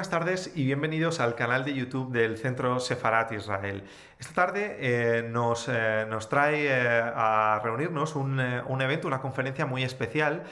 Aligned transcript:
Buenas 0.00 0.18
tardes 0.18 0.52
y 0.54 0.64
bienvenidos 0.64 1.20
al 1.20 1.34
canal 1.34 1.62
de 1.62 1.74
YouTube 1.74 2.10
del 2.10 2.38
Centro 2.38 2.80
Sefarat 2.80 3.32
Israel. 3.32 3.84
Esta 4.18 4.32
tarde 4.32 4.78
eh, 4.80 5.22
nos, 5.22 5.68
eh, 5.68 6.06
nos, 6.08 6.26
trae 6.30 6.68
eh, 6.68 7.02
a 7.14 7.60
reunirnos 7.62 8.16
un, 8.16 8.40
un, 8.40 8.80
evento, 8.80 9.08
una 9.08 9.20
conferencia 9.20 9.66
muy 9.66 9.84
especial. 9.84 10.44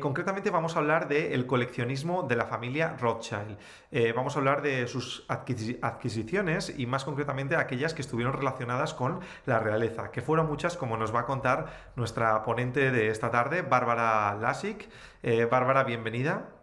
concretamente 0.00 0.48
vamos 0.50 0.76
a 0.76 0.78
hablar 0.78 1.08
del 1.08 1.44
coleccionismo 1.44 2.22
de 2.22 2.36
la 2.36 2.46
familia 2.46 2.96
Rothschild. 2.98 3.58
vamos 4.14 4.34
a 4.34 4.38
hablar 4.38 4.62
de 4.62 4.86
sus 4.86 5.26
adquisiciones 5.28 6.72
y 6.74 6.86
más 6.86 7.04
concretamente 7.04 7.56
aquellas 7.56 7.92
que 7.92 8.00
estuvieron 8.00 8.32
relacionadas 8.32 8.94
con 8.94 9.20
la 9.44 9.58
realeza, 9.58 10.10
que 10.10 10.22
fueron 10.22 10.46
muchas 10.46 10.78
como 10.78 10.96
nos 10.96 11.14
va 11.14 11.20
a 11.20 11.26
contar 11.26 11.90
nuestra 11.96 12.42
ponente 12.44 12.90
de 12.90 13.08
esta 13.08 13.30
tarde, 13.30 13.60
Bárbara 13.60 14.34
Lasik. 14.40 14.88
Bárbara, 15.50 15.84
bienvenida. 15.84 16.55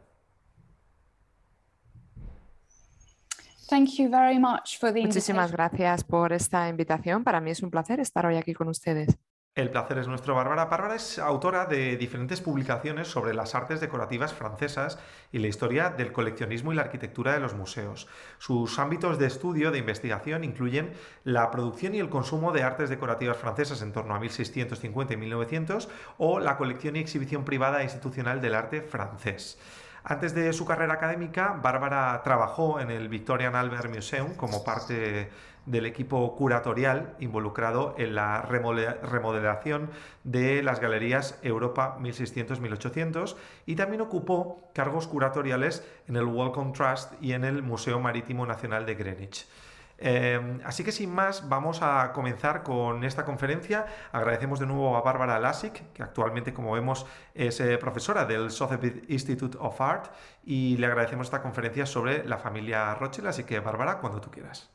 Muchísimas 5.08 5.52
gracias 5.52 6.04
por 6.04 6.34
esta 6.34 6.68
invitación. 6.68 7.24
Para 7.24 7.40
mí 7.40 7.52
es 7.52 7.64
un 7.64 7.72
placer 7.72 8.00
estar 8.00 8.26
hoy 8.26 8.36
aquí 8.36 8.54
con 8.54 8.68
ustedes. 8.68 9.18
El 9.56 9.70
placer 9.70 10.00
es 10.00 10.08
nuestro, 10.08 10.34
Bárbara. 10.34 10.66
Bárbara 10.66 10.96
es 10.96 11.20
autora 11.20 11.68
de 11.68 11.96
diferentes 11.96 12.42
publicaciones 12.42 13.08
sobre 13.08 13.36
las 13.36 13.54
artes 13.54 13.80
decorativas 13.80 14.34
francesas 14.34 14.98
y 15.32 15.38
la 15.38 15.48
historia 15.48 15.92
del 15.92 16.12
coleccionismo 16.12 16.74
y 16.74 16.76
la 16.76 16.82
arquitectura 16.82 17.34
de 17.34 17.40
los 17.40 17.54
museos. 17.54 18.08
Sus 18.40 18.80
ámbitos 18.80 19.20
de 19.20 19.28
estudio, 19.28 19.70
de 19.70 19.78
investigación, 19.78 20.44
incluyen 20.44 20.94
la 21.24 21.52
producción 21.52 21.94
y 21.94 22.00
el 22.00 22.10
consumo 22.10 22.52
de 22.52 22.64
artes 22.64 22.90
decorativas 22.90 23.38
francesas 23.38 23.84
en 23.84 23.94
torno 23.94 24.16
a 24.16 24.20
1650 24.20 25.14
y 25.14 25.18
1900 25.18 25.88
o 26.18 26.40
la 26.40 26.58
colección 26.58 26.96
y 26.96 27.00
exhibición 27.00 27.46
privada 27.46 27.82
e 27.82 27.84
institucional 27.84 28.42
del 28.42 28.56
arte 28.56 28.82
francés. 28.82 29.60
Antes 30.06 30.36
de 30.36 30.52
su 30.52 30.66
carrera 30.66 30.96
académica, 30.96 31.58
Bárbara 31.64 32.22
trabajó 32.26 32.82
en 32.82 32.92
el 32.92 33.08
Victorian 33.08 33.56
Albert 33.56 33.90
Museum 33.90 34.36
como 34.36 34.62
parte 34.62 35.30
del 35.66 35.86
equipo 35.86 36.36
curatorial 36.36 37.16
involucrado 37.20 37.96
en 37.98 38.16
la 38.16 38.42
remodelación 38.42 39.90
de 40.26 40.62
las 40.62 40.82
galerías 40.82 41.40
Europa 41.42 41.98
1600-1800 42.02 43.38
y 43.66 43.76
también 43.76 44.02
ocupó 44.02 44.70
cargos 44.74 45.08
curatoriales 45.08 45.88
en 46.10 46.18
el 46.18 46.26
Wellcome 46.26 46.74
Trust 46.74 47.14
y 47.22 47.32
en 47.32 47.46
el 47.46 47.64
Museo 47.64 48.02
Marítimo 48.02 48.46
Nacional 48.46 48.86
de 48.86 48.96
Greenwich. 48.96 49.48
Em, 49.98 50.60
así 50.66 50.84
que 50.84 50.92
sin 50.92 51.14
más, 51.14 51.48
vamos 51.48 51.82
a 51.82 52.12
comenzar 52.14 52.64
con 52.64 53.04
esta 53.04 53.26
conferencia. 53.26 53.86
Agradecemos 54.12 54.60
de 54.60 54.66
nuevo 54.66 54.98
a 54.98 55.02
Bárbara 55.02 55.40
Lasik, 55.40 55.94
que 55.94 56.04
actualmente, 56.04 56.54
como 56.54 56.74
vemos, 56.74 57.06
es 57.34 57.60
eh, 57.60 57.78
profesora 57.78 58.26
del 58.26 58.52
Sotheby's 58.52 59.10
Institute 59.10 59.58
of 59.60 59.80
Art, 59.80 60.14
y 60.44 60.78
le 60.78 60.88
agradecemos 60.88 61.28
esta 61.28 61.42
conferencia 61.42 61.86
sobre 61.86 62.26
la 62.26 62.38
familia 62.38 62.96
Rothschild. 62.96 63.28
Así 63.28 63.44
que, 63.44 63.60
Bárbara, 63.60 64.00
cuando 64.00 64.20
tú 64.20 64.30
quieras. 64.30 64.70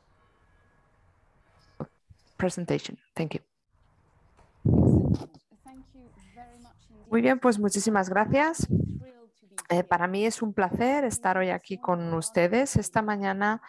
Presentation. 2.37 2.97
Thank 3.15 3.35
you. 3.35 3.41
Muy 7.11 7.23
bien, 7.23 7.39
pues 7.39 7.59
muchísimas 7.59 8.09
gracias. 8.09 8.69
Eh, 9.69 9.85
para 9.85 10.07
mí 10.07 10.25
es 10.25 10.43
un 10.43 10.55
placer 10.55 11.05
estar 11.05 11.37
hoy 11.39 11.51
aquí 11.51 11.79
con 11.79 12.15
ustedes. 12.15 12.77
Esta 12.77 13.03
mañana 13.03 13.61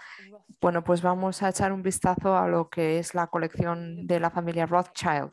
bueno, 0.61 0.83
pues 0.83 1.01
vamos 1.01 1.41
a 1.41 1.49
echar 1.49 1.71
un 1.71 1.81
vistazo 1.81 2.35
a 2.35 2.47
lo 2.47 2.69
que 2.69 2.99
es 2.99 3.15
la 3.15 3.27
colección 3.27 4.05
de 4.05 4.19
la 4.19 4.29
familia 4.29 4.65
Rothschild. 4.65 5.31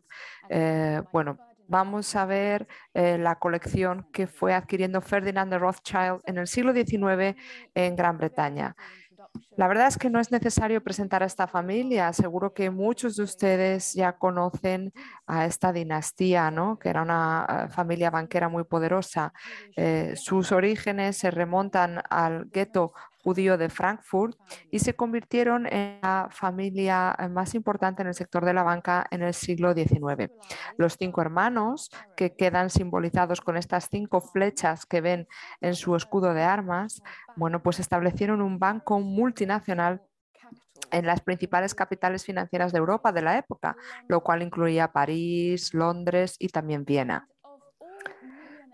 Eh, 0.49 1.03
bueno, 1.13 1.37
vamos 1.67 2.15
a 2.15 2.27
ver 2.27 2.69
eh, 2.95 3.19
la 3.19 3.37
colección 3.37 4.07
que 4.13 4.29
fue 4.29 4.55
adquiriendo 4.55 5.01
Ferdinand 5.01 5.51
de 5.51 5.59
Rothschild 5.59 6.21
en 6.27 6.39
el 6.39 6.47
siglo 6.47 6.73
XIX 6.73 7.37
en 7.75 7.97
Gran 7.97 8.19
Bretaña. 8.19 8.77
La 9.57 9.69
verdad 9.69 9.89
es 9.89 9.99
que 9.99 10.11
no 10.11 10.21
es 10.21 10.31
necesario 10.31 10.83
presentar 10.83 11.23
a 11.23 11.27
esta 11.27 11.47
familia. 11.47 12.13
Seguro 12.13 12.53
que 12.53 12.71
muchos 12.71 13.17
de 13.17 13.23
ustedes 13.23 13.95
ya 13.95 14.19
conocen 14.19 14.93
a 15.27 15.47
esta 15.47 15.73
dinastía, 15.73 16.51
¿no? 16.51 16.79
que 16.79 16.89
era 16.89 17.03
una 17.03 17.47
eh, 17.49 17.73
familia 17.73 18.11
banquera 18.11 18.49
muy 18.49 18.65
poderosa. 18.65 19.33
sus 20.15 20.53
orígenes 20.53 21.17
se 21.17 21.31
remontan 21.31 22.03
al 22.11 22.47
gueto 22.47 22.93
judío 23.27 23.59
de 23.59 23.69
Frankfurt 23.69 24.39
y 24.71 24.79
se 24.79 24.95
convirtieron 24.95 25.67
en 25.67 25.99
la 26.01 26.29
familia 26.31 27.13
eh, 27.19 27.29
más 27.29 27.57
importante 27.57 28.03
en 28.03 28.09
el 28.09 28.15
sector 28.15 28.45
de 28.45 28.55
la 28.55 28.63
banca 28.63 29.05
en 29.11 29.23
el 29.25 29.35
siglo 29.35 29.75
XIX. 29.75 30.31
Los 30.77 30.97
cinco 30.97 31.23
hermanos, 31.23 31.91
que 32.17 32.37
quedan 32.37 32.71
simbolizados 32.71 33.41
con 33.41 33.57
estas 33.57 33.89
cinco 33.91 34.21
flechas 34.21 34.87
que 34.87 35.01
ven 35.01 35.27
en 35.61 35.75
su 35.75 35.97
escudo 35.97 36.35
de 36.35 36.45
armas, 36.45 37.03
bueno, 37.35 37.65
pues 37.65 37.81
establecieron 37.81 38.41
un 38.43 38.61
banco 38.61 39.01
multinacional 39.01 40.03
en 40.93 41.05
las 41.05 41.21
principales 41.21 41.75
capitales 41.75 42.25
financieras 42.25 42.71
de 42.71 42.79
Europa 42.79 43.11
de 43.11 43.23
la 43.23 43.39
época, 43.39 43.77
lo 44.07 44.23
cual 44.23 44.43
incluía 44.43 44.93
París, 44.93 45.75
Londres 45.75 46.37
y 46.39 46.47
también 46.51 46.85
Viena. 46.85 47.29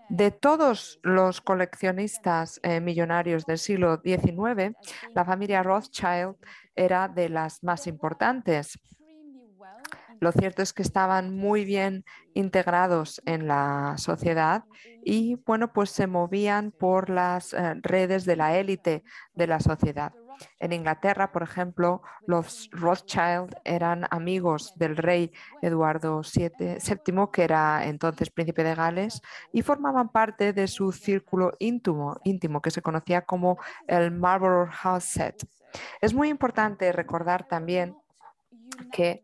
De 0.09 0.31
todos 0.31 0.99
los 1.01 1.41
coleccionistas 1.41 2.59
eh, 2.63 2.79
millonarios 2.79 3.45
del 3.45 3.57
siglo 3.57 4.01
XIX, 4.03 4.75
la 5.15 5.25
familia 5.25 5.63
Rothschild 5.63 6.35
era 6.75 7.07
de 7.07 7.29
las 7.29 7.63
más 7.63 7.87
importantes. 7.87 8.79
Lo 10.19 10.31
cierto 10.31 10.61
es 10.61 10.71
que 10.71 10.83
estaban 10.83 11.35
muy 11.35 11.65
bien 11.65 12.05
integrados 12.33 13.21
en 13.25 13.47
la 13.47 13.95
sociedad 13.97 14.63
y 15.03 15.35
bueno, 15.45 15.73
pues 15.73 15.89
se 15.89 16.07
movían 16.07 16.71
por 16.71 17.09
las 17.09 17.53
eh, 17.53 17.75
redes 17.81 18.23
de 18.25 18.35
la 18.35 18.57
élite 18.57 19.03
de 19.33 19.47
la 19.47 19.59
sociedad. 19.59 20.13
En 20.59 20.73
Inglaterra, 20.73 21.31
por 21.31 21.43
ejemplo, 21.43 22.01
los 22.25 22.69
Rothschild 22.71 23.55
eran 23.63 24.07
amigos 24.11 24.73
del 24.75 24.97
rey 24.97 25.31
Eduardo 25.61 26.21
VII, 26.21 26.77
que 27.31 27.43
era 27.43 27.85
entonces 27.85 28.29
príncipe 28.29 28.63
de 28.63 28.75
Gales, 28.75 29.21
y 29.51 29.61
formaban 29.61 30.09
parte 30.09 30.53
de 30.53 30.67
su 30.67 30.91
círculo 30.91 31.53
íntimo, 31.59 32.19
íntimo 32.23 32.61
que 32.61 32.71
se 32.71 32.81
conocía 32.81 33.21
como 33.21 33.57
el 33.87 34.11
Marlborough 34.11 34.71
House 34.71 35.05
Set. 35.05 35.47
Es 36.01 36.13
muy 36.13 36.29
importante 36.29 36.91
recordar 36.91 37.47
también 37.47 37.95
que 38.91 39.23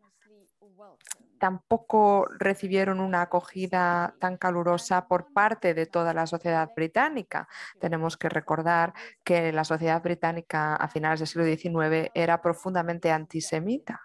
tampoco 1.40 2.28
recibieron 2.38 3.00
una 3.00 3.22
acogida 3.22 4.14
tan 4.20 4.36
calurosa 4.36 5.08
por 5.08 5.32
parte 5.32 5.72
de 5.72 5.86
toda 5.86 6.12
la 6.12 6.26
sociedad 6.26 6.70
británica. 6.76 7.48
Tenemos 7.80 8.18
que 8.18 8.28
recordar 8.28 8.92
que 9.24 9.50
la 9.50 9.64
sociedad 9.64 10.02
británica 10.02 10.76
a 10.76 10.86
finales 10.86 11.18
del 11.18 11.28
siglo 11.28 11.44
XIX 11.44 12.10
era 12.14 12.42
profundamente 12.42 13.10
antisemita. 13.10 14.02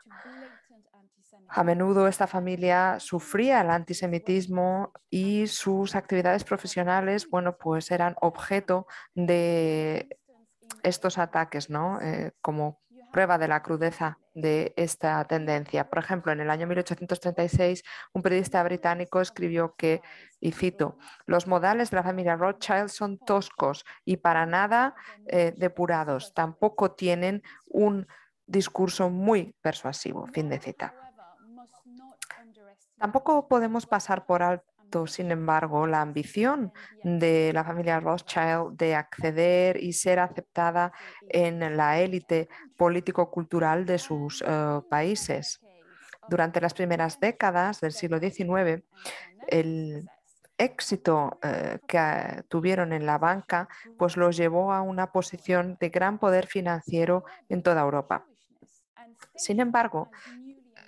A 1.50 1.64
menudo 1.64 2.08
esta 2.08 2.26
familia 2.26 3.00
sufría 3.00 3.62
el 3.62 3.70
antisemitismo 3.70 4.94
y 5.10 5.48
sus 5.48 5.96
actividades 5.96 6.46
profesionales, 6.46 7.30
bueno, 7.30 7.58
pues 7.58 7.92
eran 7.92 8.16
objeto 8.22 8.88
de 9.14 10.18
estos 10.84 11.18
ataques, 11.18 11.70
¿no? 11.70 12.00
Eh, 12.02 12.32
como 12.42 12.80
prueba 13.12 13.38
de 13.38 13.48
la 13.50 13.62
crudeza 13.62 14.20
de 14.36 14.74
esta 14.76 15.24
tendencia. 15.26 15.90
Por 15.90 16.00
ejemplo, 16.00 16.32
en 16.32 16.42
el 16.42 16.50
año 16.52 16.68
1836, 16.68 17.84
un 18.14 18.22
periodista 18.22 18.62
británico 18.62 19.22
escribió 19.22 19.74
que, 19.76 20.02
y 20.40 20.52
cito, 20.52 20.98
los 21.26 21.48
modales 21.48 21.90
de 21.90 21.96
la 21.96 22.04
familia 22.04 22.36
Rothschild 22.36 22.90
son 22.90 23.18
toscos 23.18 23.86
y 24.04 24.18
para 24.18 24.46
nada 24.46 24.94
eh, 25.26 25.54
depurados. 25.58 26.34
Tampoco 26.34 26.92
tienen 26.92 27.42
un 27.66 28.08
discurso 28.46 29.10
muy 29.10 29.56
persuasivo. 29.62 30.28
Fin 30.28 30.50
de 30.50 30.60
cita. 30.60 30.94
Tampoco 32.98 33.48
podemos 33.48 33.86
pasar 33.86 34.26
por 34.26 34.44
alto 34.44 34.75
sin 35.06 35.32
embargo, 35.32 35.88
la 35.88 36.02
ambición 36.02 36.72
de 37.04 37.52
la 37.54 37.64
familia 37.64 38.00
Rothschild 38.00 38.78
de 38.78 38.96
acceder 38.96 39.82
y 39.82 39.94
ser 39.94 40.20
aceptada 40.20 40.94
en 41.28 41.76
la 41.76 42.00
élite 42.00 42.48
político-cultural 42.78 43.86
de 43.86 43.98
sus 43.98 44.44
eh, 44.46 44.82
países. 44.90 45.60
Durante 46.30 46.62
las 46.62 46.74
primeras 46.74 47.20
décadas 47.20 47.82
del 47.82 47.92
siglo 47.92 48.20
XIX, 48.20 48.84
el 49.48 50.10
éxito 50.58 51.38
eh, 51.44 51.80
que 51.88 52.44
tuvieron 52.48 52.94
en 52.94 53.06
la 53.06 53.18
banca 53.18 53.68
pues 53.98 54.16
los 54.16 54.38
llevó 54.38 54.72
a 54.72 54.82
una 54.82 55.12
posición 55.12 55.78
de 55.80 55.90
gran 55.90 56.18
poder 56.18 56.48
financiero 56.48 57.26
en 57.50 57.62
toda 57.62 57.82
Europa. 57.82 58.26
Sin 59.36 59.60
embargo, 59.60 60.10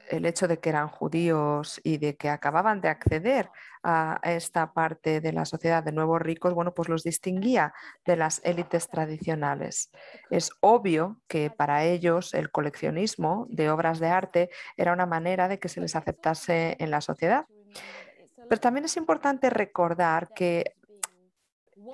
el 0.09 0.25
hecho 0.25 0.47
de 0.47 0.59
que 0.59 0.69
eran 0.69 0.87
judíos 0.87 1.79
y 1.83 1.97
de 1.97 2.15
que 2.15 2.29
acababan 2.29 2.81
de 2.81 2.89
acceder 2.89 3.49
a 3.83 4.19
esta 4.23 4.73
parte 4.73 5.21
de 5.21 5.31
la 5.31 5.45
sociedad 5.45 5.83
de 5.83 5.91
nuevos 5.91 6.21
ricos, 6.21 6.53
bueno, 6.53 6.73
pues 6.73 6.89
los 6.89 7.03
distinguía 7.03 7.73
de 8.05 8.17
las 8.17 8.41
élites 8.43 8.89
tradicionales. 8.89 9.91
Es 10.29 10.51
obvio 10.59 11.21
que 11.27 11.49
para 11.49 11.85
ellos 11.85 12.33
el 12.33 12.51
coleccionismo 12.51 13.45
de 13.49 13.69
obras 13.69 13.99
de 13.99 14.07
arte 14.07 14.49
era 14.75 14.93
una 14.93 15.05
manera 15.05 15.47
de 15.47 15.59
que 15.59 15.69
se 15.69 15.79
les 15.79 15.95
aceptase 15.95 16.75
en 16.79 16.91
la 16.91 17.01
sociedad. 17.01 17.45
Pero 18.49 18.61
también 18.61 18.85
es 18.85 18.97
importante 18.97 19.49
recordar 19.49 20.29
que 20.33 20.75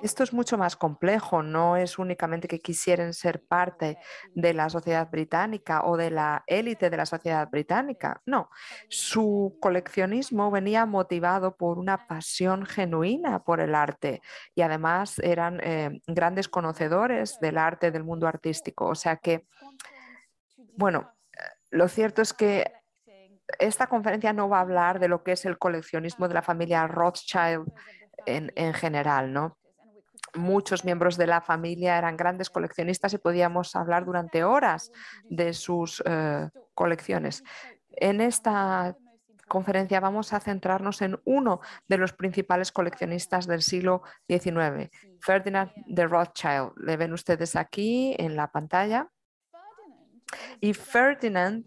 esto 0.02 0.22
es 0.22 0.32
mucho 0.32 0.58
más 0.58 0.76
complejo, 0.76 1.42
no 1.42 1.76
es 1.76 1.98
únicamente 1.98 2.48
que 2.48 2.60
quisieran 2.60 3.14
ser 3.14 3.42
parte 3.42 3.98
de 4.34 4.52
la 4.52 4.68
sociedad 4.68 5.10
británica 5.10 5.82
o 5.84 5.96
de 5.96 6.10
la 6.10 6.44
élite 6.46 6.90
de 6.90 6.96
la 6.96 7.06
sociedad 7.06 7.48
británica, 7.50 8.20
no, 8.26 8.50
su 8.88 9.56
coleccionismo 9.60 10.50
venía 10.50 10.84
motivado 10.86 11.56
por 11.56 11.78
una 11.78 12.06
pasión 12.06 12.66
genuina 12.66 13.44
por 13.44 13.60
el 13.60 13.74
arte 13.74 14.20
y 14.54 14.62
además 14.62 15.18
eran 15.20 15.60
eh, 15.62 16.00
grandes 16.06 16.48
conocedores 16.48 17.38
del 17.40 17.58
arte, 17.58 17.90
del 17.90 18.04
mundo 18.04 18.26
artístico, 18.26 18.86
o 18.86 18.94
sea 18.94 19.16
que, 19.16 19.46
bueno, 20.76 21.12
lo 21.70 21.88
cierto 21.88 22.22
es 22.22 22.32
que 22.32 22.72
esta 23.58 23.86
conferencia 23.86 24.32
no 24.32 24.48
va 24.48 24.58
a 24.58 24.62
hablar 24.62 24.98
de 24.98 25.08
lo 25.08 25.22
que 25.22 25.32
es 25.32 25.44
el 25.44 25.58
coleccionismo 25.58 26.28
de 26.28 26.34
la 26.34 26.42
familia 26.42 26.86
Rothschild 26.86 27.72
en, 28.26 28.52
en 28.56 28.72
general, 28.74 29.32
¿no? 29.32 29.58
Muchos 30.34 30.84
miembros 30.84 31.16
de 31.16 31.26
la 31.26 31.40
familia 31.40 31.98
eran 31.98 32.16
grandes 32.16 32.50
coleccionistas 32.50 33.12
y 33.14 33.18
podíamos 33.18 33.74
hablar 33.76 34.04
durante 34.04 34.44
horas 34.44 34.92
de 35.24 35.52
sus 35.52 36.02
eh, 36.06 36.48
colecciones. 36.74 37.42
En 37.90 38.20
esta 38.20 38.96
conferencia 39.48 40.00
vamos 40.00 40.32
a 40.32 40.40
centrarnos 40.40 41.02
en 41.02 41.20
uno 41.24 41.60
de 41.88 41.98
los 41.98 42.12
principales 42.12 42.72
coleccionistas 42.72 43.46
del 43.46 43.62
siglo 43.62 44.02
XIX, 44.28 44.90
Ferdinand 45.20 45.70
de 45.86 46.06
Rothschild. 46.06 46.72
Le 46.76 46.96
ven 46.96 47.12
ustedes 47.12 47.56
aquí 47.56 48.14
en 48.18 48.36
la 48.36 48.50
pantalla. 48.50 49.08
Y 50.60 50.74
Ferdinand 50.74 51.64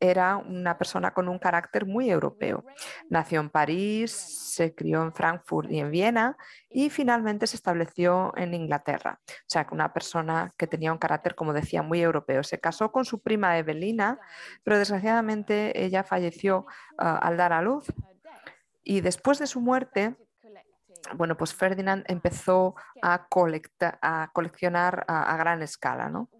era 0.00 0.36
una 0.36 0.78
persona 0.78 1.12
con 1.12 1.28
un 1.28 1.38
carácter 1.38 1.86
muy 1.86 2.10
europeo. 2.10 2.64
Nació 3.08 3.40
en 3.40 3.50
París, 3.50 4.12
se 4.12 4.74
crió 4.74 5.02
en 5.02 5.12
Frankfurt 5.12 5.70
y 5.70 5.80
en 5.80 5.90
Viena 5.90 6.36
y 6.70 6.90
finalmente 6.90 7.46
se 7.46 7.56
estableció 7.56 8.32
en 8.36 8.54
Inglaterra. 8.54 9.20
O 9.28 9.32
sea, 9.46 9.66
una 9.70 9.92
persona 9.92 10.52
que 10.56 10.66
tenía 10.66 10.92
un 10.92 10.98
carácter, 10.98 11.34
como 11.34 11.52
decía, 11.52 11.82
muy 11.82 12.00
europeo. 12.00 12.42
Se 12.42 12.60
casó 12.60 12.92
con 12.92 13.04
su 13.04 13.20
prima 13.20 13.58
Evelina, 13.58 14.18
pero 14.62 14.78
desgraciadamente 14.78 15.84
ella 15.84 16.04
falleció 16.04 16.66
ah, 16.98 17.18
al 17.18 17.36
dar 17.36 17.52
a 17.52 17.62
luz. 17.62 17.86
Y 18.84 19.00
después 19.00 19.38
de 19.38 19.46
su 19.46 19.60
muerte, 19.60 20.16
bueno, 21.14 21.36
pues 21.36 21.54
Ferdinand 21.54 22.04
empezó 22.08 22.74
a, 23.02 23.26
a 24.02 24.30
coleccionar 24.32 25.04
a, 25.08 25.34
a 25.34 25.36
gran 25.36 25.62
escala, 25.62 26.08
¿no? 26.08 26.30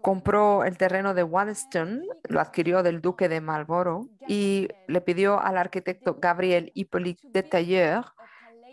Compró 0.00 0.64
el 0.64 0.78
terreno 0.78 1.14
de 1.14 1.24
Waddesdon, 1.24 2.04
lo 2.28 2.40
adquirió 2.40 2.82
del 2.82 3.00
duque 3.00 3.28
de 3.28 3.40
Marlborough 3.40 4.08
y 4.26 4.68
le 4.86 5.00
pidió 5.00 5.40
al 5.40 5.58
arquitecto 5.58 6.18
Gabriel 6.20 6.70
Hippolyte 6.74 7.28
de 7.28 7.42
Tailleur 7.42 8.04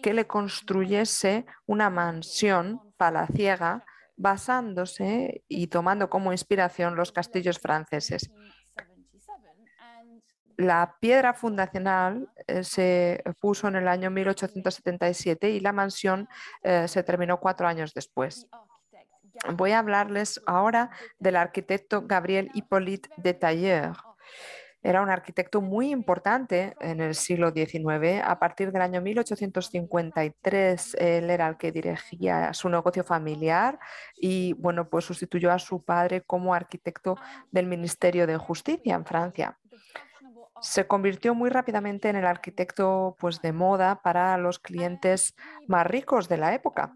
que 0.02 0.14
le 0.14 0.28
construyese 0.28 1.46
una 1.66 1.90
mansión 1.90 2.80
palaciega 2.98 3.84
basándose 4.18 5.44
y 5.48 5.68
tomando 5.68 6.10
como 6.10 6.32
inspiración 6.32 6.96
los 6.96 7.12
castillos 7.12 7.60
franceses. 7.60 8.30
La 10.58 10.96
piedra 11.02 11.34
fundacional 11.34 12.30
eh, 12.48 12.64
se 12.64 13.22
puso 13.42 13.68
en 13.68 13.76
el 13.76 13.90
año 13.90 14.10
1877 14.10 15.50
y 15.50 15.60
la 15.60 15.74
mansión 15.74 16.30
eh, 16.64 16.88
se 16.88 17.04
terminó 17.04 17.40
cuatro 17.42 17.68
años 17.68 17.94
después. 17.94 18.48
Voy 19.54 19.72
a 19.72 19.80
hablarles 19.80 20.42
ahora 20.46 20.90
del 21.20 21.36
arquitecto 21.36 22.04
Gabriel 22.06 22.50
Hippolyte 22.54 23.10
de 23.18 23.34
Tailleur. 23.34 23.96
Era 24.86 25.02
un 25.02 25.10
arquitecto 25.10 25.62
muy 25.62 25.90
importante 25.90 26.76
en 26.80 27.02
el 27.02 27.16
siglo 27.16 27.52
XIX. 27.52 28.22
A 28.24 28.38
partir 28.38 28.72
del 28.72 28.84
año 28.84 29.02
1853, 29.02 30.96
él 31.00 31.32
era 31.32 31.48
el 31.48 31.58
que 31.58 31.72
dirigía 31.72 32.54
su 32.54 32.70
negocio 32.70 33.04
familiar 33.04 33.80
y, 34.16 34.54
bueno, 34.54 34.88
pues 34.88 35.06
sustituyó 35.06 35.52
a 35.52 35.58
su 35.58 35.84
padre 35.84 36.22
como 36.22 36.54
arquitecto 36.54 37.18
del 37.52 37.66
Ministerio 37.66 38.28
de 38.28 38.38
Justicia 38.38 38.94
en 38.94 39.06
Francia. 39.06 39.58
Se 40.62 40.86
convirtió 40.86 41.34
muy 41.34 41.50
rápidamente 41.50 42.10
en 42.10 42.18
el 42.18 42.28
arquitecto 42.28 43.16
pues, 43.20 43.42
de 43.42 43.54
moda 43.54 44.04
para 44.04 44.38
los 44.38 44.60
clientes 44.60 45.36
más 45.68 45.88
ricos 45.88 46.30
de 46.30 46.38
la 46.38 46.54
época. 46.54 46.94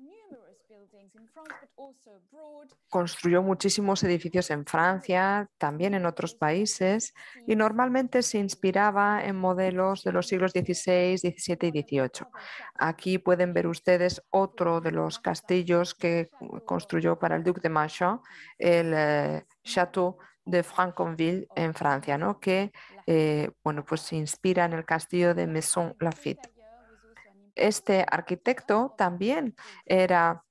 Construyó 2.89 3.44
muchísimos 3.44 4.03
edificios 4.03 4.50
en 4.50 4.65
Francia, 4.65 5.50
también 5.57 5.94
en 5.94 6.06
otros 6.06 6.36
países, 6.36 7.13
y 7.47 7.56
normalmente 7.56 8.24
se 8.24 8.39
inspiraba 8.39 9.24
en 9.24 9.36
modelos 9.36 10.03
de 10.03 10.12
los 10.12 10.27
siglos 10.27 10.51
XVI, 10.51 11.18
XVII 11.18 11.57
y 11.62 11.81
XVIII. 11.81 12.27
Aquí 12.75 13.18
pueden 13.18 13.53
ver 13.53 13.68
ustedes 13.68 14.21
otro 14.31 14.81
de 14.81 14.91
los 14.91 15.19
castillos 15.19 15.94
que 15.94 16.30
construyó 16.65 17.19
para 17.19 17.36
el 17.36 17.44
Duc 17.44 17.62
de 17.62 17.69
Manchon, 17.69 18.21
el 18.57 18.94
eh, 18.95 19.45
Château 19.63 20.18
de 20.45 20.63
Franconville 20.63 21.47
en 21.56 21.74
Francia, 21.74 22.18
¿no? 22.18 22.39
que 22.39 22.71
eh, 23.06 23.51
bueno, 23.63 23.85
pues 23.85 24.01
se 24.01 24.15
inspira 24.15 24.65
en 24.65 24.74
el 24.74 24.85
castillo 24.85 25.33
de 25.35 25.47
Maison 25.47 25.95
Lafitte. 26.00 26.51
Este 27.56 28.06
arquitecto 28.09 28.95
también 28.97 29.56
era 29.85 30.44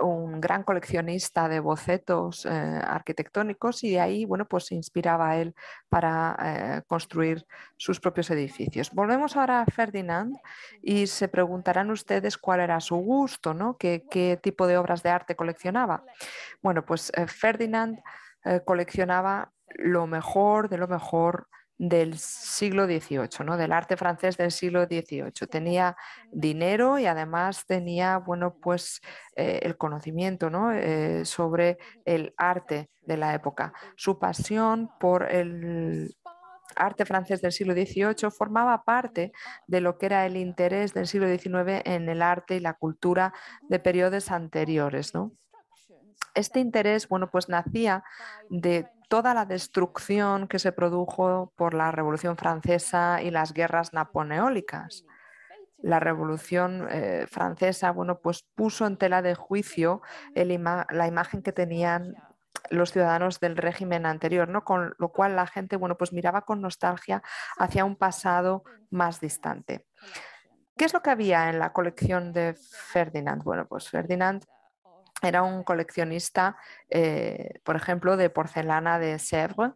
un 0.00 0.40
gran 0.40 0.62
coleccionista 0.62 1.48
de 1.48 1.60
bocetos 1.60 2.46
eh, 2.46 2.50
arquitectónicos 2.50 3.84
y 3.84 3.90
de 3.90 4.00
ahí, 4.00 4.24
bueno, 4.24 4.46
pues 4.46 4.66
se 4.66 4.74
inspiraba 4.74 5.30
a 5.30 5.36
él 5.38 5.54
para 5.88 6.36
eh, 6.40 6.82
construir 6.86 7.46
sus 7.76 8.00
propios 8.00 8.30
edificios. 8.30 8.90
Volvemos 8.92 9.36
ahora 9.36 9.60
a 9.60 9.66
Ferdinand 9.66 10.36
y 10.82 11.06
se 11.06 11.28
preguntarán 11.28 11.90
ustedes 11.90 12.38
cuál 12.38 12.60
era 12.60 12.80
su 12.80 12.96
gusto, 12.96 13.54
¿no? 13.54 13.76
¿Qué, 13.76 14.04
qué 14.10 14.38
tipo 14.42 14.66
de 14.66 14.78
obras 14.78 15.02
de 15.02 15.10
arte 15.10 15.36
coleccionaba? 15.36 16.04
Bueno, 16.62 16.84
pues 16.84 17.12
eh, 17.14 17.26
Ferdinand 17.26 18.00
coleccionaba 18.64 19.52
lo 19.76 20.08
mejor 20.08 20.68
de 20.68 20.76
lo 20.76 20.88
mejor 20.88 21.46
del 21.78 22.18
siglo 22.18 22.86
XVIII, 22.86 23.44
¿no? 23.44 23.56
del 23.56 23.72
arte 23.72 23.96
francés 23.96 24.36
del 24.36 24.52
siglo 24.52 24.84
XVIII. 24.84 25.32
Tenía 25.50 25.96
dinero 26.30 26.98
y 26.98 27.06
además 27.06 27.66
tenía 27.66 28.18
bueno, 28.18 28.54
pues, 28.60 29.00
eh, 29.36 29.60
el 29.62 29.76
conocimiento 29.76 30.50
¿no? 30.50 30.72
Eh, 30.72 31.24
sobre 31.24 31.78
el 32.04 32.34
arte 32.36 32.90
de 33.02 33.16
la 33.16 33.34
época. 33.34 33.72
Su 33.96 34.18
pasión 34.18 34.90
por 35.00 35.30
el 35.30 36.14
arte 36.76 37.04
francés 37.04 37.42
del 37.42 37.52
siglo 37.52 37.74
XVIII 37.74 38.30
formaba 38.30 38.84
parte 38.84 39.32
de 39.66 39.80
lo 39.80 39.98
que 39.98 40.06
era 40.06 40.26
el 40.26 40.36
interés 40.36 40.94
del 40.94 41.06
siglo 41.06 41.26
XIX 41.26 41.82
en 41.84 42.08
el 42.08 42.22
arte 42.22 42.56
y 42.56 42.60
la 42.60 42.74
cultura 42.74 43.32
de 43.68 43.78
periodos 43.78 44.30
anteriores. 44.30 45.14
¿no? 45.14 45.32
Este 46.34 46.60
interés, 46.60 47.08
bueno, 47.08 47.30
pues 47.30 47.48
nacía 47.48 48.04
de 48.48 48.88
toda 49.08 49.34
la 49.34 49.44
destrucción 49.44 50.48
que 50.48 50.58
se 50.58 50.72
produjo 50.72 51.52
por 51.56 51.74
la 51.74 51.90
Revolución 51.92 52.36
Francesa 52.36 53.20
y 53.22 53.30
las 53.30 53.52
guerras 53.52 53.92
napoleónicas. 53.92 55.04
La 55.78 56.00
Revolución 56.00 56.88
eh, 56.90 57.26
Francesa, 57.28 57.90
bueno, 57.90 58.20
pues 58.20 58.46
puso 58.54 58.86
en 58.86 58.96
tela 58.96 59.20
de 59.20 59.34
juicio 59.34 60.00
la 60.34 61.06
imagen 61.06 61.42
que 61.42 61.52
tenían 61.52 62.14
los 62.70 62.92
ciudadanos 62.92 63.40
del 63.40 63.56
régimen 63.56 64.06
anterior, 64.06 64.48
¿no? 64.48 64.64
Con 64.64 64.94
lo 64.98 65.10
cual 65.10 65.36
la 65.36 65.46
gente, 65.46 65.76
bueno, 65.76 65.98
pues 65.98 66.12
miraba 66.12 66.42
con 66.42 66.60
nostalgia 66.60 67.22
hacia 67.58 67.84
un 67.84 67.96
pasado 67.96 68.64
más 68.90 69.20
distante. 69.20 69.86
¿Qué 70.76 70.86
es 70.86 70.94
lo 70.94 71.02
que 71.02 71.10
había 71.10 71.50
en 71.50 71.58
la 71.58 71.72
colección 71.72 72.32
de 72.32 72.54
Ferdinand? 72.54 73.42
Bueno, 73.42 73.66
pues 73.66 73.90
Ferdinand 73.90 74.44
era 75.22 75.42
un 75.42 75.62
coleccionista, 75.62 76.56
eh, 76.90 77.60
por 77.64 77.76
ejemplo, 77.76 78.16
de 78.16 78.30
porcelana 78.30 78.98
de 78.98 79.18
Sèvres. 79.18 79.72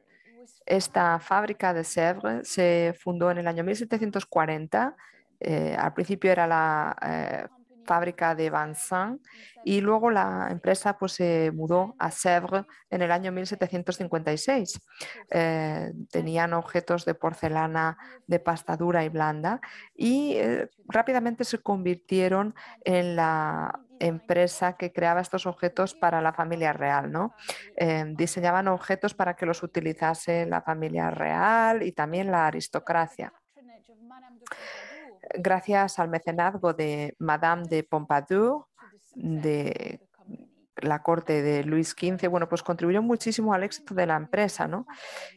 Esta 0.67 1.21
fábrica 1.21 1.73
de 1.73 1.83
Sèvres 1.83 2.45
se 2.45 2.95
fundó 2.99 3.31
en 3.31 3.39
el 3.39 3.47
año 3.47 3.63
1740. 3.63 4.97
Eh, 5.39 5.77
al 5.79 5.95
principio 5.95 6.33
era 6.33 6.47
la 6.47 6.97
eh, 7.03 7.47
fábrica 7.85 8.35
de 8.35 8.51
Vincent 8.51 9.23
y 9.65 9.81
luego 9.81 10.11
la 10.11 10.49
empresa 10.51 10.99
pues, 10.99 11.13
se 11.13 11.53
mudó 11.55 11.95
a 11.99 12.11
Sèvres 12.11 12.65
en 12.91 13.03
el 13.03 13.13
año 13.13 13.31
1756. 13.31 14.81
Eh, 15.31 15.93
tenían 16.11 16.55
objetos 16.55 17.05
de 17.05 17.15
porcelana 17.15 17.97
de 18.27 18.41
pasta 18.41 18.77
dura 18.77 19.05
y 19.05 19.09
blanda 19.09 19.61
y 19.95 20.39
rápidamente 20.89 21.45
se 21.45 21.59
convirtieron 21.59 22.55
en 22.85 23.15
la 23.15 23.86
empresa 24.01 24.75
que 24.75 24.93
creaba 24.93 25.21
estos 25.21 25.47
objetos 25.47 25.95
para 25.95 26.21
la 26.21 26.33
familia 26.33 26.73
real. 26.73 27.11
¿no? 27.11 27.35
diseñaban 28.17 28.69
objetos 28.69 29.15
para 29.15 29.35
que 29.35 29.47
los 29.47 29.63
utilizase 29.63 30.47
la 30.47 30.63
familia 30.63 31.11
real 31.11 31.83
y 31.83 31.93
también 31.93 32.31
la 32.31 32.47
aristocracia 32.47 33.33
gracias 35.35 35.99
al 35.99 36.09
mecenazgo 36.09 36.73
de 36.73 37.15
Madame 37.19 37.65
de 37.69 37.85
Pompadour, 37.85 38.67
de 39.15 40.06
la 40.77 41.03
corte 41.03 41.43
de 41.43 41.65
Luis 41.65 41.91
XV, 41.91 42.29
bueno, 42.29 42.49
pues 42.49 42.63
contribuyó 42.63 43.03
muchísimo 43.03 43.55
al 43.55 43.65
éxito 43.65 43.95
de 43.95 44.07
la 44.07 44.17
empresa, 44.17 44.67
¿no? 44.67 44.87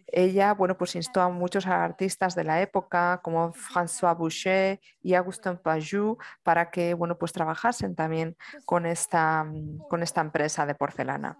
Ella, 0.08 0.54
bueno, 0.54 0.78
pues 0.78 0.96
instó 0.96 1.22
a 1.22 1.30
muchos 1.30 1.66
artistas 1.66 2.36
de 2.36 2.44
la 2.44 2.62
época, 2.62 3.20
como 3.24 3.54
François 3.54 4.18
Boucher 4.18 4.80
y 5.02 5.14
Augustin 5.14 5.58
Pajou, 5.58 6.18
para 6.44 6.70
que, 6.72 6.94
bueno, 6.94 7.18
pues 7.18 7.32
trabajasen 7.32 7.96
también 7.96 8.36
con 8.66 8.86
esta, 8.86 9.46
con 9.90 10.04
esta 10.04 10.22
empresa 10.22 10.66
de 10.66 10.76
porcelana. 10.76 11.38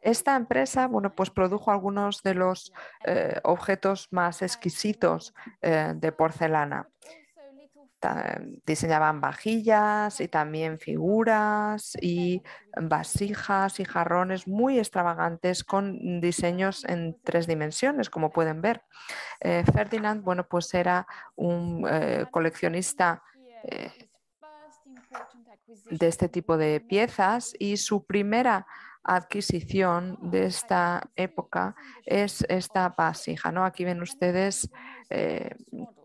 Esta 0.00 0.36
empresa, 0.36 0.86
bueno, 0.86 1.14
pues 1.14 1.30
produjo 1.30 1.70
algunos 1.70 2.22
de 2.22 2.34
los 2.34 2.72
eh, 3.04 3.40
objetos 3.44 4.08
más 4.10 4.42
exquisitos 4.42 5.34
eh, 5.60 5.92
de 5.94 6.12
porcelana 6.12 6.88
diseñaban 8.64 9.20
vajillas 9.20 10.20
y 10.20 10.28
también 10.28 10.78
figuras 10.78 11.96
y 12.00 12.42
vasijas 12.80 13.80
y 13.80 13.84
jarrones 13.84 14.46
muy 14.46 14.78
extravagantes 14.78 15.64
con 15.64 16.20
diseños 16.20 16.84
en 16.84 17.16
tres 17.24 17.46
dimensiones, 17.46 18.10
como 18.10 18.30
pueden 18.30 18.60
ver. 18.60 18.82
Eh, 19.40 19.64
Ferdinand, 19.72 20.22
bueno, 20.22 20.46
pues 20.46 20.72
era 20.74 21.06
un 21.34 21.86
eh, 21.90 22.26
coleccionista 22.30 23.22
eh, 23.64 24.08
de 25.90 26.08
este 26.08 26.28
tipo 26.28 26.56
de 26.56 26.80
piezas 26.80 27.54
y 27.58 27.76
su 27.76 28.04
primera 28.04 28.66
adquisición 29.16 30.18
de 30.20 30.46
esta 30.46 31.02
época 31.16 31.74
es 32.04 32.44
esta 32.48 32.88
vasija. 32.90 33.50
¿no? 33.52 33.64
Aquí 33.64 33.84
ven 33.84 34.02
ustedes 34.02 34.70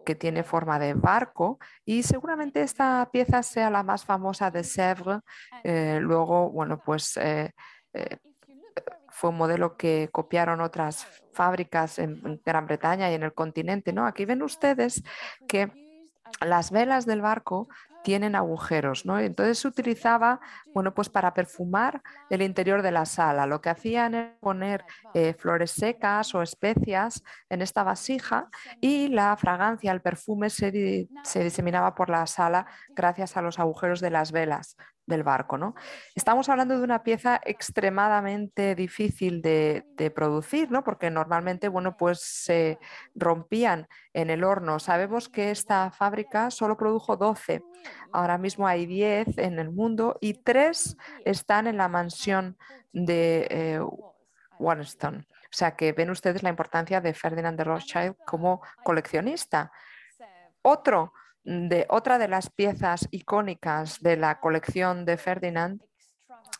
que 0.04 0.16
tiene 0.16 0.44
forma 0.44 0.80
de 0.80 0.94
barco 0.94 1.60
y 1.86 2.04
seguramente 2.04 2.62
esta 2.62 3.10
pieza 3.12 3.42
sea 3.44 3.70
la 3.70 3.84
más 3.84 4.06
famosa 4.06 4.52
de 4.52 4.64
Sèvres. 4.64 5.22
Eh, 5.64 6.00
luego, 6.02 6.52
bueno, 6.52 6.82
pues 6.84 7.18
eh, 7.18 7.52
eh, 7.94 8.18
fue 9.10 9.30
un 9.30 9.38
modelo 9.38 9.78
que 9.78 10.10
copiaron 10.12 10.62
otras 10.62 11.06
fábricas 11.34 12.00
en, 12.00 12.42
Gran 12.46 12.66
Bretaña 12.66 13.12
y 13.12 13.16
en 13.16 13.24
el 13.24 13.34
continente. 13.34 13.94
¿no? 13.94 14.06
Aquí 14.06 14.26
ven 14.26 14.42
ustedes 14.42 15.04
que 15.48 15.72
las 16.42 16.72
velas 16.72 17.06
del 17.06 17.22
barco 17.22 17.68
tienen 18.04 18.36
agujeros, 18.36 19.06
¿no? 19.06 19.18
Entonces 19.18 19.60
se 19.60 19.68
utilizaba, 19.68 20.42
bueno, 20.74 20.94
pues 20.94 21.10
para 21.10 21.34
perfumar 21.34 22.02
el 22.30 22.42
interior 22.42 22.82
de 22.82 22.92
la 22.92 23.06
sala. 23.06 23.48
Lo 23.48 23.62
que 23.62 23.70
hacían 23.70 24.14
era 24.14 24.36
poner 24.42 24.84
eh, 25.14 25.34
flores 25.34 25.72
secas 25.72 26.36
o 26.36 26.42
especias 26.42 27.24
en 27.50 27.62
esta 27.62 27.84
vasija 27.84 28.50
y 28.82 29.08
la 29.08 29.36
fragancia, 29.38 29.92
el 29.92 30.02
perfume 30.02 30.50
se, 30.50 31.08
se 31.24 31.44
diseminaba 31.44 31.96
por 31.96 32.10
la 32.10 32.28
sala 32.28 32.68
gracias 32.90 33.38
a 33.38 33.42
los 33.42 33.58
agujeros 33.58 34.02
de 34.02 34.10
las 34.10 34.32
velas 34.32 34.76
del 35.06 35.24
barco. 35.24 35.58
¿no? 35.58 35.76
Estamos 36.16 36.50
hablando 36.50 36.78
de 36.78 36.84
una 36.84 37.04
pieza 37.04 37.42
extremadamente 37.44 38.76
difícil 38.76 39.42
de, 39.42 39.84
producir, 40.16 40.72
¿no? 40.72 40.84
porque 40.84 41.10
normalmente 41.10 41.68
bueno, 41.68 41.98
pues 41.98 42.22
se 42.22 42.78
rompían 43.16 43.88
en 44.14 44.30
el 44.30 44.44
horno. 44.44 44.80
Sabemos 44.80 45.30
que 45.30 45.52
esta 45.52 45.92
fábrica 45.92 46.52
solo 46.52 46.78
produjo 46.78 47.18
12, 47.18 47.64
ahora 48.12 48.38
mismo 48.38 48.68
hay 48.68 48.86
10 48.86 49.38
en 49.38 49.60
el 49.60 49.72
mundo 49.72 50.18
y 50.22 50.34
3 50.34 50.98
están 51.26 51.68
en 51.68 51.78
la 51.78 51.88
mansión 51.88 52.58
de 52.92 53.48
eh. 53.50 53.80
O 54.60 55.56
sea 55.56 55.76
que 55.76 55.92
ven 55.92 56.10
ustedes 56.10 56.42
la 56.42 56.50
importancia 56.50 57.02
de 57.02 57.14
Ferdinand 57.14 57.58
de 57.58 57.64
Rothschild 57.66 58.16
como 58.26 58.62
coleccionista. 58.84 59.72
Otro 60.62 61.14
de 61.44 61.86
otra 61.90 62.18
de 62.18 62.28
las 62.28 62.50
piezas 62.50 63.08
icónicas 63.12 64.00
de 64.02 64.18
la 64.18 64.40
colección 64.40 65.06
de 65.06 65.18
Ferdinand 65.18 65.82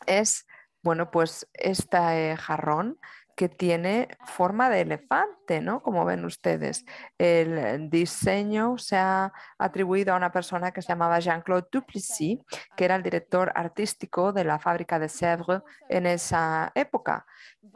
es, 0.06 0.46
bueno, 0.82 1.10
pues 1.10 1.48
este 1.54 2.36
jarrón 2.36 2.98
que 3.36 3.48
tiene 3.48 4.08
forma 4.26 4.70
de 4.70 4.82
elefante, 4.82 5.43
¿no? 5.60 5.82
Como 5.82 6.04
ven 6.04 6.24
ustedes. 6.24 6.84
El 7.18 7.90
diseño 7.90 8.78
se 8.78 8.96
ha 8.96 9.32
atribuido 9.58 10.14
a 10.14 10.16
una 10.16 10.32
persona 10.32 10.72
que 10.72 10.82
se 10.82 10.88
llamaba 10.88 11.20
Jean-Claude 11.20 11.68
Duplessis, 11.70 12.38
que 12.76 12.84
era 12.84 12.96
el 12.96 13.02
director 13.02 13.52
artístico 13.54 14.32
de 14.32 14.44
la 14.44 14.58
fábrica 14.58 14.98
de 14.98 15.08
Sèvres 15.08 15.62
en 15.88 16.06
esa 16.06 16.72
época. 16.74 17.26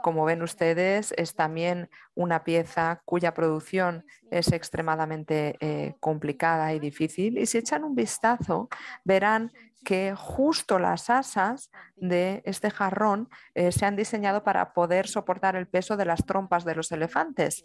Como 0.02 0.24
ven 0.24 0.42
ustedes, 0.42 1.12
es 1.16 1.34
también 1.34 1.90
una 2.14 2.44
pieza 2.44 3.02
cuya 3.04 3.34
producción 3.34 4.04
es 4.30 4.52
extremadamente 4.52 5.56
eh, 5.60 5.94
complicada 6.00 6.72
y 6.72 6.78
difícil. 6.78 7.38
Y 7.38 7.46
si 7.46 7.58
echan 7.58 7.84
un 7.84 7.94
vistazo, 7.94 8.68
verán 9.04 9.52
que 9.84 10.14
justo 10.14 10.78
las 10.78 11.08
asas 11.08 11.70
de 11.96 12.42
este 12.44 12.70
jarrón 12.70 13.28
eh, 13.54 13.72
se 13.72 13.86
han 13.86 13.96
diseñado 13.96 14.42
para 14.42 14.72
poder 14.72 15.06
soportar 15.06 15.56
el 15.56 15.66
peso 15.66 15.96
de 15.96 16.04
las 16.04 16.26
trompas 16.26 16.64
de 16.64 16.74
los 16.74 16.92
elefantes. 16.92 17.57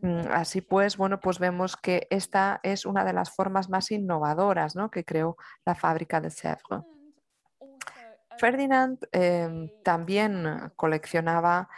Mm, 0.00 0.28
así 0.30 0.60
pues, 0.60 0.96
bueno, 0.96 1.20
pues 1.20 1.38
vemos 1.38 1.76
que 1.76 2.06
esta 2.10 2.60
es 2.62 2.86
una 2.86 3.04
de 3.04 3.12
las 3.12 3.34
formas 3.34 3.68
más 3.68 3.90
innovadoras 3.90 4.76
¿no? 4.76 4.90
que 4.90 5.04
creó 5.04 5.36
la 5.64 5.74
fábrica 5.74 6.20
de 6.20 6.30
Sèvres. 6.30 6.84
Ferdinand 8.38 8.98
em, 9.10 9.68
también 9.82 10.70
coleccionaba 10.76 11.68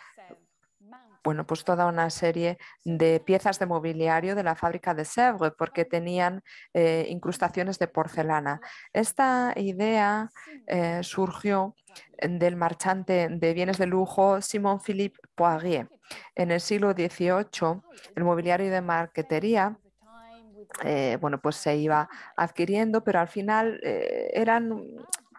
bueno, 1.22 1.46
pues 1.46 1.64
toda 1.64 1.86
una 1.86 2.08
serie 2.10 2.58
de 2.84 3.20
piezas 3.20 3.58
de 3.58 3.66
mobiliario 3.66 4.34
de 4.34 4.42
la 4.42 4.54
fábrica 4.54 4.94
de 4.94 5.04
Sèvres 5.04 5.52
porque 5.56 5.84
tenían 5.84 6.42
eh, 6.72 7.06
incrustaciones 7.08 7.78
de 7.78 7.88
porcelana. 7.88 8.60
Esta 8.92 9.52
idea 9.56 10.30
eh, 10.66 11.00
surgió 11.02 11.74
del 12.22 12.56
marchante 12.56 13.28
de 13.30 13.54
bienes 13.54 13.78
de 13.78 13.86
lujo 13.86 14.40
Simon 14.40 14.80
Philippe 14.80 15.18
Poirier. 15.34 15.88
En 16.34 16.50
el 16.50 16.60
siglo 16.60 16.92
XVIII, 16.92 17.82
el 18.16 18.24
mobiliario 18.24 18.70
de 18.70 18.80
marquetería 18.80 19.76
eh, 20.84 21.18
bueno, 21.20 21.40
pues 21.40 21.56
se 21.56 21.76
iba 21.76 22.08
adquiriendo, 22.36 23.02
pero 23.02 23.18
al 23.18 23.28
final 23.28 23.80
eran 23.82 24.84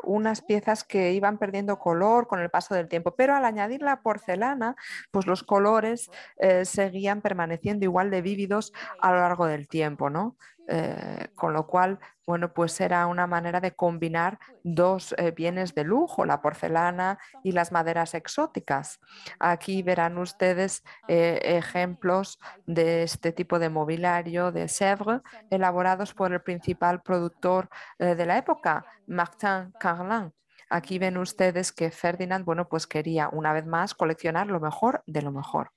unas 0.03 0.41
piezas 0.41 0.83
que 0.83 1.13
iban 1.13 1.37
perdiendo 1.37 1.79
color 1.79 2.27
con 2.27 2.39
el 2.39 2.49
paso 2.49 2.75
del 2.75 2.87
tiempo, 2.87 3.15
pero 3.15 3.35
al 3.35 3.45
añadir 3.45 3.81
la 3.81 4.01
porcelana, 4.01 4.75
pues 5.11 5.27
los 5.27 5.43
colores 5.43 6.09
eh, 6.37 6.65
seguían 6.65 7.21
permaneciendo 7.21 7.85
igual 7.85 8.11
de 8.11 8.21
vívidos 8.21 8.73
a 8.99 9.11
lo 9.11 9.19
largo 9.19 9.45
del 9.45 9.67
tiempo, 9.67 10.09
¿no? 10.09 10.35
Eh, 10.67 11.27
con 11.35 11.53
lo 11.53 11.67
cual, 11.67 11.99
bueno, 12.25 12.53
pues 12.53 12.79
era 12.79 13.07
una 13.07 13.27
manera 13.27 13.59
de 13.59 13.75
combinar 13.75 14.39
dos 14.63 15.13
eh, 15.17 15.31
bienes 15.31 15.75
de 15.75 15.83
lujo, 15.83 16.23
la 16.25 16.41
porcelana 16.41 17.19
y 17.43 17.51
las 17.51 17.71
maderas 17.71 18.13
exóticas. 18.13 18.99
Aquí 19.39 19.81
verán 19.81 20.17
ustedes 20.17 20.83
ejemplos 21.07 22.39
de 22.65 23.03
este 23.03 23.31
tipo 23.31 23.59
de 23.59 23.69
mobiliario 23.69 24.51
de 24.51 24.67
Sèvres 24.67 25.21
elaborados 25.49 26.13
por 26.13 26.31
el 26.31 26.41
principal 26.41 27.01
productor 27.01 27.69
de 27.97 28.25
la 28.25 28.37
época, 28.37 28.85
Martin 29.07 29.73
Carlin. 29.79 30.31
Aquí 30.69 30.99
ven 30.99 31.17
ustedes 31.17 31.73
que 31.73 31.91
Ferdinand, 31.91 32.45
bueno, 32.45 32.69
pues 32.69 32.87
quería 32.87 33.27
una 33.27 33.51
vez 33.51 33.65
más 33.65 33.93
coleccionar 33.93 34.47
lo 34.47 34.61
mejor 34.61 35.03
de 35.05 35.21
lo 35.21 35.31
mejor. 35.33 35.71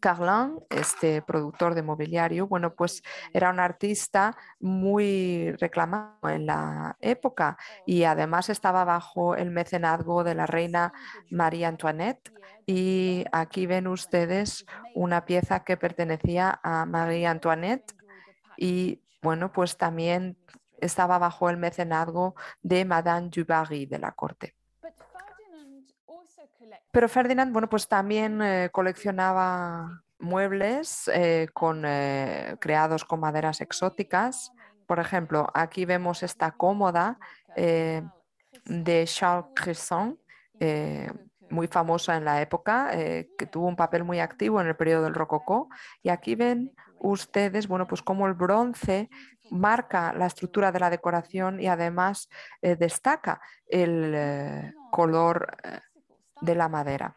Carlin, 0.00 0.58
este 0.70 1.22
productor 1.22 1.74
de 1.74 1.82
mobiliario, 1.82 2.46
bueno, 2.46 2.74
pues 2.74 3.02
era 3.32 3.50
un 3.50 3.60
artista 3.60 4.36
muy 4.58 5.52
reclamado 5.52 6.28
en 6.28 6.46
la 6.46 6.96
época 7.00 7.56
y 7.86 8.04
además 8.04 8.48
estaba 8.48 8.84
bajo 8.84 9.36
el 9.36 9.50
mecenazgo 9.50 10.24
de 10.24 10.34
la 10.34 10.46
reina 10.46 10.92
María 11.30 11.68
Antoinette. 11.68 12.32
Y 12.66 13.24
aquí 13.32 13.66
ven 13.66 13.86
ustedes 13.86 14.64
una 14.94 15.24
pieza 15.24 15.64
que 15.64 15.76
pertenecía 15.76 16.60
a 16.62 16.86
María 16.86 17.30
Antoinette 17.30 17.94
y 18.56 19.02
bueno, 19.22 19.52
pues 19.52 19.76
también 19.76 20.36
estaba 20.80 21.18
bajo 21.18 21.50
el 21.50 21.56
mecenazgo 21.56 22.34
de 22.62 22.84
Madame 22.84 23.28
du 23.28 23.44
Barry 23.44 23.86
de 23.86 23.98
la 23.98 24.12
corte. 24.12 24.54
Pero 26.90 27.08
Ferdinand, 27.08 27.52
bueno, 27.52 27.68
pues 27.68 27.88
también 27.88 28.42
eh, 28.42 28.68
coleccionaba 28.72 30.02
muebles 30.18 31.08
eh, 31.12 31.48
con, 31.52 31.84
eh, 31.86 32.56
creados 32.60 33.04
con 33.04 33.20
maderas 33.20 33.60
exóticas. 33.60 34.52
Por 34.86 34.98
ejemplo, 34.98 35.48
aquí 35.54 35.84
vemos 35.84 36.22
esta 36.22 36.50
cómoda 36.52 37.18
de 37.56 39.04
Charles 39.06 39.46
Cresson, 39.54 40.18
muy 41.48 41.68
famosa 41.68 42.16
en 42.16 42.24
la 42.24 42.42
época, 42.42 42.90
que 42.92 43.46
tuvo 43.50 43.68
un 43.68 43.76
papel 43.76 44.02
muy 44.02 44.18
activo 44.18 44.60
en 44.60 44.66
el 44.66 44.74
periodo 44.74 45.04
del 45.04 45.14
Rococó. 45.14 45.68
Y 46.02 46.08
aquí 46.08 46.34
ven 46.34 46.72
ustedes, 46.98 47.68
bueno, 47.68 47.86
pues 47.86 48.02
cómo 48.02 48.26
el 48.26 48.34
bronce 48.34 49.08
marca 49.52 50.12
la 50.12 50.26
estructura 50.26 50.72
de 50.72 50.80
la 50.80 50.90
decoración 50.90 51.60
y 51.60 51.68
además 51.68 52.28
destaca 52.60 53.40
el 53.68 54.74
color 54.90 55.56
de 56.40 56.54
la 56.54 56.68
madera. 56.68 57.16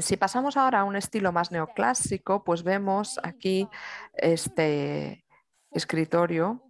Si 0.00 0.16
pasamos 0.16 0.56
ahora 0.56 0.80
a 0.80 0.84
un 0.84 0.96
estilo 0.96 1.32
más 1.32 1.50
neoclásico, 1.50 2.44
pues 2.44 2.62
vemos 2.62 3.18
aquí 3.22 3.68
este 4.14 5.24
escritorio 5.70 6.62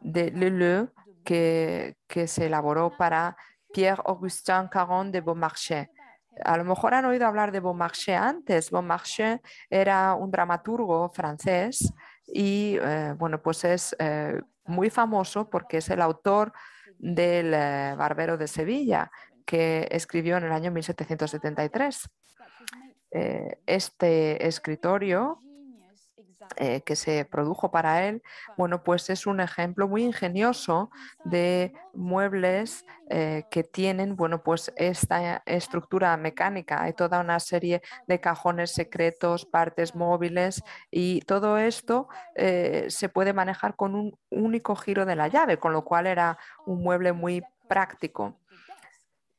de 0.00 0.30
Leleu 0.30 0.90
que, 1.24 1.96
que 2.06 2.26
se 2.26 2.46
elaboró 2.46 2.96
para 2.96 3.36
Pierre-Augustin 3.72 4.68
Caron 4.68 5.12
de 5.12 5.20
Beaumarchais. 5.20 5.88
A 6.44 6.56
lo 6.56 6.64
mejor 6.64 6.94
han 6.94 7.04
oído 7.04 7.26
hablar 7.26 7.52
de 7.52 7.60
Beaumarchais 7.60 8.18
antes. 8.20 8.70
Beaumarchais 8.70 9.40
era 9.68 10.14
un 10.14 10.30
dramaturgo 10.30 11.08
francés 11.10 11.92
y 12.26 12.76
eh, 12.80 13.14
bueno, 13.16 13.42
pues 13.42 13.64
es 13.64 13.96
eh, 13.98 14.40
muy 14.64 14.90
famoso 14.90 15.48
porque 15.48 15.78
es 15.78 15.90
el 15.90 16.00
autor 16.00 16.52
del 16.98 17.52
eh, 17.54 17.94
Barbero 17.96 18.36
de 18.36 18.48
Sevilla, 18.48 19.10
que 19.48 19.88
escribió 19.90 20.36
en 20.36 20.44
el 20.44 20.52
año 20.52 20.70
1773. 20.70 22.10
este 23.66 24.46
escritorio 24.46 25.40
eh, 26.56 26.82
que 26.82 26.96
se 26.96 27.24
produjo 27.24 27.70
para 27.70 28.06
él, 28.06 28.22
bueno, 28.56 28.82
pues 28.82 29.10
es 29.10 29.26
un 29.26 29.40
ejemplo 29.40 29.88
muy 29.88 30.04
ingenioso 30.04 30.90
de 31.24 31.72
muebles 31.94 32.84
eh, 33.10 33.44
que 33.50 33.64
tienen, 33.64 34.16
bueno, 34.16 34.42
pues 34.42 34.72
esta 34.76 35.42
estructura 35.46 36.16
mecánica. 36.16 36.82
Hay 36.82 36.94
toda 36.94 37.20
una 37.20 37.38
serie 37.40 37.82
de 38.06 38.20
cajones 38.20 38.72
secretos, 38.72 39.46
partes 39.46 39.94
móviles 39.94 40.62
y 40.90 41.20
todo 41.22 41.58
esto 41.58 42.08
eh, 42.34 42.86
se 42.88 43.08
puede 43.08 43.32
manejar 43.32 43.76
con 43.76 43.94
un 43.94 44.18
único 44.30 44.74
giro 44.76 45.06
de 45.06 45.16
la 45.16 45.28
llave, 45.28 45.58
con 45.58 45.72
lo 45.72 45.84
cual 45.84 46.06
era 46.06 46.38
un 46.66 46.82
mueble 46.82 47.12
muy 47.12 47.42
práctico 47.68 48.38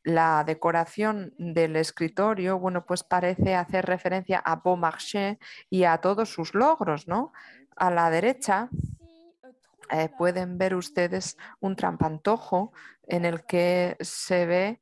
la 0.09 0.43
decoración 0.43 1.33
del 1.37 1.75
escritorio, 1.75 2.59
bueno, 2.59 2.85
pues 2.85 3.03
parece 3.03 3.55
hacer 3.55 3.85
referencia 3.85 4.39
a 4.39 4.57
Beaumarchais 4.57 5.37
y 5.69 5.83
a 5.83 5.97
todos 5.99 6.29
sus 6.29 6.53
logros, 6.53 7.07
¿no? 7.07 7.33
A 7.75 7.89
la 7.89 8.09
derecha 8.09 8.69
eh, 9.91 10.09
pueden 10.17 10.57
ver 10.57 10.75
ustedes 10.75 11.37
un 11.59 11.75
trampantojo 11.75 12.71
en 13.07 13.25
el 13.25 13.45
que 13.45 13.97
se 13.99 14.45
ve, 14.45 14.81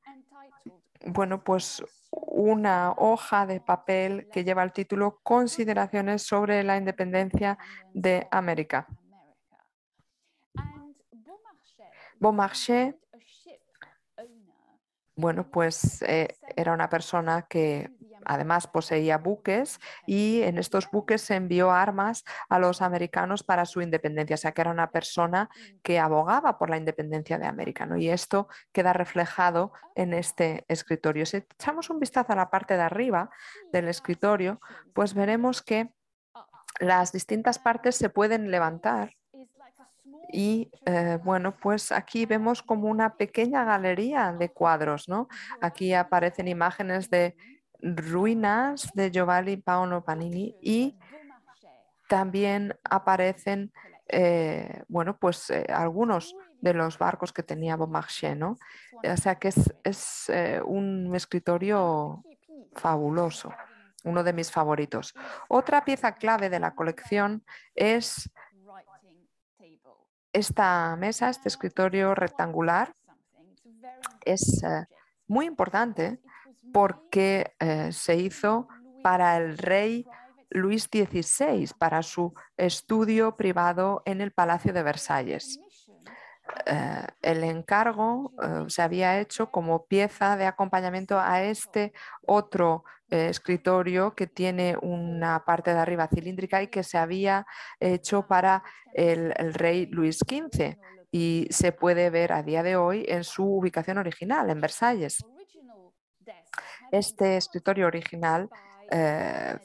bueno, 1.06 1.44
pues 1.44 1.84
una 2.12 2.92
hoja 2.98 3.46
de 3.46 3.62
papel 3.62 4.28
que 4.32 4.44
lleva 4.44 4.64
el 4.64 4.74
título 4.74 5.20
Consideraciones 5.24 6.24
sobre 6.24 6.64
la 6.64 6.78
independencia 6.78 7.58
de 7.94 8.28
América. 8.32 8.88
Beaumarchais 12.20 12.96
bueno, 15.18 15.50
pues 15.50 16.04
eh, 16.04 16.38
era 16.56 16.74
una 16.74 16.90
persona 16.90 17.48
que 17.50 17.90
además 18.24 18.68
poseía 18.68 19.18
buques 19.18 19.80
y 20.06 20.44
en 20.44 20.58
estos 20.60 20.92
buques 20.92 21.22
se 21.22 21.36
envió 21.36 21.72
armas 21.72 22.24
a 22.50 22.60
los 22.60 22.82
americanos 22.82 23.44
para 23.44 23.66
su 23.66 23.82
independencia, 23.82 24.36
o 24.36 24.38
sea 24.38 24.52
que 24.52 24.62
era 24.62 24.72
una 24.72 24.92
persona 24.92 25.50
que 25.82 25.98
abogaba 25.98 26.60
por 26.60 26.70
la 26.70 26.78
independencia 26.78 27.40
de 27.40 27.48
América. 27.48 27.88
Y 27.98 28.10
esto 28.10 28.48
queda 28.72 28.94
reflejado 28.94 29.72
en 29.96 30.14
este 30.14 30.66
escritorio. 30.68 31.26
Si 31.26 31.38
echamos 31.38 31.90
un 31.90 32.00
vistazo 32.00 32.34
a 32.34 32.36
la 32.36 32.52
parte 32.52 32.76
de 32.76 32.84
arriba 32.84 33.32
del 33.72 33.88
escritorio, 33.88 34.62
pues 34.94 35.16
veremos 35.16 35.64
que 35.64 35.90
las 36.80 37.12
distintas 37.12 37.58
partes 37.58 37.96
se 37.96 38.10
pueden 38.10 38.52
levantar 38.52 39.17
y 40.32 40.70
eh, 40.86 41.20
bueno, 41.24 41.56
pues 41.56 41.92
aquí 41.92 42.26
vemos 42.26 42.62
como 42.62 42.88
una 42.90 43.16
pequeña 43.16 43.64
galería 43.64 44.34
de 44.34 44.50
cuadros, 44.50 45.08
¿no? 45.08 45.28
Aquí 45.62 45.94
aparecen 45.94 46.48
imágenes 46.48 47.10
de 47.10 47.36
ruinas 47.82 48.92
de 48.94 49.12
Giovanni 49.12 49.58
Paolo 49.58 50.04
Panini 50.04 50.56
y 50.62 50.98
también 52.10 52.74
aparecen, 52.84 53.72
eh, 54.08 54.84
bueno, 54.88 55.18
pues 55.18 55.50
eh, 55.50 55.66
algunos 55.70 56.36
de 56.62 56.74
los 56.74 56.98
barcos 56.98 57.32
que 57.32 57.44
tenía 57.44 57.76
Beaumarchais, 57.78 58.36
¿no? 58.36 58.58
O 59.04 59.18
sea 59.18 59.36
que 59.36 59.50
es, 59.50 59.74
es 59.84 60.32
un 60.66 61.16
escritorio 61.16 62.24
fabuloso, 62.76 63.54
uno 64.04 64.24
de 64.24 64.34
mis 64.34 64.52
favoritos. 64.52 65.14
Otra 65.48 65.86
pieza 65.86 66.16
clave 66.16 66.50
de 66.50 66.60
la 66.60 66.74
colección 66.74 67.44
es 67.76 68.32
esta 70.34 70.96
mesa, 70.98 71.30
este 71.30 71.50
escritorio 71.50 72.16
rectangular, 72.16 72.94
es 74.26 74.64
eh, 74.64 74.86
muy 75.28 75.46
importante 75.46 76.20
porque 76.74 77.54
eh, 77.60 77.92
se 77.92 78.16
hizo 78.16 78.68
para 79.04 79.38
el 79.38 79.58
rey 79.58 80.06
Luis 80.50 80.84
XVI, 80.84 81.70
para 81.78 82.04
su 82.04 82.34
estudio 82.58 83.36
privado 83.36 84.02
en 84.06 84.22
el 84.22 84.32
Palacio 84.32 84.74
de 84.74 84.84
Versalles. 84.84 85.60
Eh, 86.66 87.08
el 87.22 87.44
encargo 87.44 88.32
se 88.68 88.82
había 88.82 89.20
hecho 89.20 89.52
como 89.52 89.86
pieza 89.86 90.38
de 90.38 90.46
acompañamiento 90.46 91.20
a 91.20 91.44
este 91.44 91.94
otro 92.26 92.86
escritorio 93.10 94.14
que 94.16 94.28
tiene 94.28 94.78
una 94.82 95.44
parte 95.46 95.74
de 95.74 95.80
arriba 95.80 96.08
cilíndrica 96.08 96.62
y 96.62 96.68
que 96.68 96.84
se 96.84 96.98
había 96.98 97.46
hecho 97.80 98.28
para 98.28 98.64
el, 98.94 99.34
rey 99.54 99.86
Luis 99.86 100.18
XV 100.18 100.78
y 101.12 101.48
se 101.50 101.72
puede 101.72 102.10
ver 102.10 102.34
a 102.34 102.44
día 102.44 102.64
de 102.64 102.76
hoy 102.76 103.06
en 103.08 103.24
su 103.24 103.46
ubicación 103.46 103.98
original, 103.98 104.50
en 104.50 104.62
Versalles. 104.62 105.26
Este 106.92 107.38
escritorio 107.38 107.88
original, 107.88 108.50
eh, 108.92 109.58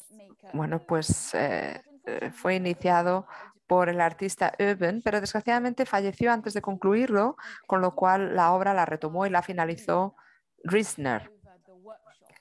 bueno, 0.52 0.81
pues 0.87 1.35
eh, 1.35 1.83
eh, 2.07 2.31
fue 2.31 2.57
iniciado 2.57 3.26
por 3.66 3.88
el 3.88 4.00
artista 4.00 4.52
Euben, 4.59 5.02
pero 5.02 5.20
desgraciadamente 5.20 5.87
falleció 5.87 6.33
antes 6.33 6.52
de 6.52 6.62
concluirlo, 6.62 7.37
con 7.66 7.81
lo 7.81 7.94
cual 7.94 8.35
la 8.37 8.52
obra 8.52 8.74
la 8.74 8.85
retomó 8.85 9.24
y 9.26 9.31
la 9.31 9.42
finalizó 9.42 10.14
Riesner. 10.64 11.31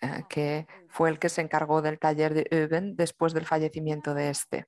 Eh, 0.01 0.23
que 0.27 0.67
fue 0.87 1.09
el 1.09 1.19
que 1.19 1.29
se 1.29 1.41
encargó 1.41 1.83
del 1.83 1.99
taller 1.99 2.33
de 2.33 2.47
Euben 2.49 2.95
después 2.95 3.33
del 3.33 3.45
fallecimiento 3.45 4.15
de 4.15 4.29
este. 4.31 4.65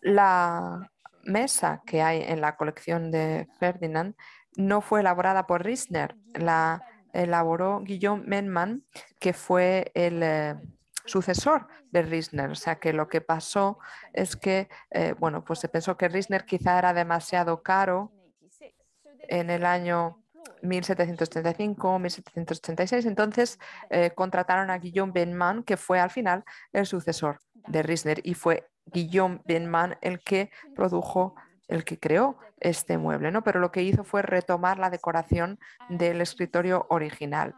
La 0.00 0.90
mesa 1.22 1.82
que 1.86 2.02
hay 2.02 2.22
en 2.22 2.40
la 2.40 2.56
colección 2.56 3.12
de 3.12 3.46
Ferdinand 3.60 4.16
no 4.56 4.80
fue 4.80 5.00
elaborada 5.00 5.46
por 5.46 5.64
Riesner, 5.64 6.16
la 6.34 6.82
elaboró 7.12 7.80
Guillaume 7.84 8.24
Menman, 8.26 8.84
que 9.20 9.32
fue 9.32 9.92
el 9.94 10.20
eh, 10.22 10.56
sucesor 11.04 11.68
de 11.92 12.02
Riesner. 12.02 12.50
O 12.50 12.56
sea 12.56 12.80
que 12.80 12.92
lo 12.92 13.08
que 13.08 13.20
pasó 13.20 13.78
es 14.12 14.34
que, 14.34 14.68
eh, 14.90 15.14
bueno, 15.18 15.44
pues 15.44 15.60
se 15.60 15.68
pensó 15.68 15.96
que 15.96 16.08
Riesner 16.08 16.44
quizá 16.44 16.78
era 16.78 16.92
demasiado 16.92 17.62
caro 17.62 18.10
en 19.28 19.50
el 19.50 19.64
año 19.64 20.17
1735, 20.62 21.98
1786. 21.98 23.06
Entonces 23.06 23.58
eh, 23.90 24.10
contrataron 24.14 24.70
a 24.70 24.78
Guillaume 24.78 25.12
Benman, 25.12 25.62
que 25.62 25.76
fue 25.76 26.00
al 26.00 26.10
final 26.10 26.44
el 26.72 26.86
sucesor 26.86 27.40
de 27.66 27.82
Riesner, 27.82 28.20
y 28.24 28.34
fue 28.34 28.68
Guillaume 28.86 29.40
Benman 29.44 29.96
el 30.00 30.20
que 30.20 30.50
produjo, 30.74 31.34
el 31.68 31.84
que 31.84 31.98
creó 31.98 32.38
este 32.60 32.98
mueble, 32.98 33.30
¿no? 33.30 33.42
Pero 33.44 33.60
lo 33.60 33.70
que 33.70 33.82
hizo 33.82 34.04
fue 34.04 34.22
retomar 34.22 34.78
la 34.78 34.90
decoración 34.90 35.58
del 35.88 36.20
escritorio 36.20 36.86
original. 36.88 37.54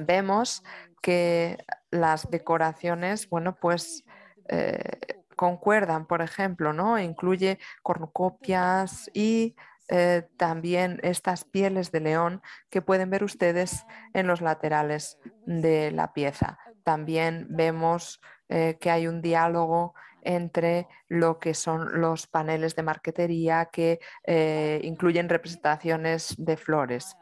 Vemos 0.00 0.62
que 1.00 1.58
las 1.90 2.30
decoraciones, 2.30 3.28
bueno, 3.28 3.54
pues 3.54 4.04
eh, 4.48 5.18
concuerdan, 5.36 6.06
por 6.06 6.20
ejemplo, 6.20 6.72
¿no? 6.72 6.98
Incluye 6.98 7.58
cornucopias 7.82 9.10
y 9.14 9.54
eh, 9.88 10.28
también 10.36 11.00
estas 11.02 11.44
pieles 11.44 11.90
de 11.92 12.00
león 12.00 12.42
que 12.68 12.82
pueden 12.82 13.08
ver 13.10 13.24
ustedes 13.24 13.86
en 14.12 14.26
los 14.26 14.40
laterales 14.40 15.18
de 15.46 15.90
la 15.92 16.12
pieza. 16.12 16.58
También 16.84 17.46
vemos 17.48 18.20
eh, 18.48 18.76
que 18.80 18.90
hay 18.90 19.06
un 19.06 19.22
diálogo 19.22 19.94
entre 20.22 20.88
lo 21.08 21.38
que 21.38 21.54
son 21.54 22.00
los 22.00 22.26
paneles 22.26 22.76
de 22.76 22.82
marquetería 22.82 23.66
que 23.66 24.00
eh, 24.24 24.80
incluyen 24.82 25.28
representaciones 25.28 26.34
de 26.36 26.56
flores. 26.56 27.16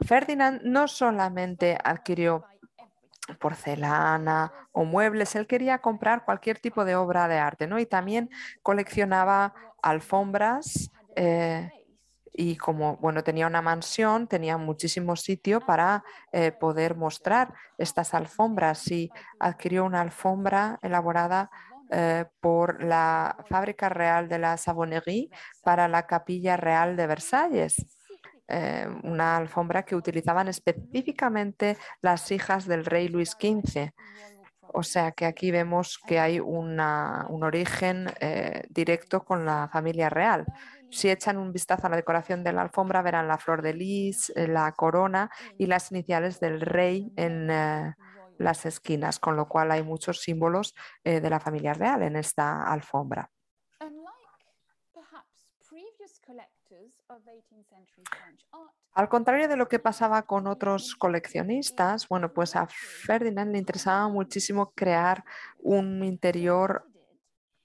Ferdinand 0.00 0.62
no 0.62 0.88
solamente 0.88 1.76
adquirió 1.82 2.46
porcelana 3.38 4.52
o 4.72 4.84
muebles, 4.84 5.34
él 5.34 5.46
quería 5.46 5.78
comprar 5.78 6.24
cualquier 6.24 6.58
tipo 6.58 6.86
de 6.86 6.96
obra 6.96 7.28
de 7.28 7.38
arte, 7.38 7.66
¿no? 7.66 7.78
Y 7.78 7.84
también 7.84 8.30
coleccionaba 8.62 9.52
alfombras, 9.82 10.90
y 12.40 12.56
como 12.56 12.96
bueno, 12.98 13.24
tenía 13.24 13.48
una 13.48 13.60
mansión, 13.60 14.28
tenía 14.28 14.56
muchísimo 14.56 15.16
sitio 15.16 15.60
para 15.60 16.04
eh, 16.30 16.52
poder 16.52 16.94
mostrar 16.94 17.52
estas 17.78 18.14
alfombras 18.14 18.88
y 18.92 19.10
adquirió 19.40 19.84
una 19.84 20.02
alfombra 20.02 20.78
elaborada 20.80 21.50
eh, 21.90 22.26
por 22.38 22.80
la 22.84 23.44
Fábrica 23.48 23.88
Real 23.88 24.28
de 24.28 24.38
la 24.38 24.56
Savonnerie 24.56 25.30
para 25.64 25.88
la 25.88 26.06
Capilla 26.06 26.56
Real 26.56 26.94
de 26.94 27.08
Versalles. 27.08 27.74
Eh, 28.46 28.86
una 29.02 29.36
alfombra 29.36 29.82
que 29.82 29.96
utilizaban 29.96 30.46
específicamente 30.46 31.76
las 32.02 32.30
hijas 32.30 32.66
del 32.66 32.84
rey 32.84 33.08
Luis 33.08 33.30
XV. 33.30 33.90
O 34.72 34.84
sea 34.84 35.10
que 35.10 35.26
aquí 35.26 35.50
vemos 35.50 35.98
que 36.06 36.20
hay 36.20 36.38
un 36.38 36.78
origen 36.78 38.06
directo 38.68 39.24
con 39.24 39.46
la 39.46 39.68
familia 39.72 40.10
real. 40.10 40.44
Si 40.90 41.10
echan 41.10 41.38
un 41.38 41.52
vistazo 41.52 41.86
a 41.86 41.90
la 41.90 41.96
decoración 41.96 42.42
de 42.42 42.52
la 42.52 42.62
alfombra, 42.62 43.02
verán 43.02 43.28
la 43.28 43.38
flor 43.38 43.62
de 43.62 43.74
lis, 43.74 44.30
eh, 44.36 44.48
la 44.48 44.72
corona 44.72 45.30
y 45.58 45.66
las 45.66 45.90
iniciales 45.90 46.40
del 46.40 46.60
rey 46.60 47.12
en 47.16 47.50
eh, 47.50 47.94
las 48.38 48.66
esquinas, 48.66 49.18
con 49.18 49.36
lo 49.36 49.48
cual 49.48 49.70
hay 49.70 49.82
muchos 49.82 50.20
símbolos 50.22 50.74
de 51.02 51.28
la 51.28 51.40
familia 51.40 51.74
real 51.74 52.02
en 52.02 52.14
esta 52.14 52.62
alfombra. 52.62 53.28
Al 58.92 59.08
contrario 59.08 59.48
de 59.48 59.56
lo 59.56 59.68
que 59.68 59.78
pasaba 59.78 60.22
con 60.22 60.46
otros 60.46 60.94
coleccionistas, 60.96 62.08
bueno, 62.08 62.32
pues 62.32 62.56
a 62.56 62.66
Ferdinand 62.66 63.52
le 63.52 63.58
interesaba 63.58 64.08
muchísimo 64.08 64.72
crear 64.74 65.24
un 65.58 66.02
interior 66.04 66.84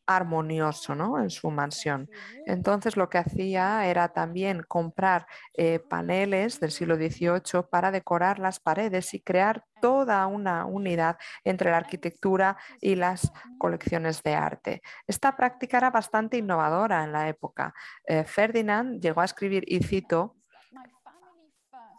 armonioso 0.05 0.95
¿no? 0.95 1.19
en 1.19 1.29
su 1.29 1.51
mansión. 1.51 2.09
Entonces 2.45 2.97
lo 2.97 3.09
que 3.09 3.17
hacía 3.17 3.85
era 3.85 4.09
también 4.09 4.63
comprar 4.67 5.27
eh, 5.53 5.79
paneles 5.79 6.59
del 6.59 6.71
siglo 6.71 6.95
XVIII 6.95 7.63
para 7.69 7.91
decorar 7.91 8.39
las 8.39 8.59
paredes 8.59 9.13
y 9.13 9.21
crear 9.21 9.65
toda 9.81 10.25
una 10.27 10.65
unidad 10.65 11.17
entre 11.43 11.71
la 11.71 11.77
arquitectura 11.77 12.57
y 12.79 12.95
las 12.95 13.31
colecciones 13.57 14.23
de 14.23 14.33
arte. 14.33 14.81
Esta 15.07 15.35
práctica 15.35 15.77
era 15.77 15.91
bastante 15.91 16.37
innovadora 16.37 17.03
en 17.03 17.11
la 17.11 17.27
época. 17.27 17.73
Eh, 18.05 18.23
Ferdinand 18.23 19.01
llegó 19.01 19.21
a 19.21 19.25
escribir, 19.25 19.63
y 19.67 19.83
cito, 19.83 20.37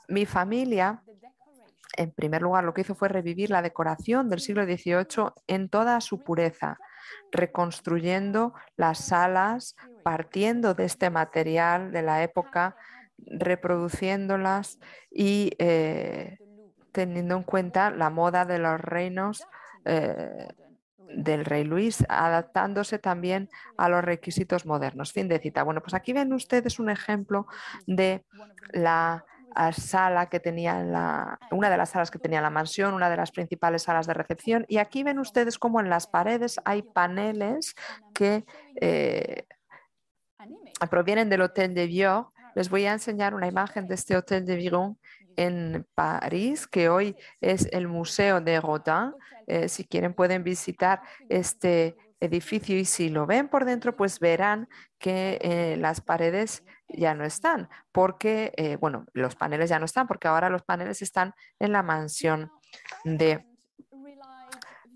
mi 0.08 0.26
familia 0.26 1.03
en 1.96 2.12
primer 2.12 2.42
lugar, 2.42 2.64
lo 2.64 2.74
que 2.74 2.82
hizo 2.82 2.94
fue 2.94 3.08
revivir 3.08 3.50
la 3.50 3.62
decoración 3.62 4.28
del 4.28 4.40
siglo 4.40 4.64
XVIII 4.64 5.32
en 5.46 5.68
toda 5.68 6.00
su 6.00 6.20
pureza 6.20 6.78
reconstruyendo 7.32 8.54
las 8.76 8.98
salas, 8.98 9.76
partiendo 10.02 10.74
de 10.74 10.84
este 10.84 11.10
material 11.10 11.92
de 11.92 12.02
la 12.02 12.22
época, 12.22 12.76
reproduciéndolas 13.18 14.78
y 15.10 15.52
eh, 15.58 16.38
teniendo 16.92 17.36
en 17.36 17.42
cuenta 17.42 17.90
la 17.90 18.10
moda 18.10 18.44
de 18.44 18.58
los 18.58 18.80
reinos 18.80 19.44
eh, 19.84 20.48
del 21.16 21.44
rey 21.44 21.64
Luis, 21.64 22.04
adaptándose 22.08 22.98
también 22.98 23.48
a 23.76 23.88
los 23.88 24.02
requisitos 24.02 24.66
modernos. 24.66 25.12
Fin 25.12 25.28
de 25.28 25.38
cita. 25.38 25.62
Bueno, 25.62 25.80
pues 25.80 25.94
aquí 25.94 26.12
ven 26.12 26.32
ustedes 26.32 26.78
un 26.78 26.90
ejemplo 26.90 27.46
de 27.86 28.24
la 28.72 29.24
sala 29.72 30.28
que 30.28 30.40
tenía 30.40 31.38
una 31.50 31.70
de 31.70 31.76
las 31.76 31.90
salas 31.90 32.10
que 32.10 32.18
tenía 32.18 32.40
la 32.40 32.50
mansión, 32.50 32.94
una 32.94 33.10
de 33.10 33.16
las 33.16 33.30
principales 33.30 33.82
salas 33.82 34.06
de 34.06 34.14
recepción. 34.14 34.64
Y 34.68 34.78
aquí 34.78 35.02
ven 35.02 35.18
ustedes 35.18 35.58
cómo 35.58 35.80
en 35.80 35.88
las 35.88 36.06
paredes 36.06 36.60
hay 36.64 36.82
paneles 36.82 37.74
que 38.12 38.44
eh, 38.80 39.46
provienen 40.90 41.28
del 41.28 41.42
Hotel 41.42 41.74
de 41.74 41.86
Vieux. 41.86 42.26
Les 42.54 42.68
voy 42.68 42.86
a 42.86 42.92
enseñar 42.92 43.34
una 43.34 43.48
imagen 43.48 43.88
de 43.88 43.94
este 43.94 44.16
Hotel 44.16 44.44
de 44.44 44.56
Viron 44.56 44.98
en 45.36 45.86
París, 45.94 46.66
que 46.66 46.88
hoy 46.88 47.16
es 47.40 47.68
el 47.72 47.88
Museo 47.88 48.40
de 48.40 48.60
Rodin. 48.60 49.12
Eh, 49.46 49.68
si 49.68 49.84
quieren 49.84 50.14
pueden 50.14 50.44
visitar 50.44 51.02
este 51.28 51.96
edificio 52.20 52.76
y 52.78 52.84
si 52.84 53.08
lo 53.08 53.26
ven 53.26 53.48
por 53.48 53.64
dentro, 53.64 53.96
pues 53.96 54.18
verán 54.18 54.68
que 54.98 55.38
eh, 55.42 55.76
las 55.78 56.00
paredes 56.00 56.64
ya 56.96 57.14
no 57.14 57.24
están, 57.24 57.68
porque, 57.92 58.52
eh, 58.56 58.76
bueno, 58.76 59.06
los 59.12 59.36
paneles 59.36 59.70
ya 59.70 59.78
no 59.78 59.84
están, 59.84 60.06
porque 60.06 60.28
ahora 60.28 60.48
los 60.48 60.62
paneles 60.62 61.02
están 61.02 61.34
en 61.58 61.72
la 61.72 61.82
mansión 61.82 62.50
de 63.04 63.46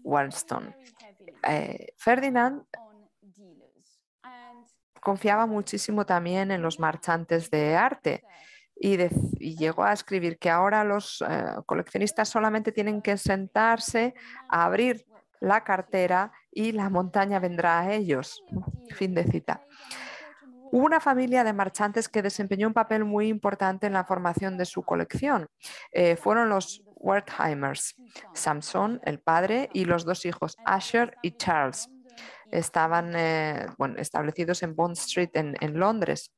Wallstone. 0.03 0.75
Eh, 1.49 1.95
Ferdinand 1.97 2.65
confiaba 5.01 5.47
muchísimo 5.47 6.05
también 6.05 6.51
en 6.51 6.63
los 6.63 6.81
marchantes 6.81 7.51
de 7.51 7.77
arte 7.77 8.25
y, 8.75 8.97
llegó 9.57 9.85
a 9.85 9.93
escribir 9.93 10.39
que 10.39 10.51
ahora 10.51 10.85
los 10.85 11.25
coleccionistas 11.67 12.29
solamente 12.29 12.73
tienen 12.73 13.03
que 13.03 13.17
sentarse 13.17 14.15
a 14.49 14.65
abrir 14.65 15.07
la 15.41 15.65
cartera 15.65 16.33
y 16.51 16.73
la 16.73 16.91
montaña 16.91 17.39
vendrá 17.39 17.81
a 17.81 17.93
ellos. 17.93 18.43
Fin 18.95 19.15
de 19.15 19.25
cita. 19.25 19.63
Hubo 20.71 20.85
una 20.85 21.01
familia 21.01 21.45
de 21.45 21.53
marchantes 21.53 22.09
que 22.09 22.23
desempeñó 22.23 22.67
un 22.69 22.75
papel 22.75 23.05
muy 23.05 23.29
importante 23.29 23.87
en 23.87 23.93
la 23.95 24.05
formación 24.05 24.57
de 24.57 24.65
su 24.65 24.83
colección. 24.83 25.49
Eh, 25.93 26.17
fueron 26.17 26.49
los 26.49 26.83
Wertheimers, 26.97 27.97
Samson, 28.35 29.01
el 29.05 29.21
padre, 29.21 29.69
y 29.73 29.85
los 29.85 30.05
dos 30.05 30.25
hijos, 30.25 30.57
Asher 30.65 31.17
y 31.23 31.33
Charles. 31.33 31.89
Estaban 32.51 33.13
eh, 33.15 33.67
establecidos 33.97 34.63
en 34.63 34.75
Bond 34.75 34.97
Street 34.97 35.31
en 35.35 35.79
Londres. 35.79 36.33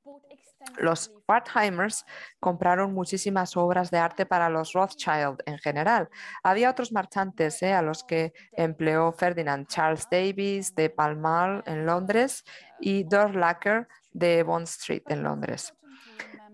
Los 0.79 1.13
Wertheimers 1.27 2.05
compraron 2.39 2.93
muchísimas 2.93 3.57
obras 3.57 3.91
de 3.91 3.99
arte 3.99 4.27
para 4.27 4.51
los 4.51 4.73
Rothschild 4.73 5.43
en 5.47 5.59
general. 5.59 6.09
Había 6.43 6.71
otros 6.71 6.93
marchantes 6.93 7.63
eh, 7.63 7.73
a 7.73 7.83
los 7.83 8.05
que 8.05 8.33
empleó 8.53 9.13
Ferdinand, 9.13 9.67
Charles 9.69 10.07
Davis 10.11 10.75
de 10.75 10.91
Pall 10.91 11.17
Mall 11.17 11.63
en 11.67 11.87
Londres 11.87 12.45
y 12.79 13.05
Dorlacker 13.05 13.89
de 14.13 14.43
Bond 14.43 14.67
Street 14.67 15.03
en 15.09 15.23
Londres. 15.23 15.75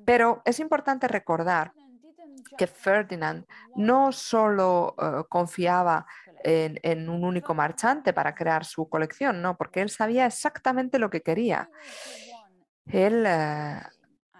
Pero 0.04 0.42
es 0.44 0.60
importante 0.60 1.08
recordar 1.08 1.72
que 2.56 2.66
Ferdinand 2.66 3.44
no 3.74 4.12
solo 4.12 4.94
eh, 4.98 5.24
confiaba 5.28 6.06
en, 6.42 7.08
un 7.08 7.24
único 7.24 7.54
marchante 7.54 8.12
para 8.12 8.34
crear 8.34 8.64
su 8.64 8.88
colección, 8.88 9.42
no, 9.42 9.56
porque 9.56 9.80
él 9.80 9.90
sabía 9.90 10.26
exactamente 10.26 10.98
lo 10.98 11.10
que 11.10 11.22
quería. 11.22 11.68
Él 12.86 13.24
eh, 13.26 13.80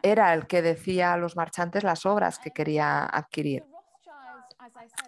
era 0.03 0.33
el 0.35 0.47
que 0.47 0.63
decía 0.63 1.15
a 1.15 1.17
los 1.17 1.37
marchantes 1.37 1.83
las 1.83 2.07
obras 2.07 2.39
que 2.39 2.53
quería 2.53 3.05
adquirir. 3.05 3.65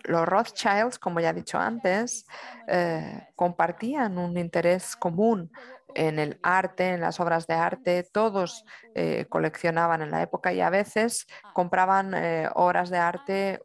Los 0.04 0.26
Rothschilds, 0.26 0.98
como 0.98 1.20
ya 1.20 1.30
he 1.30 1.34
dicho 1.34 1.58
antes, 1.58 2.26
eh, 2.66 3.28
compartían 3.36 4.18
un 4.18 4.36
interés 4.36 4.96
común 4.96 5.50
en 5.94 6.18
el 6.18 6.38
arte, 6.42 6.94
en 6.94 7.00
las 7.00 7.20
obras 7.20 7.46
de 7.46 7.54
arte. 7.54 8.02
Todos 8.04 8.64
eh, 8.94 9.26
coleccionaban 9.28 10.02
en 10.02 10.10
la 10.10 10.22
época 10.22 10.52
y 10.52 10.60
a 10.60 10.70
veces 10.70 11.26
compraban 11.52 12.14
eh, 12.14 12.48
obras 12.54 12.90
de 12.90 12.98
arte 12.98 13.60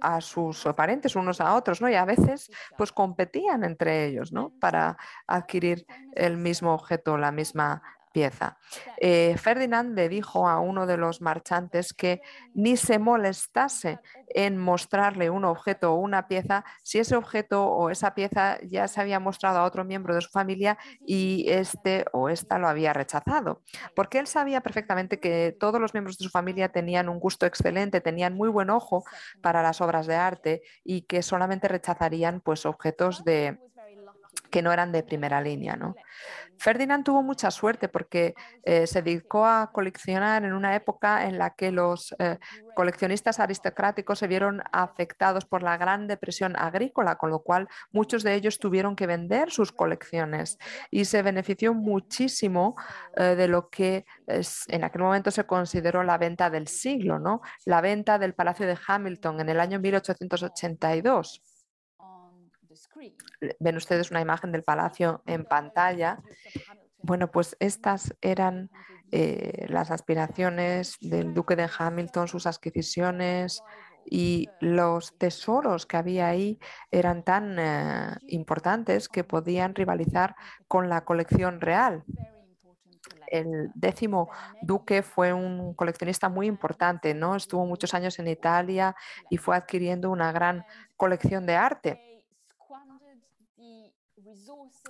a 0.00 0.20
sus 0.20 0.64
parientes 0.76 1.16
unos 1.16 1.40
a 1.40 1.54
otros, 1.54 1.80
¿no? 1.80 1.88
Y 1.88 1.94
a 1.94 2.04
veces 2.04 2.50
pues 2.76 2.92
competían 2.92 3.64
entre 3.64 4.06
ellos, 4.06 4.32
¿no? 4.32 4.52
Para 4.60 4.96
adquirir 5.26 5.86
el 6.14 6.36
mismo 6.36 6.72
objeto, 6.72 7.18
la 7.18 7.32
misma 7.32 7.82
pieza. 8.18 8.58
Eh, 8.96 9.36
Ferdinand 9.38 9.94
le 9.94 10.08
dijo 10.08 10.48
a 10.48 10.58
uno 10.58 10.86
de 10.86 10.96
los 10.96 11.20
marchantes 11.20 11.92
que 11.92 12.20
ni 12.52 12.76
se 12.76 12.98
molestase 12.98 14.00
en 14.26 14.58
mostrarle 14.58 15.30
un 15.30 15.44
objeto 15.44 15.92
o 15.92 15.98
una 15.98 16.26
pieza 16.26 16.64
si 16.82 16.98
ese 16.98 17.14
objeto 17.14 17.64
o 17.64 17.90
esa 17.90 18.14
pieza 18.14 18.58
ya 18.62 18.88
se 18.88 19.00
había 19.00 19.20
mostrado 19.20 19.60
a 19.60 19.64
otro 19.64 19.84
miembro 19.84 20.16
de 20.16 20.20
su 20.20 20.30
familia 20.30 20.76
y 21.06 21.46
este 21.48 22.06
o 22.12 22.28
esta 22.28 22.58
lo 22.58 22.66
había 22.66 22.92
rechazado. 22.92 23.62
Porque 23.94 24.18
él 24.18 24.26
sabía 24.26 24.62
perfectamente 24.62 25.20
que 25.20 25.56
todos 25.58 25.80
los 25.80 25.94
miembros 25.94 26.18
de 26.18 26.24
su 26.24 26.30
familia 26.30 26.70
tenían 26.70 27.08
un 27.08 27.20
gusto 27.20 27.46
excelente, 27.46 28.00
tenían 28.00 28.34
muy 28.34 28.48
buen 28.48 28.68
ojo 28.68 29.04
para 29.40 29.62
las 29.62 29.80
obras 29.80 30.08
de 30.08 30.16
arte 30.16 30.62
y 30.82 31.02
que 31.02 31.22
solamente 31.22 31.68
rechazarían 31.68 32.40
pues 32.40 32.66
objetos 32.66 33.24
de 33.24 33.58
que 34.50 34.62
no 34.62 34.72
eran 34.72 34.92
de 34.92 35.02
primera 35.02 35.40
línea. 35.40 35.76
¿no? 35.76 35.94
Ferdinand 36.58 37.04
tuvo 37.04 37.22
mucha 37.22 37.50
suerte 37.50 37.88
porque 37.88 38.34
eh, 38.64 38.86
se 38.86 39.02
dedicó 39.02 39.46
a 39.46 39.70
coleccionar 39.72 40.44
en 40.44 40.52
una 40.52 40.74
época 40.74 41.26
en 41.26 41.38
la 41.38 41.50
que 41.50 41.70
los 41.70 42.14
eh, 42.18 42.38
coleccionistas 42.74 43.38
aristocráticos 43.38 44.18
se 44.18 44.26
vieron 44.26 44.62
afectados 44.72 45.44
por 45.44 45.62
la 45.62 45.76
gran 45.76 46.06
depresión 46.06 46.56
agrícola, 46.56 47.16
con 47.16 47.30
lo 47.30 47.40
cual 47.40 47.68
muchos 47.92 48.22
de 48.22 48.34
ellos 48.34 48.58
tuvieron 48.58 48.96
que 48.96 49.06
vender 49.06 49.50
sus 49.50 49.72
colecciones 49.72 50.58
y 50.90 51.04
se 51.04 51.22
benefició 51.22 51.74
muchísimo 51.74 52.74
eh, 53.16 53.36
de 53.36 53.48
lo 53.48 53.70
que 53.70 54.04
en 54.26 54.84
aquel 54.84 55.02
momento 55.02 55.30
se 55.30 55.44
consideró 55.44 56.02
la 56.02 56.18
venta 56.18 56.50
del 56.50 56.66
siglo, 56.68 57.18
¿no? 57.18 57.40
la 57.64 57.80
venta 57.80 58.18
del 58.18 58.34
Palacio 58.34 58.66
de 58.66 58.78
Hamilton 58.86 59.40
en 59.40 59.48
el 59.48 59.60
año 59.60 59.78
1882. 59.78 61.42
Ven 63.60 63.76
ustedes 63.76 64.10
una 64.10 64.20
imagen 64.20 64.52
del 64.52 64.64
palacio 64.64 65.22
en 65.26 65.44
pantalla. 65.44 66.20
Bueno, 67.02 67.30
pues 67.30 67.56
estas 67.60 68.14
eran 68.20 68.70
eh, 69.10 69.66
las 69.68 69.90
aspiraciones 69.90 70.96
del 71.00 71.32
duque 71.32 71.56
de 71.56 71.68
Hamilton, 71.78 72.28
sus 72.28 72.46
adquisiciones 72.46 73.62
y 74.04 74.48
los 74.60 75.16
tesoros 75.18 75.86
que 75.86 75.96
había 75.96 76.28
ahí 76.28 76.58
eran 76.90 77.22
tan 77.22 77.58
eh, 77.58 78.16
importantes 78.28 79.08
que 79.08 79.24
podían 79.24 79.74
rivalizar 79.74 80.34
con 80.66 80.88
la 80.88 81.04
colección 81.04 81.60
real. 81.60 82.04
El 83.28 83.70
décimo 83.74 84.30
duque 84.62 85.02
fue 85.02 85.32
un 85.32 85.74
coleccionista 85.74 86.28
muy 86.28 86.46
importante, 86.46 87.14
¿no? 87.14 87.36
Estuvo 87.36 87.66
muchos 87.66 87.92
años 87.94 88.18
en 88.18 88.28
Italia 88.28 88.96
y 89.30 89.36
fue 89.36 89.56
adquiriendo 89.56 90.10
una 90.10 90.32
gran 90.32 90.64
colección 90.96 91.46
de 91.46 91.56
arte 91.56 92.07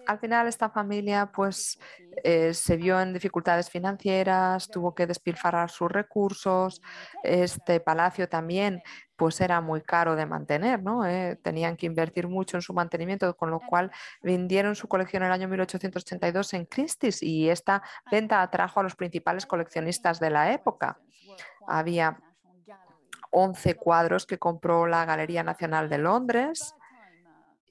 al 0.07 0.19
final 0.19 0.49
esta 0.49 0.71
familia 0.71 1.31
pues 1.33 1.79
eh, 2.25 2.55
se 2.55 2.77
vio 2.77 3.01
en 3.01 3.13
dificultades 3.13 3.71
financieras, 3.71 4.69
tuvo 4.69 4.95
que 4.95 5.07
despilfarrar 5.07 5.71
sus 5.71 5.91
recursos, 5.91 6.81
este 7.23 7.81
palacio 7.81 8.29
también 8.29 8.83
pues 9.17 9.41
era 9.41 9.61
muy 9.61 9.83
caro 9.83 10.15
de 10.15 10.27
mantener, 10.27 10.83
¿no? 10.83 11.05
Eh, 11.05 11.37
tenían 11.43 11.77
que 11.77 11.87
invertir 11.87 12.29
mucho 12.29 12.57
en 12.57 12.63
su 12.63 12.73
mantenimiento, 12.73 13.37
con 13.37 13.51
lo 13.51 13.59
cual 13.59 13.91
vendieron 14.23 14.77
su 14.77 14.87
colección 14.87 15.25
en 15.25 15.29
el 15.29 15.33
año 15.33 15.49
1882 15.49 16.55
en 16.55 16.67
Christie's 16.67 17.23
y 17.23 17.51
esta 17.51 17.83
venta 18.11 18.43
atrajo 18.43 18.79
a 18.79 18.85
los 18.85 18.95
principales 18.95 19.45
coleccionistas 19.45 20.21
de 20.21 20.31
la 20.31 20.53
época. 20.53 21.01
Había 21.67 22.21
11 23.31 23.75
cuadros 23.75 24.25
que 24.25 24.39
compró 24.39 24.87
la 24.87 25.05
Galería 25.05 25.43
Nacional 25.43 25.89
de 25.89 25.99
Londres, 25.99 26.75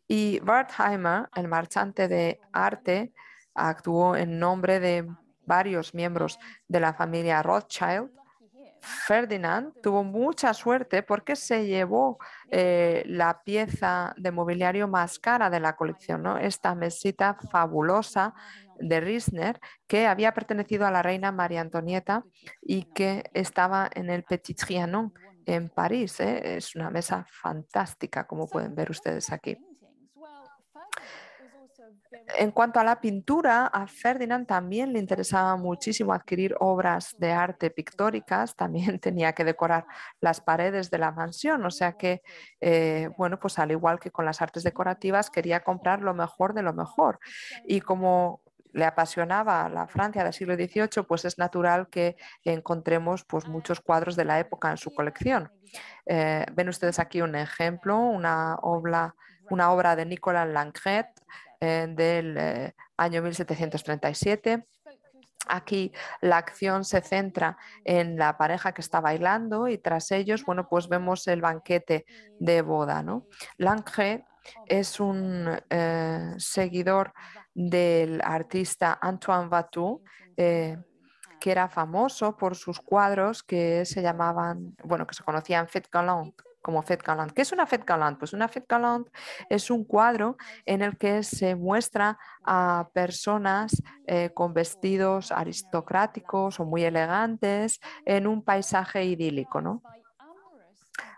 y 0.07 0.39
Wertheimer, 0.41 1.29
el 1.35 1.47
marchante 1.47 2.07
de 2.07 2.39
arte, 2.53 3.11
actuó 3.53 4.15
en 4.15 4.39
nombre 4.39 4.79
de 4.79 5.07
varios 5.45 5.93
miembros 5.93 6.39
de 6.67 6.79
la 6.79 6.93
familia 6.93 7.43
Rothschild. 7.43 8.11
Ferdinand 8.79 9.73
tuvo 9.81 10.03
mucha 10.03 10.53
suerte 10.53 11.03
porque 11.03 11.35
se 11.35 11.65
llevó 11.65 12.19
eh, 12.49 13.03
la 13.07 13.41
pieza 13.43 14.13
de 14.17 14.31
mobiliario 14.31 14.87
más 14.87 15.19
cara 15.19 15.49
de 15.49 15.59
la 15.59 15.75
colección, 15.75 16.23
¿no? 16.23 16.37
esta 16.37 16.73
mesita 16.75 17.37
fabulosa 17.51 18.33
de 18.79 18.99
Riesner 19.01 19.59
que 19.87 20.05
había 20.05 20.33
pertenecido 20.33 20.85
a 20.85 20.91
la 20.91 21.01
reina 21.01 21.31
María 21.31 21.61
Antonieta 21.61 22.23
y 22.61 22.83
que 22.93 23.23
estaba 23.33 23.89
en 23.93 24.09
el 24.09 24.23
Petit 24.23 24.57
Trianon 24.57 25.11
en 25.45 25.69
París. 25.69 26.19
¿eh? 26.19 26.57
Es 26.57 26.75
una 26.75 26.89
mesa 26.89 27.25
fantástica, 27.29 28.27
como 28.27 28.47
pueden 28.47 28.75
ver 28.75 28.91
ustedes 28.91 29.31
aquí. 29.31 29.57
En 32.35 32.51
cuanto 32.51 32.79
a 32.79 32.83
la 32.83 32.99
pintura, 32.99 33.67
a 33.67 33.87
Ferdinand 33.87 34.45
también 34.45 34.91
le 34.91 34.99
interesaba 34.99 35.55
muchísimo 35.55 36.13
adquirir 36.13 36.55
obras 36.59 37.15
de 37.17 37.31
arte 37.31 37.69
pictóricas, 37.69 38.55
también 38.55 38.99
tenía 38.99 39.33
que 39.33 39.45
decorar 39.45 39.85
las 40.19 40.41
paredes 40.41 40.91
de 40.91 40.97
la 40.97 41.11
mansión, 41.11 41.65
o 41.65 41.71
sea 41.71 41.93
que, 41.93 42.21
eh, 42.59 43.09
bueno, 43.17 43.39
pues 43.39 43.57
al 43.59 43.71
igual 43.71 43.99
que 43.99 44.11
con 44.11 44.25
las 44.25 44.41
artes 44.41 44.63
decorativas, 44.63 45.29
quería 45.29 45.63
comprar 45.63 46.01
lo 46.01 46.13
mejor 46.13 46.53
de 46.53 46.63
lo 46.63 46.73
mejor. 46.73 47.19
Y 47.65 47.79
como 47.79 48.41
le 48.73 48.85
apasionaba 48.85 49.69
la 49.69 49.87
Francia 49.87 50.23
del 50.23 50.33
siglo 50.33 50.55
XVIII, 50.55 51.03
pues 51.07 51.25
es 51.25 51.37
natural 51.37 51.87
que 51.89 52.17
encontremos 52.43 53.23
pues, 53.23 53.47
muchos 53.47 53.79
cuadros 53.79 54.15
de 54.15 54.25
la 54.25 54.39
época 54.39 54.69
en 54.69 54.77
su 54.77 54.93
colección. 54.93 55.51
Eh, 56.05 56.45
ven 56.53 56.69
ustedes 56.69 56.99
aquí 56.99 57.21
un 57.21 57.35
ejemplo, 57.35 57.97
una 57.97 58.55
obra, 58.61 59.15
una 59.49 59.71
obra 59.71 59.95
de 59.95 60.05
Nicolas 60.05 60.47
Langret, 60.47 61.07
del 61.59 62.37
eh, 62.37 62.75
año 62.97 63.21
1737. 63.21 64.65
Aquí 65.49 65.93
la 66.21 66.37
acción 66.37 66.83
se 66.83 67.01
centra 67.01 67.57
en 67.85 68.17
la 68.17 68.37
pareja 68.37 68.73
que 68.73 68.81
está 68.81 68.99
bailando 68.99 69.67
y 69.67 69.77
tras 69.77 70.11
ellos, 70.11 70.43
bueno, 70.43 70.67
pues 70.67 70.89
vemos 70.89 71.25
el 71.27 71.41
banquete 71.41 72.05
de 72.39 72.61
boda. 72.61 73.01
¿no? 73.01 73.27
Lange 73.57 74.25
es 74.65 74.99
un 74.99 75.49
eh, 75.69 76.33
seguidor 76.37 77.13
del 77.53 78.21
artista 78.23 78.99
Antoine 79.01 79.47
Watteau, 79.47 80.03
que 80.35 81.51
era 81.51 81.69
famoso 81.69 82.35
por 82.35 82.55
sus 82.55 82.79
cuadros 82.79 83.41
que 83.41 83.85
se 83.85 84.01
llamaban, 84.01 84.75
bueno, 84.83 85.07
que 85.07 85.15
se 85.15 85.23
conocían 85.23 85.67
Fête 85.67 85.89
Galant 85.91 86.35
como 86.67 86.81
Fête 86.81 87.01
Galant. 87.01 87.31
¿Qué 87.31 87.43
es 87.43 87.53
una 87.53 87.65
Fête 87.65 87.85
Galant? 87.85 88.19
Pues 88.19 88.33
una 88.33 88.49
Fête 88.49 88.65
Galant 88.67 89.07
es 89.49 89.71
un 89.71 89.85
cuadro 89.85 90.35
en 90.65 90.81
el 90.81 90.97
que 90.97 91.23
se 91.23 91.55
muestra 91.55 92.19
a 92.43 92.89
personas 92.91 93.81
eh, 94.05 94.31
con 94.33 94.53
vestidos 94.53 95.31
aristocráticos 95.31 96.59
o 96.59 96.65
muy 96.65 96.83
elegantes 96.83 97.79
en 98.03 98.27
un 98.27 98.43
paisaje 98.43 99.05
idílico, 99.05 99.61
¿no? 99.61 99.81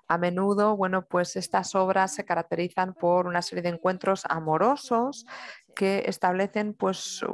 A 0.08 0.20
menudo, 0.20 0.78
bueno, 0.78 1.08
pues 1.08 1.36
estas 1.36 1.74
obras 1.74 2.14
se 2.14 2.26
caracterizan 2.26 2.94
por 2.94 3.26
una 3.26 3.42
serie 3.42 3.64
de 3.64 3.70
encuentros 3.70 4.26
amorosos 4.30 5.26
que 5.76 6.04
establecen 6.06 6.76
pues 6.76 7.26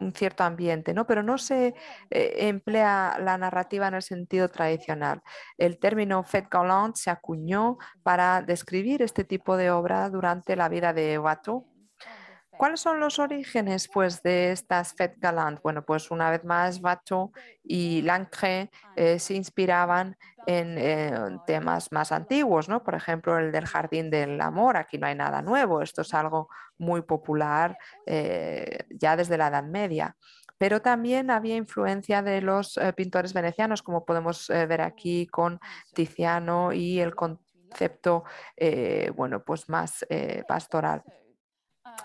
un 0.00 0.12
cierto 0.14 0.44
ambiente, 0.44 0.94
¿no? 0.94 1.06
pero 1.06 1.22
no 1.22 1.38
se 1.38 1.74
eh, 2.10 2.34
emplea 2.48 3.18
la 3.20 3.38
narrativa 3.38 3.88
en 3.88 3.94
el 3.94 4.02
sentido 4.02 4.48
tradicional. 4.48 5.22
El 5.56 5.78
término 5.78 6.22
fête 6.22 6.48
galant 6.50 6.96
se 6.96 7.10
acuñó 7.10 7.78
para 8.02 8.42
describir 8.42 9.02
este 9.02 9.24
tipo 9.24 9.56
de 9.56 9.70
obra 9.70 10.10
durante 10.10 10.56
la 10.56 10.68
vida 10.68 10.92
de 10.92 11.18
Watteau 11.18 11.77
¿Cuáles 12.58 12.80
son 12.80 12.98
los 12.98 13.20
orígenes 13.20 13.88
pues, 13.88 14.20
de 14.20 14.50
estas 14.50 14.92
fêtes 14.92 15.20
galant? 15.20 15.62
Bueno, 15.62 15.84
pues 15.84 16.10
una 16.10 16.28
vez 16.28 16.44
más, 16.44 16.80
Watteau 16.82 17.30
y 17.62 18.02
Lancre 18.02 18.68
eh, 18.96 19.20
se 19.20 19.34
inspiraban 19.34 20.16
en 20.44 20.76
eh, 20.76 21.12
temas 21.46 21.92
más 21.92 22.10
antiguos, 22.10 22.68
¿no? 22.68 22.82
Por 22.82 22.96
ejemplo, 22.96 23.38
el 23.38 23.52
del 23.52 23.64
Jardín 23.64 24.10
del 24.10 24.40
Amor. 24.40 24.76
Aquí 24.76 24.98
no 24.98 25.06
hay 25.06 25.14
nada 25.14 25.40
nuevo, 25.40 25.82
esto 25.82 26.02
es 26.02 26.12
algo 26.14 26.48
muy 26.78 27.02
popular 27.02 27.78
eh, 28.06 28.86
ya 28.90 29.16
desde 29.16 29.38
la 29.38 29.48
Edad 29.48 29.62
Media. 29.62 30.16
Pero 30.58 30.82
también 30.82 31.30
había 31.30 31.54
influencia 31.54 32.22
de 32.22 32.40
los 32.42 32.76
pintores 32.96 33.32
venecianos, 33.34 33.84
como 33.84 34.04
podemos 34.04 34.48
ver 34.48 34.80
aquí 34.80 35.28
con 35.28 35.60
Tiziano 35.94 36.72
y 36.72 36.98
el 36.98 37.14
concepto, 37.14 38.24
bueno, 39.14 39.44
pues 39.44 39.68
más 39.68 40.04
pastoral. 40.48 41.04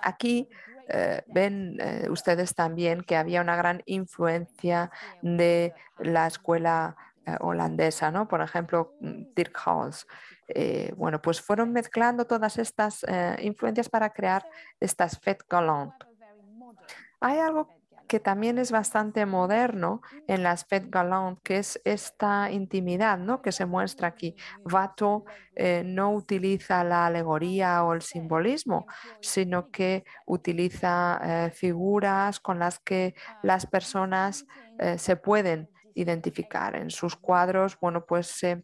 Aquí 0.02 0.48
eh, 0.90 1.24
ven 1.28 1.78
eh, 1.80 2.08
ustedes 2.10 2.54
también 2.56 3.02
que 3.02 3.16
había 3.16 3.42
una 3.42 3.56
gran 3.56 3.82
influencia 3.86 4.92
de 5.22 5.74
la 6.00 6.28
escuela 6.28 6.96
eh, 7.26 7.36
holandesa, 7.40 8.12
¿no? 8.12 8.28
Por 8.28 8.42
ejemplo, 8.42 8.94
mm, 9.00 9.34
Dirk 9.36 9.58
Hals. 9.66 10.06
bueno, 10.98 11.22
pues 11.22 11.42
fueron 11.42 11.72
mezclando 11.72 12.26
todas 12.26 12.58
estas 12.58 13.06
influencias 13.40 13.90
para 13.90 14.10
crear 14.10 14.46
estas 14.80 15.18
fêtes 15.20 15.48
galant. 15.48 15.94
Hay 17.22 17.40
algo 17.40 17.70
que 18.14 18.20
también 18.20 18.60
es 18.60 18.72
bastante 18.72 19.26
moderno 19.26 20.04
en 20.28 20.44
las 20.44 20.66
Fête 20.66 20.88
Galant, 20.88 21.40
que 21.42 21.58
es 21.58 21.82
esta 21.84 22.52
intimidad 22.52 23.18
¿no? 23.18 23.42
que 23.42 23.52
se 23.52 23.66
muestra 23.66 24.10
aquí. 24.10 24.36
Vato 24.64 25.26
eh, 25.56 25.82
no 25.84 26.12
utiliza 26.12 26.84
la 26.84 27.08
alegoría 27.08 27.84
o 27.84 27.92
el 27.92 28.04
simbolismo, 28.04 28.86
sino 29.20 29.72
que 29.72 30.04
utiliza 30.28 31.20
eh, 31.24 31.50
figuras 31.50 32.40
con 32.40 32.60
las 32.60 32.78
que 32.78 33.16
las 33.42 33.66
personas 33.66 34.46
eh, 34.78 35.00
se 35.00 35.16
pueden 35.16 35.68
identificar. 35.96 36.76
En 36.76 36.92
sus 36.92 37.16
cuadros, 37.16 37.80
bueno, 37.80 38.06
pues 38.06 38.28
se 38.28 38.64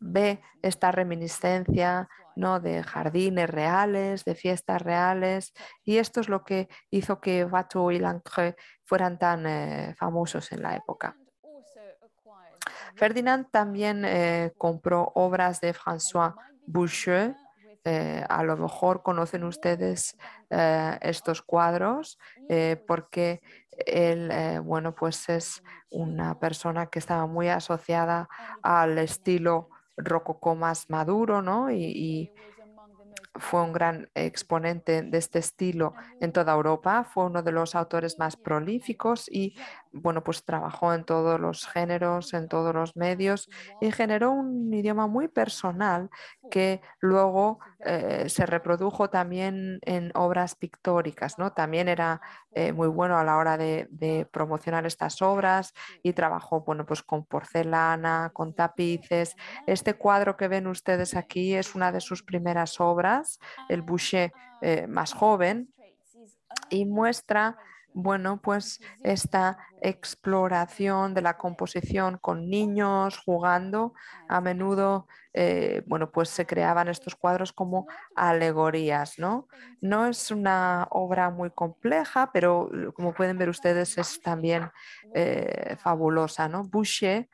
ve 0.00 0.40
esta 0.62 0.90
reminiscencia 0.90 2.08
¿no? 2.36 2.60
de 2.60 2.82
jardines 2.82 3.50
reales, 3.50 4.24
de 4.24 4.34
fiestas 4.34 4.80
reales, 4.82 5.52
y 5.82 5.96
esto 5.96 6.20
es 6.20 6.28
lo 6.28 6.44
que 6.44 6.68
hizo 6.90 7.20
que 7.20 7.44
Watteau 7.44 7.90
y 7.90 7.98
Lancre 7.98 8.56
fueran 8.84 9.18
tan 9.18 9.46
eh, 9.46 9.94
famosos 9.98 10.52
en 10.52 10.62
la 10.62 10.76
época. 10.76 11.16
Ferdinand 12.94 13.50
también 13.50 14.04
eh, 14.04 14.52
compró 14.56 15.12
obras 15.14 15.60
de 15.60 15.74
François 15.74 16.34
Boucher. 16.66 17.34
Eh, 17.84 18.24
a 18.28 18.42
lo 18.42 18.56
mejor 18.56 19.02
conocen 19.02 19.44
ustedes 19.44 20.16
estos 20.48 21.42
cuadros 21.42 22.18
porque 22.86 23.40
él, 23.70 24.60
bueno, 24.62 24.92
pues 24.92 25.28
es 25.28 25.62
una 25.90 26.38
persona 26.40 26.86
que 26.86 26.98
estaba 26.98 27.26
muy 27.26 27.48
asociada 27.48 28.28
al 28.62 28.98
estilo 28.98 29.68
rococó 29.96 30.54
más 30.54 30.90
maduro, 30.90 31.42
¿no? 31.42 31.70
y, 31.70 32.32
fue 33.38 33.62
un 33.62 33.72
gran 33.72 34.08
exponente 34.14 35.02
de 35.02 35.18
este 35.18 35.38
estilo 35.38 35.94
en 36.20 36.32
toda 36.32 36.54
Europa, 36.54 37.04
fue 37.04 37.26
uno 37.26 37.42
de 37.42 37.52
los 37.52 37.74
autores 37.74 38.18
más 38.18 38.36
prolíficos 38.36 39.28
y 39.30 39.56
bueno, 39.96 40.22
pues 40.22 40.44
trabajó 40.44 40.94
en 40.94 41.04
todos 41.04 41.40
los 41.40 41.66
géneros, 41.66 42.34
en 42.34 42.48
todos 42.48 42.74
los 42.74 42.96
medios 42.96 43.48
y 43.80 43.90
generó 43.90 44.32
un 44.32 44.72
idioma 44.72 45.06
muy 45.06 45.28
personal 45.28 46.10
que 46.50 46.80
luego 47.00 47.58
eh, 47.84 48.26
se 48.28 48.46
reprodujo 48.46 49.10
también 49.10 49.78
en 49.82 50.12
obras 50.14 50.54
pictóricas, 50.54 51.38
¿no? 51.38 51.52
También 51.52 51.88
era 51.88 52.20
eh, 52.52 52.72
muy 52.72 52.88
bueno 52.88 53.18
a 53.18 53.24
la 53.24 53.36
hora 53.36 53.56
de, 53.58 53.88
promocionar 54.30 54.86
estas 54.86 55.20
obras 55.22 55.74
y 56.02 56.12
trabajó 56.12 56.62
bueno, 56.62 56.86
pues 56.86 57.02
con 57.02 57.24
porcelana, 57.24 58.30
con 58.32 58.54
tapices. 58.54 59.34
Este 59.66 59.94
cuadro 59.94 60.36
que 60.36 60.48
ven 60.48 60.66
ustedes 60.66 61.16
aquí 61.16 61.54
es 61.54 61.74
una 61.74 61.92
de 61.92 62.00
sus 62.00 62.22
primeras 62.22 62.80
obras, 62.80 63.38
el 63.68 63.82
Boucher 63.82 64.32
eh, 64.62 64.86
más 64.86 65.12
joven, 65.12 65.68
y 66.70 66.84
muestra 66.84 67.56
bueno, 67.98 68.42
pues 68.42 68.78
esta 69.02 69.56
exploración 69.80 71.14
de 71.14 71.22
la 71.22 71.38
composición 71.38 72.18
con 72.18 72.50
niños 72.50 73.16
jugando, 73.16 73.94
a 74.28 74.42
menudo, 74.42 75.08
eh, 75.32 75.82
bueno, 75.86 76.12
pues 76.12 76.28
se 76.28 76.44
creaban 76.44 76.88
estos 76.88 77.16
cuadros 77.16 77.54
como 77.54 77.86
alegorías, 78.14 79.18
¿no? 79.18 79.48
No 79.80 80.06
es 80.06 80.30
una 80.30 80.86
obra 80.90 81.30
muy 81.30 81.50
compleja, 81.50 82.30
pero 82.34 82.70
como 82.94 83.14
pueden 83.14 83.38
ver 83.38 83.48
ustedes 83.48 83.96
es 83.96 84.20
también 84.20 84.70
eh, 85.14 85.76
fabulosa, 85.78 86.48
¿no? 86.48 86.64
Boucher 86.64 87.30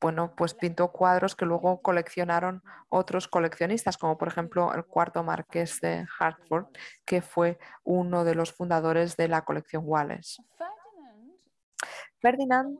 bueno, 0.00 0.34
pues 0.34 0.54
pintó 0.54 0.90
cuadros 0.92 1.36
que 1.36 1.44
luego 1.44 1.82
coleccionaron 1.82 2.62
otros 2.88 3.28
coleccionistas, 3.28 3.98
como 3.98 4.16
por 4.16 4.28
ejemplo 4.28 4.72
el 4.74 4.84
cuarto 4.84 5.22
marqués 5.22 5.80
de 5.80 6.06
Hartford, 6.18 6.66
que 7.04 7.20
fue 7.20 7.58
uno 7.84 8.24
de 8.24 8.34
los 8.34 8.52
fundadores 8.52 9.16
de 9.16 9.28
la 9.28 9.42
colección 9.42 9.82
Wallace. 9.86 10.42
Ferdinand 12.20 12.78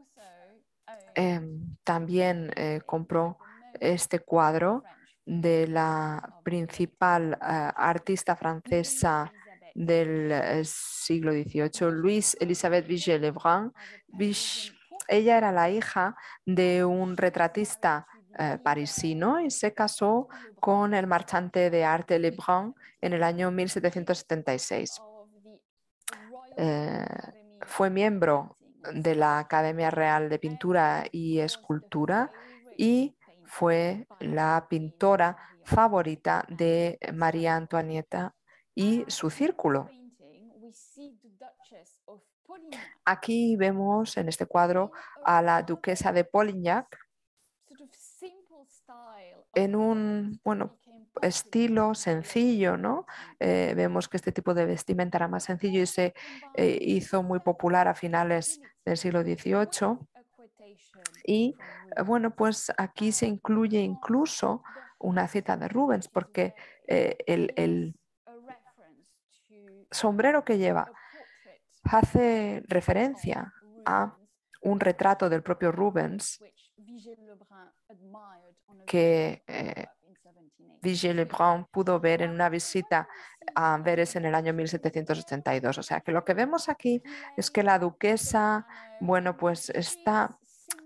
em, 1.15 1.77
también 1.85 2.51
eh, 2.57 2.81
compró 2.87 3.39
este 3.79 4.21
cuadro 4.21 4.83
de 5.25 5.67
la 5.69 6.41
principal 6.43 7.35
eh, 7.35 7.37
artista 7.77 8.35
francesa 8.35 9.31
del 9.75 10.33
eh, 10.33 10.63
siglo 10.65 11.33
XVIII, 11.33 11.91
Louise 11.93 12.37
Elisabeth 12.41 12.87
Vigée-Lebrun. 12.87 13.73
Ella 15.11 15.37
era 15.37 15.51
la 15.51 15.69
hija 15.69 16.17
de 16.47 16.85
un 16.85 17.17
retratista 17.17 18.07
eh, 18.39 18.59
parisino 18.63 19.41
y 19.41 19.51
se 19.51 19.75
casó 19.75 20.29
con 20.61 20.95
el 20.95 21.09
marchante 21.09 21.69
de 21.69 21.85
arte 21.85 22.21
Lebrun 22.21 22.77
en 23.01 23.13
el 23.13 23.25
año 23.25 23.51
1776. 23.51 25.03
Eh, 26.57 27.05
fue 27.63 27.91
miembro 27.91 28.57
de 28.95 29.17
la 29.17 29.41
Academia 29.41 29.91
Real 29.91 30.29
de 30.29 30.39
Pintura 30.39 31.05
y 31.11 31.41
Escultura 31.41 32.31
y 32.79 33.17
fue 33.47 34.07
la 34.21 34.65
pintora 34.71 35.37
favorita 35.65 36.45
de 36.49 37.01
María 37.13 37.57
Antonieta 37.57 38.37
y 38.77 39.05
su 39.09 39.29
círculo. 39.29 39.91
Aquí 43.05 43.57
vemos 43.57 44.17
en 44.17 44.29
este 44.29 44.47
cuadro 44.47 44.93
a 45.25 45.43
la 45.43 45.63
duquesa 45.63 46.13
de 46.13 46.25
Polignac 46.25 46.99
en 49.55 49.75
un 49.75 50.41
bueno, 50.45 50.79
estilo 51.23 51.95
sencillo, 51.95 52.77
¿no? 52.77 53.07
Eh, 53.39 53.73
vemos 53.77 54.09
que 54.09 54.17
este 54.17 54.33
tipo 54.33 54.55
de 54.55 54.67
vestimenta 54.67 55.19
era 55.19 55.29
más 55.29 55.45
sencillo 55.45 55.83
y 55.83 55.87
se 55.87 56.15
eh, 56.55 56.79
hizo 56.81 57.23
muy 57.23 57.41
popular 57.41 57.89
a 57.89 57.95
finales 57.95 58.61
del 58.85 58.97
siglo 58.97 59.23
XVIII. 59.23 59.99
Y 61.25 61.57
eh, 61.97 62.03
bueno, 62.03 62.35
pues 62.35 62.73
aquí 62.79 63.13
se 63.13 63.27
incluye 63.27 63.81
incluso 63.81 64.63
una 64.99 65.29
cita 65.29 65.57
de 65.57 65.69
Rubens, 65.69 66.09
porque 66.09 66.55
el 66.87 67.95
sombrero 69.91 70.45
que 70.45 70.59
lleva 70.59 70.93
hace 71.83 72.63
referencia 72.69 73.53
a 73.85 74.17
un 74.63 74.81
retrato 74.81 75.29
del 75.29 75.43
propio 75.43 75.73
Rubens 75.73 76.41
que 78.87 79.43
eh, 79.47 79.87
Vigée 80.83 81.15
Lebrun 81.15 81.67
pudo 81.71 82.01
ver 82.01 82.23
en 82.23 82.31
una 82.31 82.49
visita 82.49 83.09
a 83.55 83.75
Amberes 83.75 84.17
en 84.17 84.25
el 84.25 84.35
año 84.35 84.53
1782. 84.53 85.79
O 85.79 85.83
sea 85.83 86.01
que 86.01 86.13
lo 86.13 86.25
que 86.25 86.35
vemos 86.35 86.69
aquí 86.69 87.03
es 87.37 87.51
que 87.51 87.63
la 87.63 87.79
duquesa, 87.79 88.67
bueno, 89.01 89.37
pues 89.37 89.71
está 89.71 90.39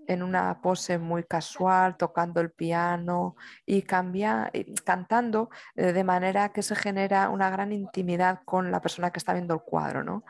en 0.07 0.23
una 0.23 0.61
pose 0.61 0.97
muy 0.97 1.23
casual, 1.23 1.97
tocando 1.97 2.41
el 2.41 2.51
piano 2.51 3.35
y 3.65 3.81
cambia, 3.81 4.51
cantando 4.83 5.49
eh, 5.75 5.93
de 5.93 6.03
manera 6.03 6.49
que 6.49 6.61
se 6.61 6.75
genera 6.75 7.29
una 7.29 7.49
gran 7.49 7.71
intimidad 7.71 8.41
con 8.45 8.71
la 8.71 8.81
persona 8.81 9.11
que 9.11 9.19
está 9.19 9.33
viendo 9.33 9.53
el 9.53 9.61
cuadro. 9.61 10.03
¿no? 10.03 10.23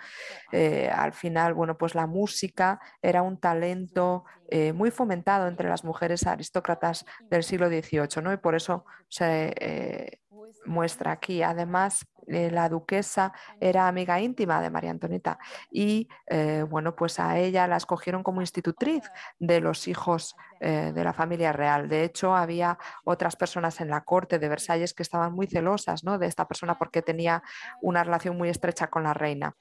Eh, 0.52 0.89
al 0.89 1.13
final, 1.13 1.54
bueno, 1.54 1.78
pues 1.78 1.96
la 1.96 2.08
música 2.08 2.80
era 3.02 3.22
un 3.22 3.38
talento 3.38 4.26
eh, 4.50 4.74
muy 4.74 4.91
fomentado 4.91 5.48
entre 5.48 5.70
las 5.70 5.84
mujeres 5.84 6.26
aristócratas 6.28 7.06
del 7.30 7.44
siglo 7.44 7.68
XVIII 7.68 8.22
¿no? 8.22 8.34
y 8.34 8.38
por 8.38 8.56
eso 8.56 8.86
se 9.10 10.20
muestra 10.65 11.12
aquí. 11.12 11.43
Además, 11.43 12.08
eh, 12.27 12.49
la 12.49 12.69
duquesa 12.69 13.34
era 13.60 13.88
amiga 13.88 14.19
íntima 14.19 14.60
de 14.62 14.71
María 14.71 14.89
Antonieta 14.89 15.38
y 15.69 16.08
eh, 16.25 16.65
bueno, 16.67 16.95
pues 16.95 17.19
a 17.19 17.38
ella 17.38 17.67
la 17.67 17.77
escogieron 17.77 18.23
como 18.23 18.41
institutriz 18.41 19.03
de 19.38 19.62
los 19.62 19.88
hijos 19.88 20.36
eh, 20.60 20.91
de 20.93 21.03
la 21.03 21.13
familia 21.13 21.53
real. 21.53 21.88
De 21.88 22.03
hecho, 22.03 22.36
había 22.36 22.77
otras 23.03 23.36
personas 23.36 23.79
en 23.79 23.89
la 23.89 24.01
corte 24.01 24.39
de 24.39 24.49
Versalles 24.49 24.93
que 24.93 25.03
estaban 25.03 25.34
muy 25.34 25.47
celosas 25.47 26.03
¿no? 26.03 26.17
de 26.17 26.27
esta 26.27 26.47
persona 26.47 26.77
porque 26.77 27.01
tenía 27.01 27.43
una 27.81 28.03
relación 28.03 28.38
muy 28.38 28.49
estrecha 28.49 28.88
con 28.88 29.03
la 29.03 29.13
reina. 29.13 29.55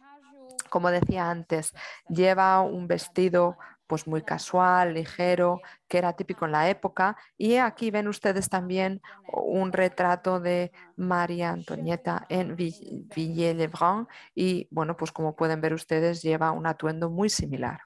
Como 0.71 0.91
decía 0.91 1.31
antes, 1.31 1.73
lleva 2.09 2.61
un 2.63 2.89
vestido 2.89 3.59
pues 3.87 4.07
muy 4.07 4.23
casual, 4.23 4.95
ligero, 4.95 5.61
que 5.89 5.99
era 5.99 6.15
típico 6.15 6.45
en 6.45 6.53
la 6.53 6.69
época. 6.69 7.17
Y 7.37 7.57
aquí 7.57 7.91
ven 7.91 8.09
ustedes 8.09 8.49
también 8.49 9.01
un 9.27 9.73
retrato 9.73 10.41
de 10.41 10.73
María 10.97 11.51
Antonieta 11.51 12.27
en 12.29 12.57
Villiers-le-Brun 12.57 14.09
y 14.35 14.69
bueno, 14.71 14.97
pues 14.97 15.13
como 15.13 15.37
pueden 15.37 15.61
ver 15.61 15.75
ustedes 15.75 16.23
lleva 16.23 16.53
un 16.53 16.67
atuendo 16.67 17.11
muy 17.11 17.29
similar. 17.29 17.81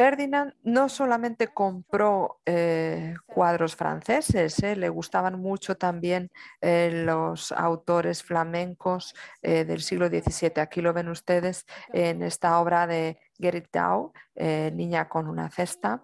Ferdinand 0.00 0.54
no 0.62 0.88
solamente 0.88 1.48
compró 1.48 2.40
eh, 2.46 3.16
cuadros 3.26 3.76
franceses, 3.76 4.58
eh, 4.62 4.74
le 4.74 4.88
gustaban 4.88 5.38
mucho 5.38 5.76
también 5.76 6.30
eh, 6.62 7.02
los 7.04 7.52
autores 7.52 8.22
flamencos 8.22 9.14
del 9.42 9.82
siglo 9.82 10.08
XVII. 10.08 10.62
Aquí 10.62 10.80
lo 10.80 10.94
ven 10.94 11.10
ustedes 11.10 11.66
en 11.92 12.22
esta 12.22 12.58
obra 12.60 12.86
de 12.86 13.18
Gerrit 13.38 13.68
Dau, 13.70 14.14
Niña 14.36 15.06
con 15.06 15.28
una 15.28 15.50
cesta. 15.50 16.02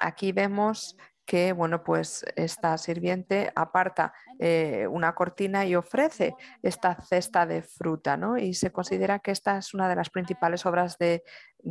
aquí 0.00 0.32
vemos 0.32 0.96
que 1.24 1.52
bueno, 1.52 1.82
pues 1.82 2.24
esta 2.36 2.76
sirviente 2.78 3.52
aparta 3.54 4.12
eh, 4.38 4.86
una 4.90 5.14
cortina 5.14 5.64
y 5.64 5.74
ofrece 5.74 6.34
esta 6.62 7.00
cesta 7.00 7.46
de 7.46 7.62
fruta, 7.62 8.16
¿no? 8.16 8.36
Y 8.36 8.54
se 8.54 8.72
considera 8.72 9.20
que 9.20 9.30
esta 9.30 9.58
es 9.58 9.74
una 9.74 9.88
de 9.88 9.96
las 9.96 10.10
principales 10.10 10.66
obras 10.66 10.98
de 10.98 11.22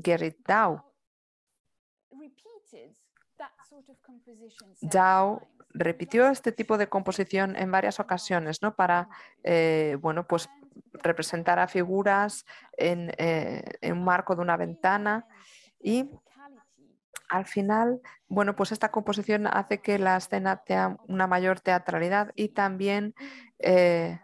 Gerrit 0.04 0.38
Dau. 0.46 0.82
Dau 4.82 5.48
repitió 5.74 6.28
este 6.28 6.52
tipo 6.52 6.78
de 6.78 6.88
composición 6.88 7.56
en 7.56 7.72
varias 7.72 8.00
ocasiones, 8.00 8.62
¿no? 8.62 8.76
Para, 8.76 9.10
eh, 9.44 9.98
bueno, 10.02 10.28
pues 10.28 10.50
representar 10.94 11.60
a 11.60 11.68
figuras 11.68 12.46
en, 12.74 13.12
eh, 13.18 13.64
en 13.82 13.94
un 13.94 14.04
marco 14.04 14.36
de 14.36 14.42
una 14.42 14.58
ventana 14.58 15.28
y 15.80 16.10
al 17.32 17.46
final, 17.46 18.02
bueno, 18.28 18.58
pues 18.58 18.74
esta 18.74 18.92
composición 18.92 19.48
hace 19.48 19.80
que 19.82 19.98
la 19.98 20.18
escena 20.18 20.58
tenga 20.58 20.98
una 21.08 21.28
mayor 21.28 21.62
teatralidad 21.62 22.34
y 22.36 22.50
también 22.50 23.16
eh, 23.60 24.20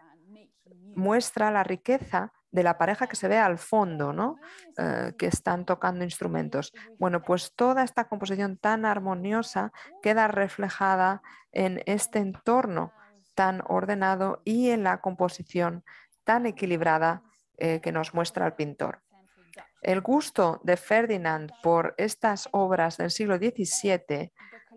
muestra 0.94 1.50
la 1.50 1.64
riqueza 1.64 2.34
de 2.50 2.62
la 2.62 2.76
pareja 2.76 3.06
que 3.06 3.16
se 3.16 3.28
ve 3.28 3.38
al 3.38 3.56
fondo, 3.56 4.12
¿no? 4.12 4.36
Eh, 4.76 5.14
que 5.16 5.26
están 5.26 5.64
tocando 5.64 6.04
instrumentos. 6.04 6.74
Bueno, 6.98 7.22
pues 7.22 7.54
toda 7.56 7.82
esta 7.82 8.08
composición 8.08 8.58
tan 8.58 8.84
armoniosa 8.84 9.72
queda 10.02 10.28
reflejada 10.28 11.22
en 11.50 11.82
este 11.86 12.18
entorno 12.18 12.92
tan 13.34 13.62
ordenado 13.68 14.42
y 14.44 14.68
en 14.68 14.84
la 14.84 15.00
composición 15.00 15.82
tan 16.24 16.44
equilibrada 16.44 17.22
eh, 17.56 17.80
que 17.80 17.90
nos 17.90 18.12
muestra 18.12 18.44
el 18.44 18.52
pintor. 18.52 19.00
El 19.82 20.00
gusto 20.00 20.60
de 20.64 20.76
Ferdinand 20.76 21.52
por 21.62 21.94
estas 21.98 22.48
obras 22.52 22.96
del 22.96 23.10
siglo 23.10 23.36
XVII 23.36 24.32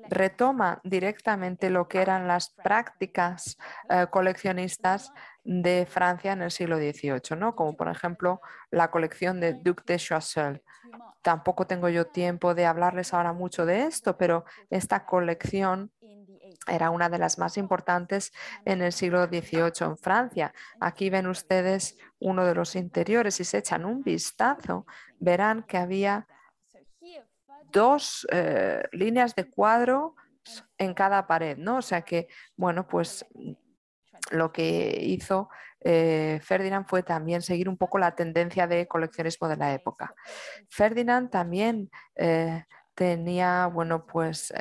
retoma 0.10 0.82
directamente 0.84 1.70
lo 1.70 1.88
que 1.88 2.02
eran 2.02 2.28
las 2.28 2.50
prácticas 2.50 3.58
eh, 3.90 4.08
coleccionistas 4.10 5.12
de 5.44 5.88
Francia 5.90 6.34
en 6.34 6.42
el 6.42 6.52
siglo 6.52 6.78
XVIII, 6.78 7.38
¿no? 7.38 7.56
como 7.56 7.76
por 7.76 7.88
ejemplo 7.88 8.42
la 8.70 8.92
colección 8.92 9.40
de 9.40 9.54
Duc 9.54 9.86
de 9.86 9.98
Choiseul. 9.98 10.62
Tampoco 11.22 11.68
tengo 11.68 11.88
yo 11.90 12.08
tiempo 12.08 12.56
de 12.56 12.66
hablarles 12.66 13.14
ahora 13.14 13.32
mucho 13.34 13.66
de 13.66 13.84
esto, 13.84 14.18
pero 14.18 14.44
esta 14.70 15.06
colección 15.06 15.92
era 16.68 16.90
una 16.90 17.10
de 17.10 17.18
las 17.18 17.38
más 17.40 17.58
importantes 17.58 18.32
en 18.66 18.82
el 18.82 18.92
siglo 18.92 19.26
XVIII 19.26 19.72
en 19.82 19.98
Francia. 19.98 20.54
Aquí 20.80 21.10
ven 21.10 21.28
ustedes 21.28 21.98
uno 22.20 22.46
de 22.46 22.56
los 22.56 22.76
interiores 22.76 23.40
y 23.40 23.44
se 23.44 23.60
echan 23.60 23.86
un 23.86 24.04
vistazo, 24.04 24.86
verán 25.20 25.64
que 25.64 25.78
había 25.78 26.28
dos 27.72 28.28
eh, 28.32 28.84
líneas 28.92 29.34
de 29.36 29.50
cuadro 29.50 30.16
en 30.78 30.94
cada 30.94 31.26
pared, 31.26 31.58
¿no? 31.58 31.78
O 31.78 31.82
sea 31.82 32.02
que, 32.02 32.28
bueno, 32.56 32.88
pues 32.88 33.26
lo 34.30 34.52
que 34.52 35.00
hizo 35.02 35.50
eh, 35.80 36.40
Ferdinand 36.44 36.86
fue 36.88 37.02
también 37.02 37.42
seguir 37.42 37.68
un 37.68 37.78
poco 37.78 37.98
la 37.98 38.16
tendencia 38.16 38.68
de 38.68 38.88
coleccionismo 38.88 39.48
de 39.48 39.58
la 39.58 39.74
época. 39.74 40.14
Ferdinand 40.70 41.30
también 41.30 41.90
eh, 42.16 42.66
tenía, 42.94 43.68
bueno, 43.68 44.06
pues 44.06 44.54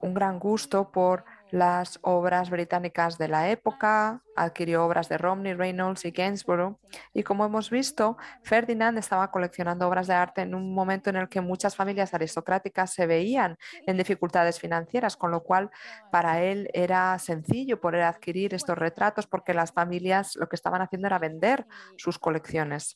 un 0.00 0.14
gran 0.14 0.38
gusto 0.38 0.90
por 0.90 1.24
las 1.50 1.98
obras 2.02 2.50
británicas 2.50 3.18
de 3.18 3.28
la 3.28 3.48
época, 3.50 4.22
adquirió 4.36 4.84
obras 4.84 5.08
de 5.08 5.18
Romney, 5.18 5.54
Reynolds 5.54 6.04
y 6.04 6.10
Gainsborough. 6.10 6.78
Y 7.14 7.22
como 7.22 7.44
hemos 7.44 7.70
visto, 7.70 8.16
Ferdinand 8.42 8.98
estaba 8.98 9.30
coleccionando 9.30 9.88
obras 9.88 10.06
de 10.06 10.14
arte 10.14 10.42
en 10.42 10.54
un 10.54 10.74
momento 10.74 11.10
en 11.10 11.16
el 11.16 11.28
que 11.28 11.40
muchas 11.40 11.74
familias 11.74 12.14
aristocráticas 12.14 12.92
se 12.92 13.06
veían 13.06 13.56
en 13.86 13.96
dificultades 13.96 14.60
financieras, 14.60 15.16
con 15.16 15.30
lo 15.30 15.42
cual 15.42 15.70
para 16.12 16.42
él 16.42 16.68
era 16.74 17.18
sencillo 17.18 17.80
poder 17.80 18.02
adquirir 18.02 18.54
estos 18.54 18.76
retratos 18.76 19.26
porque 19.26 19.54
las 19.54 19.72
familias 19.72 20.36
lo 20.36 20.48
que 20.48 20.56
estaban 20.56 20.82
haciendo 20.82 21.06
era 21.06 21.18
vender 21.18 21.66
sus 21.96 22.18
colecciones. 22.18 22.94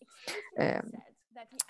Eh, 0.57 0.81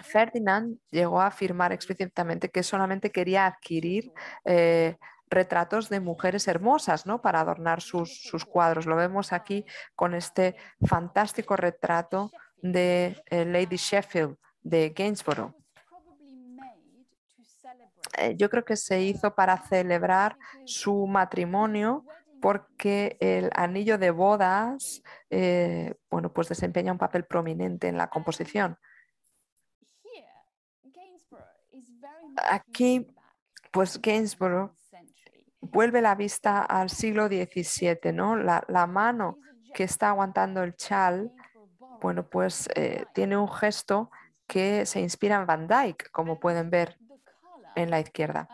Ferdinand 0.01 0.79
llegó 0.91 1.21
a 1.21 1.29
afirmar 1.29 1.73
explícitamente 1.73 2.51
que 2.51 2.63
solamente 2.63 3.11
quería 3.11 3.47
adquirir 3.47 4.13
eh, 4.45 4.97
retratos 5.33 5.89
de 5.89 6.01
mujeres 6.01 6.47
hermosas 6.47 7.07
¿no? 7.07 7.21
para 7.21 7.41
adornar 7.41 7.81
sus, 7.81 8.31
cuadros. 8.47 8.87
Lo 8.87 8.97
vemos 8.97 9.33
aquí 9.33 9.65
con 9.97 10.15
este 10.15 10.57
fantástico 10.87 11.57
retrato 11.57 12.31
de 12.63 13.23
eh, 13.27 13.45
Lady 13.45 13.77
Sheffield 13.77 14.37
de 14.63 14.91
Gainsborough. 14.91 15.55
Eh, 18.19 18.35
yo 18.37 18.51
creo 18.51 18.65
que 18.65 18.77
se 18.77 19.01
hizo 19.01 19.35
para 19.35 19.57
celebrar 19.57 20.37
su 20.65 21.07
matrimonio 21.07 22.05
porque 22.41 23.17
el 23.21 23.51
anillo 23.55 23.99
de 23.99 24.11
bodas 24.11 25.03
eh, 25.31 25.95
bueno, 26.11 26.33
pues 26.33 26.49
desempeña 26.49 26.93
un 26.93 26.99
papel 26.99 27.25
prominente 27.25 27.89
en 27.89 27.97
la 27.97 28.09
composición. 28.09 28.79
Aquí, 32.51 33.07
pues 33.71 34.01
Gainsborough 34.01 34.75
vuelve 35.63 36.03
la 36.03 36.15
vista 36.15 36.63
al 36.63 36.91
siglo 36.91 37.29
XVII, 37.29 38.13
¿no? 38.13 38.37
La, 38.37 38.87
mano 38.87 39.39
que 39.73 39.85
está 39.85 40.09
aguantando 40.09 40.63
el 40.63 40.77
chal, 40.77 41.33
bueno, 42.03 42.29
pues 42.29 42.69
eh, 42.75 43.07
tiene 43.15 43.37
un 43.37 43.49
gesto 43.49 44.11
que 44.47 44.85
se 44.85 45.01
inspira 45.01 45.37
en 45.37 45.47
Van 45.47 45.69
Dyck, 45.69 46.11
como 46.11 46.39
pueden 46.39 46.69
ver 46.69 46.99
en 47.77 47.91
la 47.91 48.01
izquierda. 48.01 48.49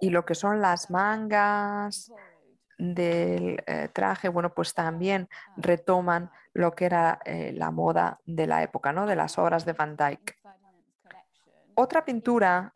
Y 0.00 0.10
lo 0.10 0.24
que 0.24 0.34
son 0.34 0.60
las 0.60 0.90
mangas 0.90 2.12
del 2.76 3.62
eh, 3.66 3.88
traje, 3.92 4.28
bueno, 4.28 4.52
pues 4.52 4.74
también 4.74 5.28
retoman 5.56 6.30
lo 6.54 6.72
que 6.72 6.86
era 6.86 7.20
eh, 7.24 7.52
la 7.54 7.70
moda 7.70 8.18
de 8.26 8.46
la 8.46 8.62
época, 8.62 8.92
¿no? 8.92 9.06
De 9.06 9.14
las 9.14 9.38
obras 9.38 9.64
de 9.64 9.74
Van 9.74 9.96
Dyck. 9.96 10.36
Otra 11.74 12.04
pintura 12.04 12.74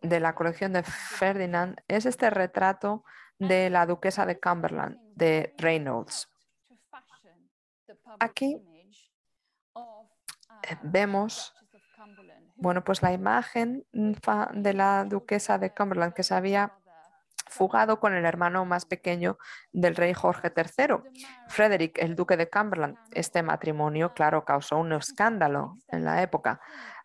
de 0.00 0.20
la 0.20 0.34
colección 0.34 0.72
de 0.72 0.82
Ferdinand 0.82 1.80
es 1.88 2.06
este 2.06 2.30
retrato 2.30 3.04
de 3.38 3.70
la 3.70 3.86
duquesa 3.86 4.26
de 4.26 4.38
Cumberland, 4.38 4.98
de 5.14 5.54
Reynolds. 5.58 6.28
Aquí 8.18 8.60
eh, 10.62 10.76
vemos 10.82 11.54
bueno, 12.60 12.84
pues 12.84 13.02
la 13.02 13.12
imagen 13.12 13.86
de 13.92 14.74
la 14.74 15.04
duquesa 15.04 15.58
de 15.58 15.72
Cumberland 15.72 16.12
que 16.12 16.22
se 16.22 16.34
había 16.34 16.74
fugado 17.46 17.98
con 17.98 18.14
el 18.14 18.24
hermano 18.26 18.64
más 18.64 18.84
pequeño 18.84 19.38
del 19.72 19.96
rey 19.96 20.12
Jorge 20.14 20.52
III, 20.54 20.96
Frederick, 21.48 21.98
el 21.98 22.14
duque 22.14 22.36
de 22.36 22.48
Cumberland. 22.48 22.96
Este 23.12 23.42
matrimonio, 23.42 24.12
claro, 24.14 24.44
causó 24.44 24.76
un 24.76 24.92
escándalo 24.92 25.78
en 25.88 26.04
la 26.04 26.22
época 26.22 26.60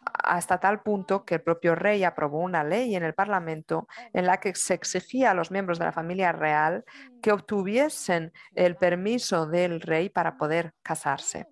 hasta 0.06 0.60
tal 0.60 0.82
punto 0.82 1.26
que 1.26 1.36
el 1.36 1.42
propio 1.42 1.76
rey 1.76 2.04
aprobó 2.04 2.40
una 2.40 2.64
ley 2.64 2.96
en 2.96 3.04
el 3.04 3.14
Parlamento 3.14 3.88
en 4.14 4.26
la 4.26 4.38
que 4.38 4.56
se 4.56 4.74
exigía 4.74 5.32
a 5.32 5.34
los 5.34 5.52
miembros 5.52 5.80
de 5.80 5.86
la 5.86 5.92
familia 5.92 6.32
real 6.32 6.84
que 7.22 7.32
obtuviesen 7.32 8.32
el 8.54 8.76
permiso 8.76 9.48
del 9.48 9.82
rey 9.82 10.10
para 10.10 10.38
poder 10.38 10.74
casarse. 10.82 11.48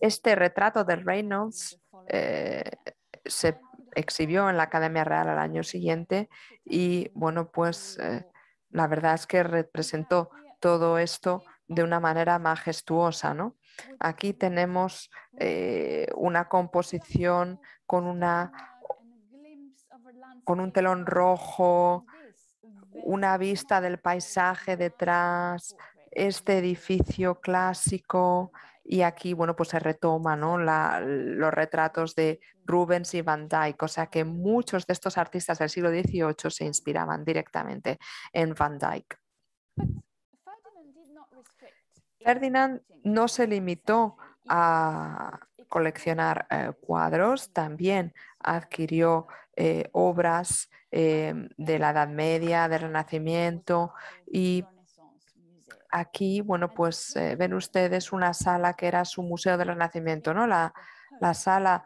Este 0.00 0.34
retrato 0.34 0.84
de 0.84 0.96
Reynolds 0.96 1.80
eh, 2.08 2.70
se 3.24 3.60
exhibió 3.94 4.48
en 4.48 4.56
la 4.56 4.64
Academia 4.64 5.04
Real 5.04 5.28
al 5.28 5.38
año 5.38 5.62
siguiente 5.62 6.28
y 6.64 7.10
bueno, 7.14 7.50
pues 7.50 7.98
eh, 7.98 8.26
la 8.70 8.86
verdad 8.86 9.14
es 9.14 9.26
que 9.26 9.42
representó 9.42 10.30
todo 10.60 10.98
esto 10.98 11.42
de 11.66 11.82
una 11.82 12.00
manera 12.00 12.38
majestuosa, 12.38 13.34
¿no? 13.34 13.56
Aquí 13.98 14.32
tenemos 14.32 15.10
eh, 15.38 16.08
una 16.14 16.48
composición 16.48 17.60
con, 17.86 18.06
una, 18.06 18.52
con 20.44 20.60
un 20.60 20.72
telón 20.72 21.06
rojo, 21.06 22.06
una 22.92 23.36
vista 23.38 23.80
del 23.80 23.98
paisaje 23.98 24.76
detrás, 24.76 25.76
este 26.10 26.58
edificio 26.58 27.40
clásico. 27.40 28.52
Y 28.84 29.02
aquí, 29.02 29.34
bueno, 29.34 29.54
pues 29.54 29.68
se 29.68 29.78
retoma 29.78 30.36
los 30.36 31.54
retratos 31.54 32.14
de 32.14 32.40
Rubens 32.64 33.14
y 33.14 33.22
Van 33.22 33.48
Dyck, 33.48 33.82
o 33.82 33.88
sea 33.88 34.06
que 34.06 34.24
muchos 34.24 34.86
de 34.86 34.94
estos 34.94 35.16
artistas 35.16 35.58
del 35.58 35.70
siglo 35.70 35.90
XVIII 35.90 36.50
se 36.50 36.64
inspiraban 36.64 37.24
directamente 37.24 37.98
en 38.32 38.54
Van 38.54 38.78
Dyck. 38.78 39.18
Ferdinand 42.22 42.82
no 43.02 43.28
se 43.28 43.46
limitó 43.46 44.16
a 44.48 45.40
coleccionar 45.68 46.46
eh, 46.50 46.72
cuadros, 46.80 47.52
también 47.52 48.12
adquirió 48.40 49.28
eh, 49.56 49.88
obras 49.92 50.70
eh, 50.90 51.48
de 51.56 51.78
la 51.78 51.90
Edad 51.90 52.08
Media, 52.08 52.68
del 52.68 52.82
Renacimiento 52.82 53.94
y 54.26 54.64
aquí, 55.90 56.40
bueno, 56.40 56.72
pues 56.74 57.14
ven 57.36 57.54
ustedes 57.54 58.12
una 58.12 58.32
sala 58.32 58.74
que 58.74 58.86
era 58.86 59.04
su 59.04 59.22
Museo 59.22 59.56
del 59.56 59.68
Renacimiento, 59.68 60.34
¿no? 60.34 60.46
La, 60.46 60.72
la 61.20 61.34
sala 61.34 61.84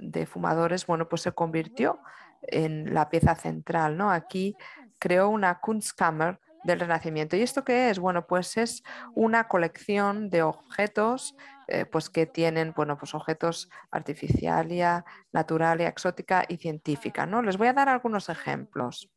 de 0.00 0.26
fumadores, 0.26 0.86
bueno, 0.86 1.08
pues 1.08 1.22
se 1.22 1.30
convirtió 1.30 2.00
en 2.42 2.92
la 2.92 3.08
pieza 3.08 3.36
central, 3.36 3.96
¿no? 3.96 4.10
Aquí 4.10 4.56
creó 4.98 5.28
una 5.28 5.60
Kunstkammer 5.60 6.40
del 6.66 6.80
Renacimiento. 6.80 7.36
¿Y 7.36 7.42
esto 7.42 7.64
qué 7.64 7.90
es? 7.90 7.98
Bueno, 7.98 8.26
pues 8.26 8.56
es 8.56 8.82
una 9.14 9.48
colección 9.48 10.28
de 10.30 10.42
objetos 10.42 11.36
eh, 11.68 11.84
pues 11.86 12.10
que 12.10 12.26
tienen, 12.26 12.72
bueno, 12.76 12.96
pues 12.98 13.14
objetos 13.14 13.70
artificialia, 13.90 15.04
natural, 15.32 15.80
exótica 15.80 16.44
y 16.48 16.56
científica. 16.58 17.26
¿no? 17.26 17.42
Les 17.42 17.56
voy 17.56 17.68
a 17.68 17.72
dar 17.72 17.88
algunos 17.88 18.28
ejemplos. 18.28 19.10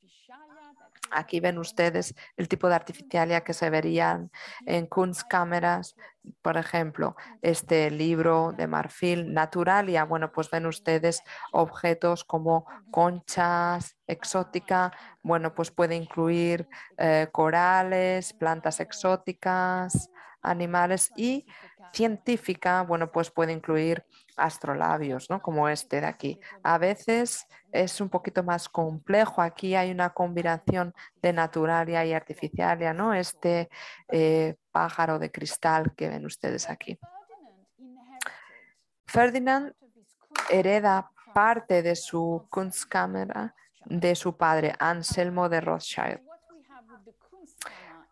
Aquí 1.11 1.39
ven 1.39 1.57
ustedes 1.57 2.15
el 2.37 2.47
tipo 2.47 2.67
de 2.67 2.75
artificialia 2.75 3.41
que 3.41 3.53
se 3.53 3.69
verían 3.69 4.31
en 4.65 4.87
Kunstkameras, 4.87 5.95
por 6.41 6.57
ejemplo, 6.57 7.15
este 7.41 7.89
libro 7.91 8.53
de 8.55 8.67
marfil 8.67 9.33
Naturalia. 9.33 10.03
Bueno, 10.03 10.31
pues 10.31 10.49
ven 10.49 10.65
ustedes 10.65 11.23
objetos 11.51 12.23
como 12.23 12.65
conchas, 12.91 13.97
exótica. 14.07 14.91
Bueno, 15.23 15.53
pues 15.53 15.71
puede 15.71 15.95
incluir 15.95 16.67
eh, 16.97 17.27
corales, 17.31 18.33
plantas 18.33 18.79
exóticas, 18.79 20.09
animales 20.41 21.11
y 21.15 21.45
científica, 21.93 22.83
bueno, 22.83 23.11
pues 23.11 23.31
puede 23.31 23.51
incluir 23.51 24.05
astrolabios, 24.39 25.29
¿no? 25.29 25.41
Como 25.41 25.69
este 25.69 26.01
de 26.01 26.07
aquí. 26.07 26.39
A 26.63 26.77
veces 26.77 27.45
es 27.71 28.01
un 28.01 28.09
poquito 28.09 28.43
más 28.43 28.69
complejo. 28.69 29.41
Aquí 29.41 29.75
hay 29.75 29.91
una 29.91 30.11
combinación 30.11 30.93
de 31.21 31.33
naturalia 31.33 32.05
y 32.05 32.13
artificialia, 32.13 32.93
¿no? 32.93 33.13
Este 33.13 33.69
eh, 34.07 34.55
pájaro 34.71 35.19
de 35.19 35.31
cristal 35.31 35.93
que 35.95 36.09
ven 36.09 36.25
ustedes 36.25 36.69
aquí. 36.69 36.97
Ferdinand 39.07 39.73
hereda 40.49 41.11
parte 41.33 41.81
de 41.81 41.95
su 41.95 42.47
Kunstkamera 42.49 43.55
de 43.85 44.15
su 44.15 44.37
padre, 44.37 44.73
Anselmo 44.79 45.49
de 45.49 45.61
Rothschild. 45.61 46.28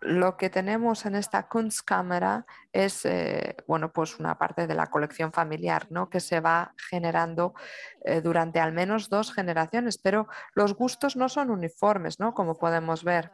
Lo 0.01 0.37
que 0.37 0.51
tenemos 0.51 1.05
en 1.07 1.15
esta 1.15 1.47
Kunstkamera 1.47 2.45
es 2.71 3.03
eh, 3.05 3.55
bueno, 3.67 3.91
pues 3.91 4.19
una 4.19 4.37
parte 4.37 4.67
de 4.67 4.75
la 4.75 4.87
colección 4.87 5.33
familiar 5.33 5.87
¿no? 5.89 6.09
que 6.09 6.19
se 6.19 6.39
va 6.39 6.73
generando 6.89 7.55
eh, 8.05 8.21
durante 8.21 8.59
al 8.59 8.73
menos 8.73 9.09
dos 9.09 9.33
generaciones, 9.33 9.97
pero 9.97 10.27
los 10.53 10.75
gustos 10.75 11.15
no 11.15 11.29
son 11.29 11.49
uniformes, 11.49 12.19
¿no? 12.19 12.35
como 12.35 12.59
podemos 12.59 13.03
ver. 13.03 13.31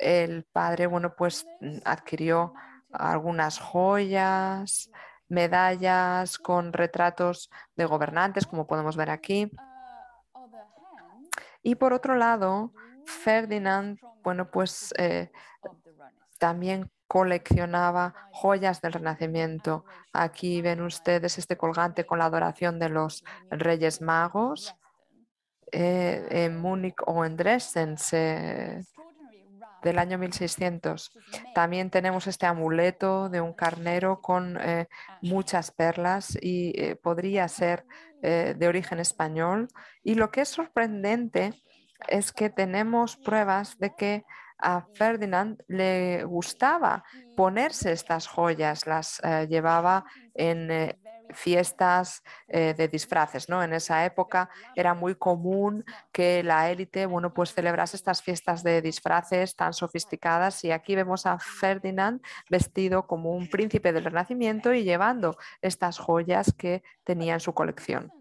El 0.00 0.44
padre 0.44 0.88
bueno, 0.88 1.14
pues, 1.14 1.46
adquirió 1.84 2.52
algunas 2.92 3.60
joyas, 3.60 4.90
medallas 5.28 6.38
con 6.38 6.72
retratos 6.72 7.50
de 7.76 7.84
gobernantes, 7.84 8.46
como 8.46 8.66
podemos 8.66 8.96
ver 8.96 9.10
aquí. 9.10 9.50
Y 11.62 11.76
por 11.76 11.92
otro 11.92 12.16
lado, 12.16 12.72
Ferdinand, 13.08 13.98
bueno, 14.22 14.50
pues 14.50 14.92
eh, 14.98 15.30
también 16.38 16.90
coleccionaba 17.06 18.14
joyas 18.32 18.82
del 18.82 18.92
Renacimiento. 18.92 19.86
Aquí 20.12 20.60
ven 20.60 20.82
ustedes 20.82 21.38
este 21.38 21.56
colgante 21.56 22.04
con 22.04 22.18
la 22.18 22.26
adoración 22.26 22.78
de 22.78 22.90
los 22.90 23.24
Reyes 23.50 24.02
Magos. 24.02 24.76
Eh, 25.72 26.26
en 26.30 26.58
Múnich 26.58 26.96
o 27.06 27.26
en 27.26 27.36
Dresden 27.36 27.96
del 29.82 29.98
año 29.98 30.16
1600. 30.16 31.10
También 31.54 31.90
tenemos 31.90 32.26
este 32.26 32.46
amuleto 32.46 33.28
de 33.28 33.42
un 33.42 33.52
carnero 33.52 34.22
con 34.22 34.58
eh, 34.58 34.88
muchas 35.20 35.70
perlas 35.70 36.38
y 36.40 36.94
podría 36.96 37.48
ser 37.48 37.84
de 38.20 38.66
origen 38.66 38.98
español. 38.98 39.68
Y 40.02 40.14
lo 40.14 40.30
que 40.30 40.40
es 40.40 40.48
sorprendente 40.48 41.52
es 42.06 42.32
que 42.32 42.50
tenemos 42.50 43.16
pruebas 43.16 43.78
de 43.78 43.94
que 43.94 44.24
a 44.58 44.82
Ferdinand 44.94 45.62
le 45.68 46.24
gustaba 46.24 47.04
ponerse 47.36 47.92
estas 47.92 48.26
joyas, 48.26 48.86
las 48.86 49.20
eh, 49.22 49.46
llevaba 49.48 50.04
en 50.34 50.70
eh, 50.70 50.98
fiestas 51.30 52.22
eh, 52.48 52.74
de 52.76 52.88
disfraces, 52.88 53.48
¿no? 53.48 53.62
En 53.62 53.72
esa 53.72 54.04
época 54.04 54.48
era 54.74 54.94
muy 54.94 55.14
común 55.14 55.84
que 56.12 56.42
la 56.42 56.70
élite, 56.70 57.06
bueno, 57.06 57.32
pues 57.32 57.54
celebrase 57.54 57.96
estas 57.96 58.22
fiestas 58.22 58.62
de 58.62 58.82
disfraces 58.82 59.54
tan 59.54 59.72
sofisticadas 59.72 60.64
y 60.64 60.72
aquí 60.72 60.96
vemos 60.96 61.26
a 61.26 61.38
Ferdinand 61.38 62.20
vestido 62.50 63.06
como 63.06 63.32
un 63.32 63.48
príncipe 63.48 63.92
del 63.92 64.04
Renacimiento 64.04 64.72
y 64.72 64.84
llevando 64.84 65.36
estas 65.62 65.98
joyas 65.98 66.52
que 66.52 66.82
tenía 67.04 67.34
en 67.34 67.40
su 67.40 67.52
colección. 67.52 68.17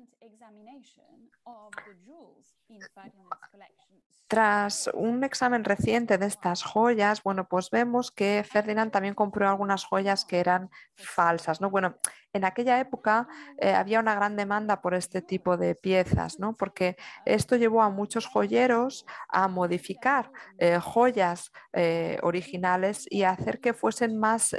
In 2.77 2.81
this 2.81 2.89
collection 2.93 3.86
Tras 4.27 4.89
un 4.93 5.23
examen 5.23 5.63
reciente 5.63 6.17
de 6.17 6.25
estas 6.25 6.61
joyas, 6.61 7.23
bueno, 7.23 7.47
pues 7.47 7.69
vemos 7.69 8.11
que 8.11 8.43
Ferdinand 8.43 8.91
también 8.91 9.13
compró 9.13 9.47
algunas 9.47 9.85
joyas 9.85 10.25
que 10.25 10.39
eran 10.39 10.69
falsas, 10.95 11.61
¿no? 11.61 11.69
Bueno, 11.69 11.95
en 12.33 12.45
aquella 12.45 12.79
época 12.79 13.27
eh, 13.57 13.73
había 13.73 13.99
una 13.99 14.15
gran 14.15 14.35
demanda 14.35 14.81
por 14.81 14.93
este 14.93 15.21
tipo 15.21 15.57
de 15.57 15.75
piezas, 15.75 16.39
¿no? 16.39 16.55
Porque 16.55 16.97
esto 17.25 17.55
llevó 17.55 17.81
a 17.81 17.89
muchos 17.89 18.27
joyeros 18.27 19.05
a 19.29 19.47
modificar 19.47 20.31
eh, 20.57 20.77
joyas 20.79 21.51
eh, 21.73 22.19
originales 22.21 23.05
y 23.09 23.23
a 23.23 23.31
hacer 23.31 23.59
que 23.59 23.73
fuesen 23.73 24.19
más 24.19 24.55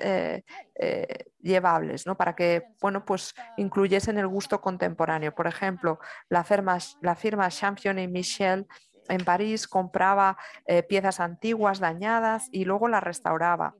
llevables, 1.40 2.06
¿no? 2.06 2.16
Para 2.16 2.34
que, 2.34 2.62
bueno, 2.80 3.04
pues 3.04 3.34
incluyesen 3.56 4.18
el 4.18 4.28
gusto 4.28 4.60
contemporáneo. 4.60 5.34
Por 5.34 5.46
ejemplo, 5.46 5.98
la 6.28 6.44
firma, 6.44 6.78
la 7.00 7.16
firma 7.16 7.48
Champion 7.48 7.98
y 7.98 8.08
Michel 8.08 8.66
en 9.09 9.24
París 9.24 9.66
compraba 9.66 10.36
eh, 10.66 10.82
piezas 10.82 11.20
antiguas 11.20 11.80
dañadas 11.80 12.48
y 12.52 12.64
luego 12.64 12.88
las 12.88 13.02
restauraba. 13.02 13.74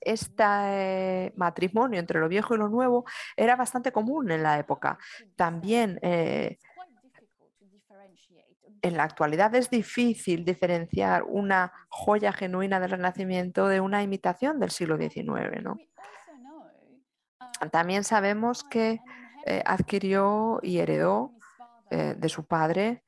Este 0.00 1.32
matrimonio 1.36 1.98
entre 1.98 2.20
lo 2.20 2.28
viejo 2.28 2.54
y 2.54 2.58
lo 2.58 2.68
nuevo 2.68 3.04
era 3.36 3.56
bastante 3.56 3.92
común 3.92 4.30
en 4.30 4.42
la 4.42 4.58
época. 4.58 4.98
También 5.34 5.98
eh, 6.02 6.58
en 8.82 8.96
la 8.96 9.04
actualidad 9.04 9.54
es 9.54 9.70
difícil 9.70 10.44
diferenciar 10.44 11.24
una 11.24 11.72
joya 11.88 12.32
genuina 12.32 12.78
del 12.78 12.90
Renacimiento 12.90 13.66
de 13.66 13.80
una 13.80 14.02
imitación 14.02 14.60
del 14.60 14.70
siglo 14.70 14.96
XIX. 14.96 15.66
También 17.72 18.04
sabemos 18.04 18.62
que 18.62 19.00
adquirió 19.64 20.60
y 20.62 20.78
heredó 20.78 21.32
de 21.90 22.28
su 22.28 22.44
padre 22.44 23.02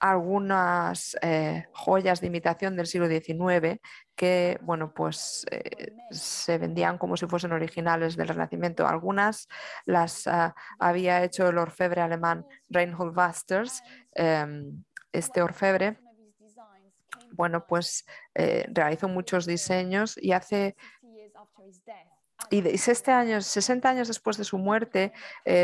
algunas 0.00 1.16
eh, 1.22 1.66
joyas 1.72 2.20
de 2.20 2.26
imitación 2.26 2.76
del 2.76 2.86
siglo 2.86 3.08
XIX 3.08 3.80
que, 4.14 4.58
bueno, 4.62 4.92
pues 4.94 5.46
eh, 5.50 5.92
se 6.10 6.58
vendían 6.58 6.98
como 6.98 7.16
si 7.16 7.26
fuesen 7.26 7.52
originales 7.52 8.16
del 8.16 8.28
Renacimiento. 8.28 8.86
Algunas 8.86 9.48
las 9.86 10.26
ah, 10.26 10.54
había 10.78 11.22
hecho 11.22 11.48
el 11.48 11.58
orfebre 11.58 12.00
alemán 12.00 12.46
Reinhold 12.68 13.16
Wasters. 13.16 13.82
Em, 14.14 14.84
este 15.12 15.42
orfebre, 15.42 15.98
bueno, 17.32 17.66
pues 17.66 18.04
eh, 18.34 18.66
realizó 18.72 19.08
muchos 19.08 19.46
diseños 19.46 20.16
y 20.20 20.32
hace 20.32 20.76
y 22.50 22.58
este 22.68 23.10
año, 23.10 23.40
60 23.40 23.88
años 23.88 24.08
después 24.08 24.36
de 24.36 24.44
su 24.44 24.58
muerte, 24.58 25.12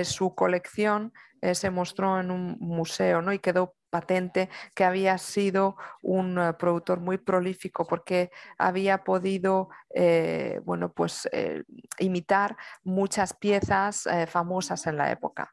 su 0.03 0.35
colección 0.35 1.13
se 1.53 1.69
mostró 1.69 2.19
en 2.19 2.31
un 2.31 2.57
museo 2.59 3.21
¿no? 3.21 3.33
y 3.33 3.39
quedó 3.39 3.75
patente 3.91 4.49
que 4.75 4.85
había 4.85 5.19
sido 5.19 5.77
un 6.01 6.39
eh, 6.39 6.53
productor 6.55 7.01
muy 7.01 7.19
prolífico 7.19 7.85
porque 7.85 8.31
había 8.57 9.05
podido 9.05 9.69
eh, 9.93 10.61
bueno, 10.65 10.93
pues, 10.93 11.29
eh, 11.33 11.65
imitar 11.99 12.57
muchas 12.85 13.35
piezas 13.35 14.09
famosas 14.29 14.87
en 14.87 14.97
la 14.97 15.11
época. 15.11 15.53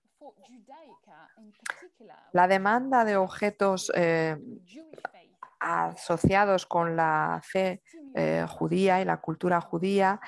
La 2.32 2.48
demanda 2.48 3.04
de 3.04 3.18
objetos 3.18 3.92
asociados 5.60 6.66
con 6.66 6.96
la 6.96 7.42
fe 7.44 7.82
judía 8.48 9.02
y 9.02 9.06
la 9.06 9.18
cultura 9.18 9.60
judía 9.60 10.20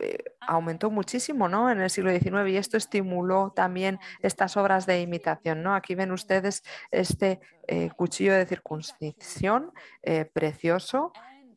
eh, 0.00 0.18
aumentó 0.40 0.90
muchísimo 0.90 1.48
¿no? 1.48 1.70
en 1.70 1.80
el 1.80 1.90
siglo 1.90 2.10
XIX 2.10 2.48
y 2.48 2.56
esto 2.56 2.76
estimuló 2.76 3.52
también 3.54 3.98
estas 4.22 4.56
obras 4.56 4.86
de 4.86 5.00
imitación. 5.00 5.62
¿no? 5.62 5.74
Aquí 5.74 5.94
ven 5.94 6.12
ustedes 6.12 6.62
este 6.90 7.40
eh, 7.66 7.90
cuchillo 7.96 8.34
de 8.34 8.46
circuncisión 8.46 9.72
eh, 10.02 10.24
precioso 10.24 11.12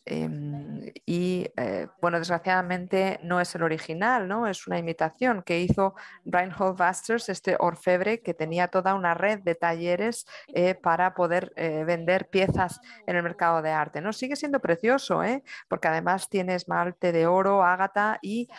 Em, 0.06 0.91
y 1.06 1.47
eh, 1.58 1.88
bueno, 2.02 2.18
desgraciadamente 2.18 3.20
no 3.24 3.39
es 3.39 3.54
el 3.54 3.62
original, 3.62 4.28
¿no? 4.28 4.47
Es 4.47 4.66
una 4.66 4.80
imitación 4.80 5.43
que 5.43 5.62
hizo 5.62 5.93
Reinhold 6.26 6.80
Wasters, 6.80 7.30
este 7.30 7.56
orfebre 7.60 8.22
que 8.22 8.34
tenía 8.34 8.68
toda 8.68 8.95
una 8.95 9.14
red 9.14 9.39
de 9.39 9.54
talleres 9.54 10.26
eh, 10.47 10.74
para 10.74 11.14
poder 11.14 11.54
eh, 11.56 11.84
vender 11.86 12.30
piezas 12.30 12.82
en 13.06 13.16
el 13.16 13.22
mercado 13.24 13.62
de 13.62 13.70
arte, 13.72 14.02
¿no? 14.02 14.12
Sigue 14.12 14.36
siendo 14.36 14.60
precioso, 14.60 15.22
Porque 15.68 15.88
además 15.88 16.30
tiene 16.30 16.56
esmalte 16.56 17.12
de 17.12 17.28
oro, 17.28 17.64
ágata 17.64 18.18
y 18.22 18.49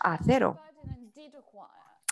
acero. 0.00 0.58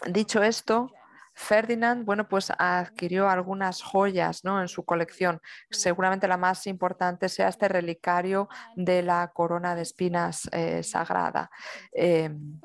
Dicho 0.06 0.42
esto, 0.42 0.90
Ferdinand, 1.34 2.04
bueno, 2.04 2.28
pues 2.28 2.52
adquirió 2.56 3.28
algunas 3.28 3.82
joyas 3.82 4.44
¿no? 4.44 4.60
en 4.60 4.68
su 4.68 4.84
colección. 4.84 5.40
Seguramente 5.70 6.28
la 6.28 6.36
más 6.36 6.66
importante 6.66 7.28
sea 7.28 7.48
este 7.48 7.68
relicario 7.68 8.48
de 8.76 9.02
la 9.02 9.30
corona 9.34 9.74
de 9.74 9.82
espinas 9.82 10.48
eh, 10.52 10.82
sagrada. 10.82 11.50
Em, 11.92 12.60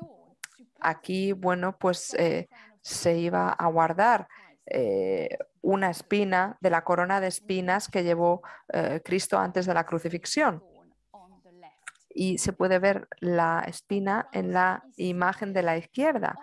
aquí, 0.80 1.32
bueno, 1.32 1.76
pues 1.76 2.14
eh, 2.14 2.48
se 2.80 3.18
iba 3.18 3.50
a 3.50 3.66
guardar 3.66 4.28
eh, 4.66 5.36
una 5.62 5.90
espina 5.90 6.56
de 6.60 6.70
la 6.70 6.84
corona 6.84 7.20
de 7.20 7.26
espinas 7.26 7.88
que 7.88 8.04
llevó 8.04 8.42
Cristo 9.04 9.38
antes 9.38 9.66
de 9.66 9.74
la 9.74 9.84
crucifixión. 9.84 10.64
Y 12.08 12.38
se 12.38 12.52
puede 12.52 12.78
ver 12.78 13.08
la 13.18 13.64
espina 13.66 14.28
en 14.32 14.52
la 14.52 14.84
imagen 14.96 15.52
de 15.52 15.62
la 15.62 15.76
izquierda. 15.76 16.38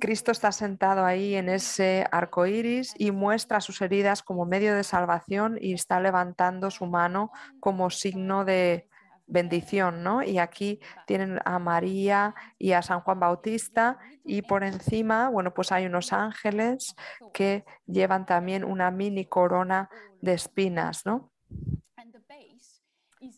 Cristo 0.00 0.32
está 0.32 0.52
sentado 0.52 1.04
ahí 1.04 1.34
en 1.34 1.48
ese 1.48 2.06
arco 2.10 2.46
iris 2.46 2.94
y 2.98 3.10
muestra 3.10 3.60
sus 3.60 3.80
heridas 3.80 4.22
como 4.22 4.44
medio 4.44 4.74
de 4.74 4.84
salvación 4.84 5.58
y 5.60 5.72
está 5.72 6.00
levantando 6.00 6.70
su 6.70 6.86
mano 6.86 7.30
como 7.60 7.90
signo 7.90 8.44
de 8.44 8.88
bendición, 9.26 10.02
¿no? 10.02 10.22
Y 10.22 10.38
aquí 10.38 10.80
tienen 11.06 11.38
a 11.44 11.58
María 11.58 12.34
y 12.58 12.72
a 12.72 12.82
San 12.82 13.00
Juan 13.00 13.20
Bautista 13.20 13.98
y 14.24 14.42
por 14.42 14.64
encima, 14.64 15.28
bueno, 15.28 15.52
pues 15.52 15.70
hay 15.70 15.86
unos 15.86 16.12
ángeles 16.12 16.96
que 17.32 17.64
llevan 17.86 18.24
también 18.26 18.64
una 18.64 18.90
mini 18.90 19.26
corona 19.26 19.90
de 20.20 20.32
espinas, 20.32 21.04
¿no? 21.04 21.30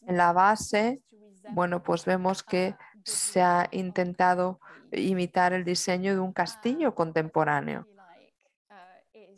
En 0.06 0.16
la 0.16 0.32
base, 0.32 1.02
bueno, 1.50 1.82
pues 1.82 2.04
vemos 2.04 2.42
que 2.42 2.76
se 3.04 3.42
ha 3.42 3.68
intentado 3.72 4.60
imitar 4.92 5.52
el 5.52 5.64
diseño 5.64 6.14
de 6.14 6.20
un 6.20 6.32
castillo 6.32 6.94
contemporáneo. 6.94 7.86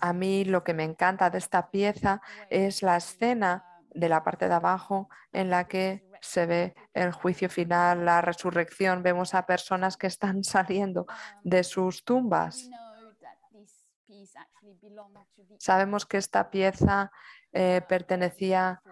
A 0.00 0.12
mí 0.12 0.44
lo 0.44 0.64
que 0.64 0.74
me 0.74 0.84
encanta 0.84 1.30
de 1.30 1.38
esta 1.38 1.70
pieza 1.70 2.20
es 2.50 2.82
la 2.82 2.96
escena 2.96 3.64
de 3.90 4.08
la 4.08 4.24
parte 4.24 4.48
de 4.48 4.54
abajo 4.54 5.08
en 5.32 5.50
la 5.50 5.68
que 5.68 6.02
se 6.20 6.46
ve 6.46 6.74
el 6.94 7.12
juicio 7.12 7.48
final, 7.50 8.04
la 8.04 8.20
resurrección, 8.20 9.02
vemos 9.02 9.34
a 9.34 9.44
personas 9.44 9.96
que 9.96 10.06
están 10.06 10.44
saliendo 10.44 11.06
de 11.42 11.64
sus 11.64 12.04
tumbas. 12.04 12.70
Sabemos 15.58 16.06
que 16.06 16.16
esta 16.16 16.50
pieza 16.50 17.10
eh, 17.52 17.82
pertenecía 17.88 18.82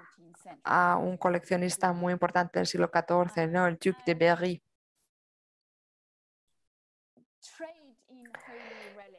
a 0.65 0.97
un 0.97 1.17
coleccionista 1.17 1.93
muy 1.93 2.13
importante 2.13 2.59
del 2.59 2.67
siglo 2.67 2.91
XIV, 2.93 3.49
¿no? 3.49 3.67
el 3.67 3.79
Duc 3.79 3.97
de 4.05 4.15
Berry. 4.15 4.63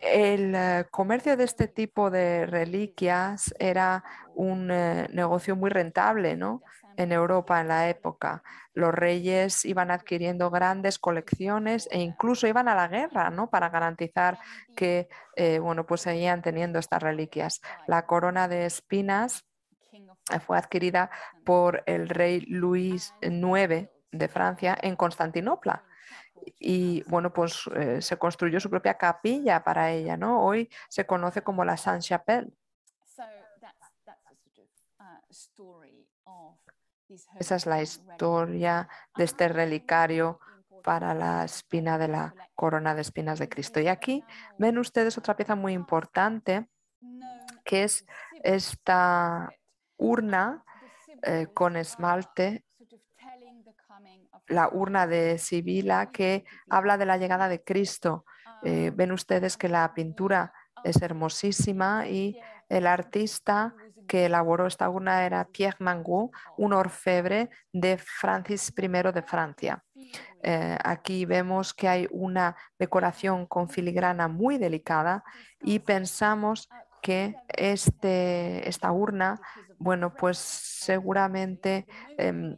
El 0.02 0.56
eh, 0.56 0.86
comercio 0.90 1.38
de 1.38 1.44
este 1.44 1.68
tipo 1.68 2.10
de 2.10 2.46
reliquias 2.46 3.54
era 3.60 4.04
un 4.36 4.72
eh, 4.72 5.08
negocio 5.14 5.56
muy 5.56 5.70
rentable 5.70 6.36
¿no? 6.36 6.64
en 6.98 7.12
Europa 7.12 7.62
en 7.62 7.68
la 7.68 7.90
época. 7.90 8.44
Los 8.74 8.94
reyes 8.94 9.64
iban 9.66 9.92
adquiriendo 9.92 10.50
grandes 10.50 10.98
colecciones 10.98 11.88
e 11.92 12.00
incluso 12.00 12.48
iban 12.48 12.68
a 12.68 12.76
la 12.76 12.88
guerra 12.88 13.30
¿no? 13.30 13.50
para 13.50 13.70
garantizar 13.70 14.40
que 14.76 15.08
eh, 15.36 15.60
bueno, 15.60 15.86
pues 15.86 16.02
seguían 16.02 16.42
teniendo 16.42 16.80
estas 16.80 17.04
reliquias. 17.04 17.62
La 17.88 18.06
corona 18.06 18.48
de 18.48 18.66
espinas 18.66 19.46
fue 20.46 20.58
adquirida 20.58 21.12
por 21.46 21.84
el 21.86 22.10
rey 22.10 22.42
Luis 22.42 23.14
IX 23.22 23.90
de 24.12 24.28
Francia 24.28 24.78
en 24.82 24.96
Constantinopla 24.96 25.84
y 26.60 27.04
bueno, 27.04 27.32
pues 27.34 27.70
eh, 27.76 28.02
se 28.02 28.18
construyó 28.18 28.60
su 28.60 28.70
propia 28.70 28.98
capilla 28.98 29.64
para 29.64 29.92
ella, 29.92 30.18
¿no? 30.18 30.44
Hoy 30.44 30.70
se 30.90 31.06
conoce 31.06 31.42
como 31.42 31.66
la 31.66 31.78
Sainte-Chapelle. 31.78 32.52
Esa 37.40 37.56
es 37.56 37.66
la 37.66 37.82
historia 37.82 38.88
de 39.16 39.24
este 39.24 39.48
relicario 39.50 40.40
para 40.84 41.14
la 41.14 41.44
espina 41.44 41.98
de 41.98 42.08
la 42.08 42.34
corona 42.56 42.96
de 42.96 43.02
espinas 43.02 43.40
de 43.40 43.50
Cristo. 43.50 43.80
Y 43.80 43.88
aquí 43.88 44.24
ven 44.58 44.78
ustedes 44.78 45.18
otra 45.18 45.36
pieza 45.36 45.56
muy 45.56 45.74
importante, 45.74 46.68
que 47.64 47.84
es 47.84 48.06
esta 48.44 49.50
urna 49.98 50.64
eh, 51.24 51.48
con 51.54 51.76
esmalte 51.76 52.64
la 54.52 54.70
urna 54.72 55.08
de 55.08 55.38
Sibila 55.38 56.12
que 56.12 56.46
habla 56.70 56.98
de 56.98 57.06
la 57.06 57.18
llegada 57.18 57.48
de 57.48 57.64
Cristo. 57.64 58.26
Eh, 58.64 58.92
ven 58.94 59.12
ustedes 59.12 59.58
que 59.58 59.70
la 59.70 59.94
pintura 59.94 60.54
es 60.84 61.02
hermosísima 61.02 62.08
y 62.08 62.38
el 62.70 62.88
artista 62.88 63.74
que 64.08 64.26
elaboró 64.26 64.68
esta 64.68 64.90
urna 64.90 65.26
era 65.26 65.46
Pierre 65.46 65.78
Mangou, 65.80 66.32
un 66.58 66.74
orfebre 66.74 67.50
de 67.72 67.98
Francis 67.98 68.74
I 68.78 68.88
de 68.88 69.22
Francia. 69.22 69.84
Eh, 70.44 70.78
aquí 70.84 71.26
vemos 71.26 71.74
que 71.74 71.88
hay 71.88 72.08
una 72.12 72.56
decoración 72.78 73.46
con 73.46 73.70
filigrana 73.70 74.28
muy 74.28 74.58
delicada 74.58 75.24
y 75.62 75.80
pensamos 75.80 76.68
que 77.02 77.36
este, 77.50 78.68
esta 78.68 78.92
urna, 78.92 79.40
bueno, 79.78 80.14
pues 80.14 80.38
seguramente 80.38 81.86
em, 82.18 82.58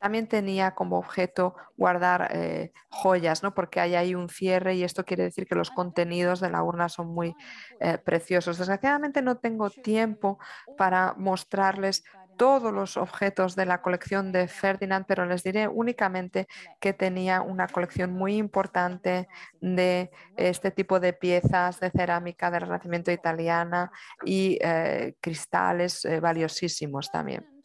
también 0.00 0.26
tenía 0.28 0.74
como 0.74 0.98
objeto 0.98 1.54
guardar 1.76 2.30
eh, 2.32 2.72
joyas, 2.88 3.42
¿no? 3.42 3.54
porque 3.54 3.80
hay 3.80 3.94
ahí 3.94 4.14
un 4.14 4.30
cierre 4.30 4.74
y 4.74 4.82
esto 4.82 5.04
quiere 5.04 5.24
decir 5.24 5.46
que 5.46 5.54
los 5.54 5.70
contenidos 5.70 6.40
de 6.40 6.50
la 6.50 6.62
urna 6.62 6.88
son 6.88 7.08
muy 7.08 7.36
eh, 7.80 7.98
preciosos. 7.98 8.56
Desgraciadamente 8.58 9.20
no 9.20 9.36
tengo 9.36 9.68
tiempo 9.68 10.38
para 10.78 11.14
mostrarles 11.18 12.02
todos 12.38 12.72
los 12.72 12.96
objetos 12.96 13.54
de 13.54 13.66
la 13.66 13.82
colección 13.82 14.32
de 14.32 14.48
Ferdinand, 14.48 15.04
pero 15.06 15.26
les 15.26 15.42
diré 15.42 15.68
únicamente 15.68 16.48
que 16.80 16.94
tenía 16.94 17.42
una 17.42 17.68
colección 17.68 18.12
muy 18.12 18.36
importante 18.36 19.28
de 19.60 20.10
este 20.36 20.70
tipo 20.70 20.98
de 20.98 21.12
piezas 21.12 21.78
de 21.78 21.90
cerámica 21.90 22.50
del 22.50 22.62
Renacimiento 22.62 23.12
italiana 23.12 23.92
y 24.24 24.58
eh, 24.62 25.14
cristales 25.20 26.08
valiosísimos 26.22 27.10
también. 27.10 27.59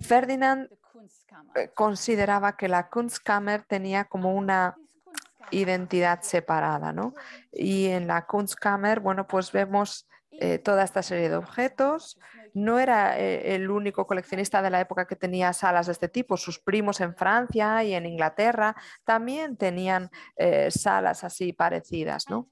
Ferdinand 0.00 0.68
eh, 1.54 1.70
consideraba 1.74 2.56
que 2.56 2.68
la 2.68 2.88
Kunstkammer 2.88 3.62
tenía 3.62 4.04
como 4.04 4.34
una 4.34 4.76
identidad 5.50 6.22
separada, 6.22 6.92
¿no? 6.92 7.14
Y 7.52 7.86
en 7.86 8.06
la 8.06 8.26
Kunstkammer, 8.26 9.00
bueno, 9.00 9.26
pues 9.26 9.52
vemos 9.52 10.08
eh, 10.32 10.58
toda 10.58 10.84
esta 10.84 11.02
serie 11.02 11.28
de 11.28 11.36
objetos. 11.36 12.18
No 12.54 12.78
era 12.78 13.18
eh, 13.18 13.54
el 13.54 13.70
único 13.70 14.06
coleccionista 14.06 14.62
de 14.62 14.70
la 14.70 14.80
época 14.80 15.06
que 15.06 15.16
tenía 15.16 15.52
salas 15.52 15.86
de 15.86 15.92
este 15.92 16.08
tipo. 16.08 16.36
Sus 16.36 16.58
primos 16.58 17.00
en 17.00 17.14
Francia 17.14 17.82
y 17.84 17.94
en 17.94 18.06
Inglaterra 18.06 18.76
también 19.04 19.56
tenían 19.56 20.10
salas 20.70 21.24
así 21.24 21.52
parecidas, 21.52 22.28
¿no? 22.28 22.48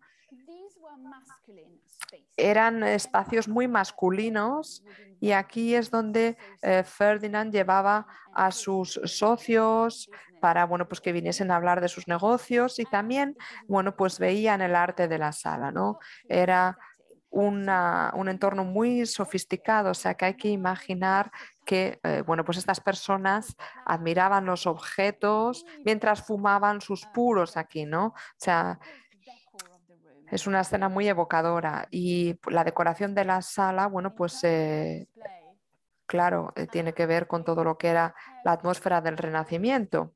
Eran 2.37 2.83
espacios 2.83 3.49
muy 3.49 3.69
masculinos 3.69 4.85
y 5.21 5.33
aquí 5.33 5.75
es 5.75 5.91
donde 5.91 6.37
eh, 6.63 6.85
Ferdinand 6.85 7.53
llevaba 7.53 8.07
a 8.33 8.51
sus 8.53 9.01
socios 9.05 10.09
para 10.41 10.65
bueno, 10.67 10.87
pues 10.87 11.01
que 11.01 11.13
viniesen 11.13 11.51
a 11.51 11.57
hablar 11.57 11.81
de 11.81 11.89
sus 11.89 12.07
negocios 12.07 12.79
y 12.79 12.85
también 12.85 13.37
bueno, 13.67 13.97
pues 13.97 14.19
veían 14.19 14.61
el 14.61 14.77
arte 14.77 15.09
de 15.09 15.19
la 15.19 15.33
sala. 15.33 15.73
¿no? 15.73 15.99
Era 16.29 16.79
un 17.31 18.29
entorno 18.29 18.65
muy 18.65 19.05
sofisticado, 19.05 19.91
o 19.91 19.95
sea 19.95 20.15
que 20.15 20.25
hay 20.25 20.35
que 20.35 20.49
imaginar 20.49 21.31
que 21.67 22.01
eh, 22.03 22.23
bueno, 22.27 22.45
pues 22.45 22.57
estas 22.57 22.81
personas 22.81 23.55
admiraban 23.85 24.47
los 24.47 24.67
objetos 24.67 25.67
mientras 25.85 26.23
fumaban 26.23 26.81
sus 26.81 27.05
puros 27.07 27.59
aquí, 27.59 27.85
¿no? 27.85 28.07
O 28.07 28.15
sea, 28.39 28.79
es 30.31 30.47
una 30.47 30.61
escena 30.61 30.89
muy 30.89 31.09
evocadora 31.09 31.89
y 31.91 32.39
la 32.49 32.65
decoración 32.65 33.15
de 33.15 33.25
la 33.25 33.43
sala, 33.43 33.87
bueno, 33.87 34.15
pues 34.15 34.43
eh, 34.45 35.09
claro, 36.07 36.53
eh, 36.57 36.67
tiene 36.67 36.93
que 36.93 37.07
ver 37.07 37.27
con 37.27 37.45
todo 37.45 37.65
lo 37.65 37.79
que 37.79 37.89
era 37.89 38.15
la 38.45 38.53
atmósfera 38.53 39.01
del 39.01 39.17
Renacimiento. 39.17 40.15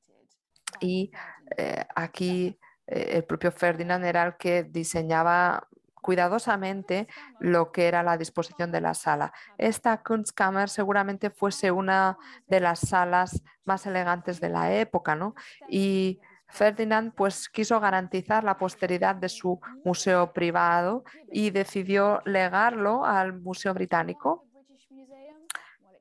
Y 0.80 1.12
eh, 1.56 1.84
aquí 1.94 2.58
el 2.86 3.24
propio 3.24 3.52
Ferdinand 3.52 4.04
era 4.04 4.24
el 4.24 4.36
que 4.36 4.64
diseñaba 4.64 5.68
cuidadosamente 6.02 7.06
lo 7.38 7.72
que 7.72 7.86
era 7.86 8.02
la 8.02 8.18
disposición 8.18 8.72
de 8.72 8.80
la 8.80 8.92
sala. 8.92 9.32
Esta 9.56 10.02
Kunstkammer 10.02 10.68
seguramente 10.68 11.30
fuese 11.30 11.70
una 11.70 12.18
de 12.48 12.60
las 12.60 12.80
salas 12.80 13.42
más 13.64 13.86
elegantes 13.86 14.40
de 14.40 14.50
la 14.50 14.74
época, 14.74 15.14
¿no? 15.14 15.34
Y 15.68 16.20
Ferdinand 16.52 17.12
pues, 17.14 17.48
quiso 17.48 17.80
garantizar 17.80 18.44
la 18.44 18.56
posteridad 18.56 19.16
de 19.16 19.28
su 19.28 19.60
museo 19.84 20.32
privado 20.32 21.02
y 21.30 21.50
decidió 21.50 22.20
legarlo 22.24 23.04
al 23.04 23.40
Museo 23.40 23.74
Británico. 23.74 24.46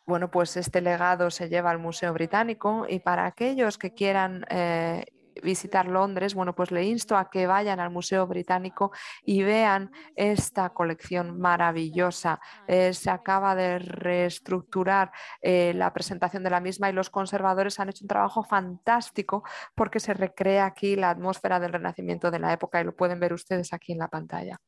bueno, 0.05 0.29
pues 0.29 0.57
este 0.57 0.81
legado 0.81 1.31
se 1.31 1.47
lleva 1.47 1.71
al 1.71 1.79
Museo 1.79 2.13
Británico 2.13 2.85
y 2.89 2.99
para 2.99 3.25
aquellos 3.25 3.77
que 3.77 3.93
quieran 3.93 4.45
eh, 4.49 5.05
visitar 5.43 5.87
Londres, 5.87 6.33
bueno, 6.33 6.55
pues 6.55 6.71
le 6.71 6.83
insto 6.83 7.17
a 7.17 7.29
que 7.29 7.45
vayan 7.47 7.79
al 7.79 7.91
Museo 7.91 8.25
Británico 8.25 8.91
y 9.23 9.43
vean 9.43 9.91
esta 10.15 10.69
colección 10.69 11.39
maravillosa. 11.39 12.39
Eh, 12.67 12.93
se 12.93 13.09
acaba 13.09 13.55
de 13.55 13.79
reestructurar 13.79 15.11
eh, 15.41 15.73
la 15.75 15.93
presentación 15.93 16.43
de 16.43 16.49
la 16.49 16.59
misma 16.59 16.89
y 16.89 16.93
los 16.93 17.09
conservadores 17.09 17.79
han 17.79 17.89
hecho 17.89 18.03
un 18.03 18.09
trabajo 18.09 18.43
fantástico 18.43 19.43
porque 19.75 19.99
se 19.99 20.13
recrea 20.13 20.65
aquí 20.65 20.95
la 20.95 21.09
atmósfera 21.09 21.59
del 21.59 21.73
renacimiento 21.73 22.31
de 22.31 22.39
la 22.39 22.53
época 22.53 22.81
y 22.81 22.83
lo 22.83 22.95
pueden 22.95 23.19
ver 23.19 23.33
ustedes 23.33 23.73
aquí 23.73 23.91
en 23.91 23.99
la 23.99 24.07
pantalla. 24.07 24.59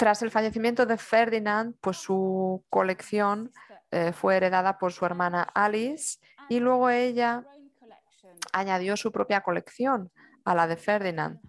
Tras 0.00 0.22
el 0.22 0.30
fallecimiento 0.30 0.86
de 0.86 0.96
Ferdinand, 0.96 1.74
pues 1.78 1.98
su 1.98 2.64
colección 2.70 3.52
eh, 3.90 4.12
fue 4.12 4.36
heredada 4.36 4.78
por 4.78 4.92
su 4.92 5.04
hermana 5.04 5.42
Alice 5.54 6.18
Y 6.48 6.60
luego 6.60 6.90
ella 6.90 7.44
añadió 8.52 8.96
su 8.96 9.10
propia 9.10 9.40
colección 9.40 10.10
a 10.44 10.54
la 10.54 10.66
de 10.66 10.76
Ferdinand. 10.76 11.40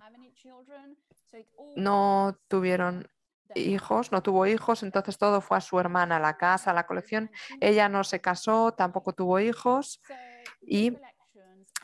No 1.76 2.38
tuvieron 2.48 3.08
hijos, 3.56 4.12
no 4.12 4.22
tuvo 4.22 4.46
hijos, 4.46 4.84
entonces 4.84 5.18
todo 5.18 5.42
fue 5.42 5.58
a 5.58 5.62
su 5.62 5.80
hermana, 5.80 6.20
la 6.20 6.38
casa, 6.38 6.74
la 6.74 6.86
colección. 6.86 7.32
Ella 7.60 7.90
no 7.90 8.04
se 8.04 8.22
casó, 8.22 8.74
tampoco 8.74 9.14
tuvo 9.14 9.40
hijos 9.40 10.02
y 10.62 10.98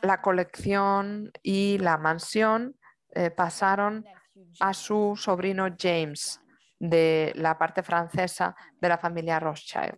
la 0.02 0.22
colección 0.22 1.32
y 1.44 1.78
la 1.80 1.98
mansión 1.98 2.78
eh, 3.10 3.32
pasaron 3.32 4.06
a 4.60 4.74
su 4.74 5.16
sobrino 5.16 5.68
James 5.78 6.40
de 6.80 7.34
la 7.36 7.58
parte 7.58 7.82
francesa 7.84 8.56
de 8.80 8.90
la 8.90 8.98
familia 8.98 9.40
Rothschild. 9.40 9.98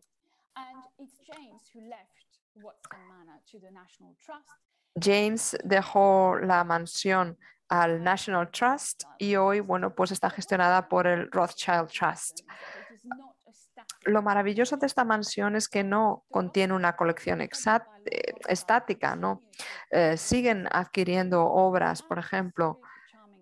James 5.00 5.58
dejó 5.64 6.38
la 6.38 6.64
mansión 6.64 7.38
al 7.70 8.04
National 8.04 8.50
Trust 8.50 9.04
y 9.18 9.36
hoy, 9.36 9.60
bueno, 9.60 9.94
pues 9.94 10.12
está 10.12 10.30
gestionada 10.30 10.90
por 10.90 11.08
el 11.08 11.32
Rothschild 11.32 11.88
Trust. 11.88 12.42
Lo 14.04 14.22
maravilloso 14.22 14.78
de 14.78 14.88
esta 14.88 15.06
mansión 15.06 15.56
es 15.56 15.70
que 15.70 15.84
no 15.84 16.26
contiene 16.32 16.74
una 16.74 16.96
colección 16.96 17.42
eh, 17.42 17.50
estática, 18.48 19.16
¿no? 19.16 19.44
Eh, 19.92 20.18
siguen 20.18 20.68
adquiriendo 20.72 21.46
obras, 21.46 22.02
por 22.02 22.18
ejemplo, 22.18 22.82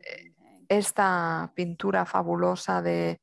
eh, 0.03 0.33
esta 0.67 1.51
pintura 1.55 2.05
fabulosa 2.05 2.81
de 2.81 3.21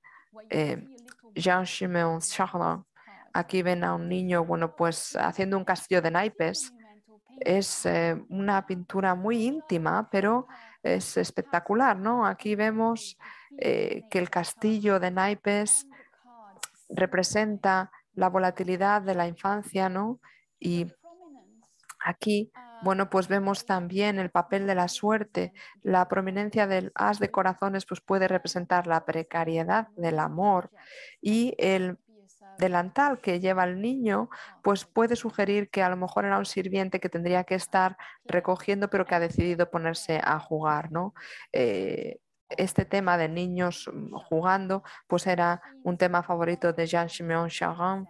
Jean-Chimel 1.35 2.21
Charlot. 2.21 2.87
Aquí 3.35 3.63
ven 3.63 3.83
a 3.83 3.95
un 3.95 4.09
niño, 4.09 4.45
bueno, 4.45 4.77
pues 4.77 5.17
haciendo 5.17 5.59
un 5.59 5.65
castillo 5.65 6.01
de 6.01 6.13
naipes. 6.13 6.73
Es 7.41 7.87
una 8.29 8.65
pintura 8.65 9.17
muy 9.17 9.45
íntima, 9.45 10.09
pero 10.09 10.47
es 10.85 11.17
espectacular, 11.17 11.99
¿no? 11.99 12.25
Aquí 12.27 12.55
vemos 12.55 13.19
que 13.59 14.07
el 14.13 14.31
castillo 14.31 15.01
de 15.01 15.11
naipes 15.11 15.89
representa 16.89 17.91
la 18.15 18.29
volatilidad 18.29 19.03
de 19.03 19.17
la 19.17 19.27
infancia, 19.27 19.89
¿no? 19.89 20.21
Y 20.61 20.87
aquí, 21.99 22.53
bueno, 22.83 23.11
pues 23.11 23.27
vemos 23.27 23.67
también 23.67 24.21
el 24.21 24.31
papel 24.31 24.67
de 24.69 24.77
la 24.77 24.87
suerte. 24.87 25.53
La 25.83 26.07
prominencia 26.07 26.69
del 26.69 26.93
as 26.95 27.19
de 27.19 27.33
corazones 27.33 27.85
pues 27.85 28.01
puede 28.01 28.29
representar 28.29 28.87
la 28.87 29.05
precariedad 29.05 29.89
del 29.97 30.21
amor 30.21 30.71
y 31.21 31.55
el 31.59 31.99
delantal 32.59 33.21
que 33.21 33.41
lleva 33.41 33.65
el 33.65 33.81
niño, 33.81 34.29
pues 34.63 34.85
puede 34.85 35.17
sugerir 35.17 35.71
que 35.71 35.83
a 35.83 35.89
lo 35.89 35.97
mejor 35.97 36.25
era 36.25 36.39
un 36.39 36.47
sirviente 36.47 37.01
que 37.01 37.09
tendría 37.09 37.45
que 37.45 37.55
estar 37.55 37.97
recogiendo, 38.25 38.89
pero 38.91 39.05
que 39.05 39.15
ha 39.15 39.21
decidido 39.21 39.71
ponerse 39.71 40.21
a 40.23 40.39
jugar, 40.39 40.93
¿no? 40.93 41.15
Eh, 41.53 42.19
este 42.51 42.85
tema 42.85 43.17
de 43.17 43.29
niños 43.29 43.91
mm, 43.93 44.15
jugando, 44.15 44.83
pues 45.07 45.27
era 45.27 45.63
un 45.83 45.97
tema 45.97 46.23
favorito 46.23 46.73
de 46.73 46.87
Jean-Siméon 46.87 47.49
Charan 47.49 48.07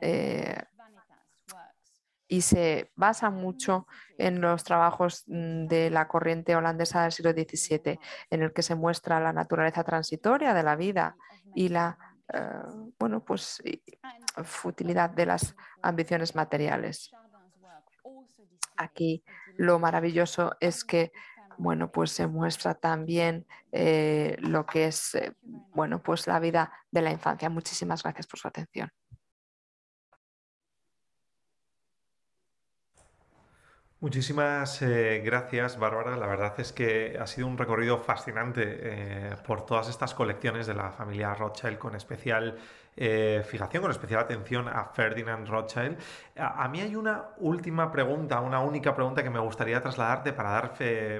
eh, 0.00 0.62
y 2.28 2.40
se 2.40 2.90
basa 2.96 3.30
mucho 3.30 3.86
en 4.18 4.40
los 4.40 4.64
trabajos 4.64 5.24
mm, 5.26 5.66
de 5.66 5.90
la 5.90 6.08
corriente 6.08 6.56
holandesa 6.56 7.02
del 7.02 7.12
siglo 7.12 7.32
XVII, 7.32 7.98
en 8.30 8.42
el 8.42 8.52
que 8.52 8.62
se 8.62 8.74
muestra 8.74 9.20
la 9.20 9.32
naturaleza 9.32 9.84
transitoria 9.84 10.54
de 10.54 10.62
la 10.62 10.76
vida 10.76 11.16
y 11.54 11.68
la 11.68 11.98
eh, 12.32 12.92
bueno, 12.98 13.24
pues, 13.24 13.62
futilidad 14.44 15.10
de 15.10 15.26
las 15.26 15.54
ambiciones 15.82 16.34
materiales. 16.34 17.10
Aquí 18.76 19.22
lo 19.56 19.78
maravilloso 19.78 20.56
es 20.60 20.84
que 20.84 21.12
bueno, 21.58 21.90
pues 21.92 22.10
se 22.10 22.26
muestra 22.26 22.74
también 22.74 23.46
eh, 23.70 24.36
lo 24.40 24.66
que 24.66 24.86
es, 24.86 25.14
eh, 25.14 25.36
bueno, 25.74 26.02
pues 26.02 26.26
la 26.26 26.40
vida 26.40 26.72
de 26.90 27.02
la 27.02 27.12
infancia. 27.12 27.48
Muchísimas 27.48 28.02
gracias 28.02 28.26
por 28.26 28.38
su 28.38 28.48
atención. 28.48 28.90
Muchísimas 34.02 34.82
eh, 34.82 35.22
gracias, 35.24 35.78
Bárbara. 35.78 36.16
La 36.16 36.26
verdad 36.26 36.58
es 36.58 36.72
que 36.72 37.16
ha 37.20 37.26
sido 37.28 37.46
un 37.46 37.56
recorrido 37.56 37.98
fascinante 37.98 39.36
por 39.46 39.64
todas 39.64 39.88
estas 39.88 40.12
colecciones 40.12 40.66
de 40.66 40.74
la 40.74 40.90
familia 40.90 41.32
Rothschild, 41.34 41.78
con 41.78 41.94
especial 41.94 42.58
eh, 42.96 43.44
fijación, 43.46 43.80
con 43.80 43.92
especial 43.92 44.18
atención 44.22 44.66
a 44.66 44.86
Ferdinand 44.86 45.46
Rothschild. 45.46 45.98
A, 46.36 46.66
mí 46.66 46.80
hay 46.80 46.96
una 46.96 47.28
última 47.38 47.92
pregunta, 47.92 48.40
una 48.40 48.58
única 48.58 48.92
pregunta 48.92 49.22
que 49.22 49.30
me 49.30 49.38
gustaría 49.38 49.80
trasladarte 49.80 50.32
para, 50.32 50.50
dar 50.50 50.74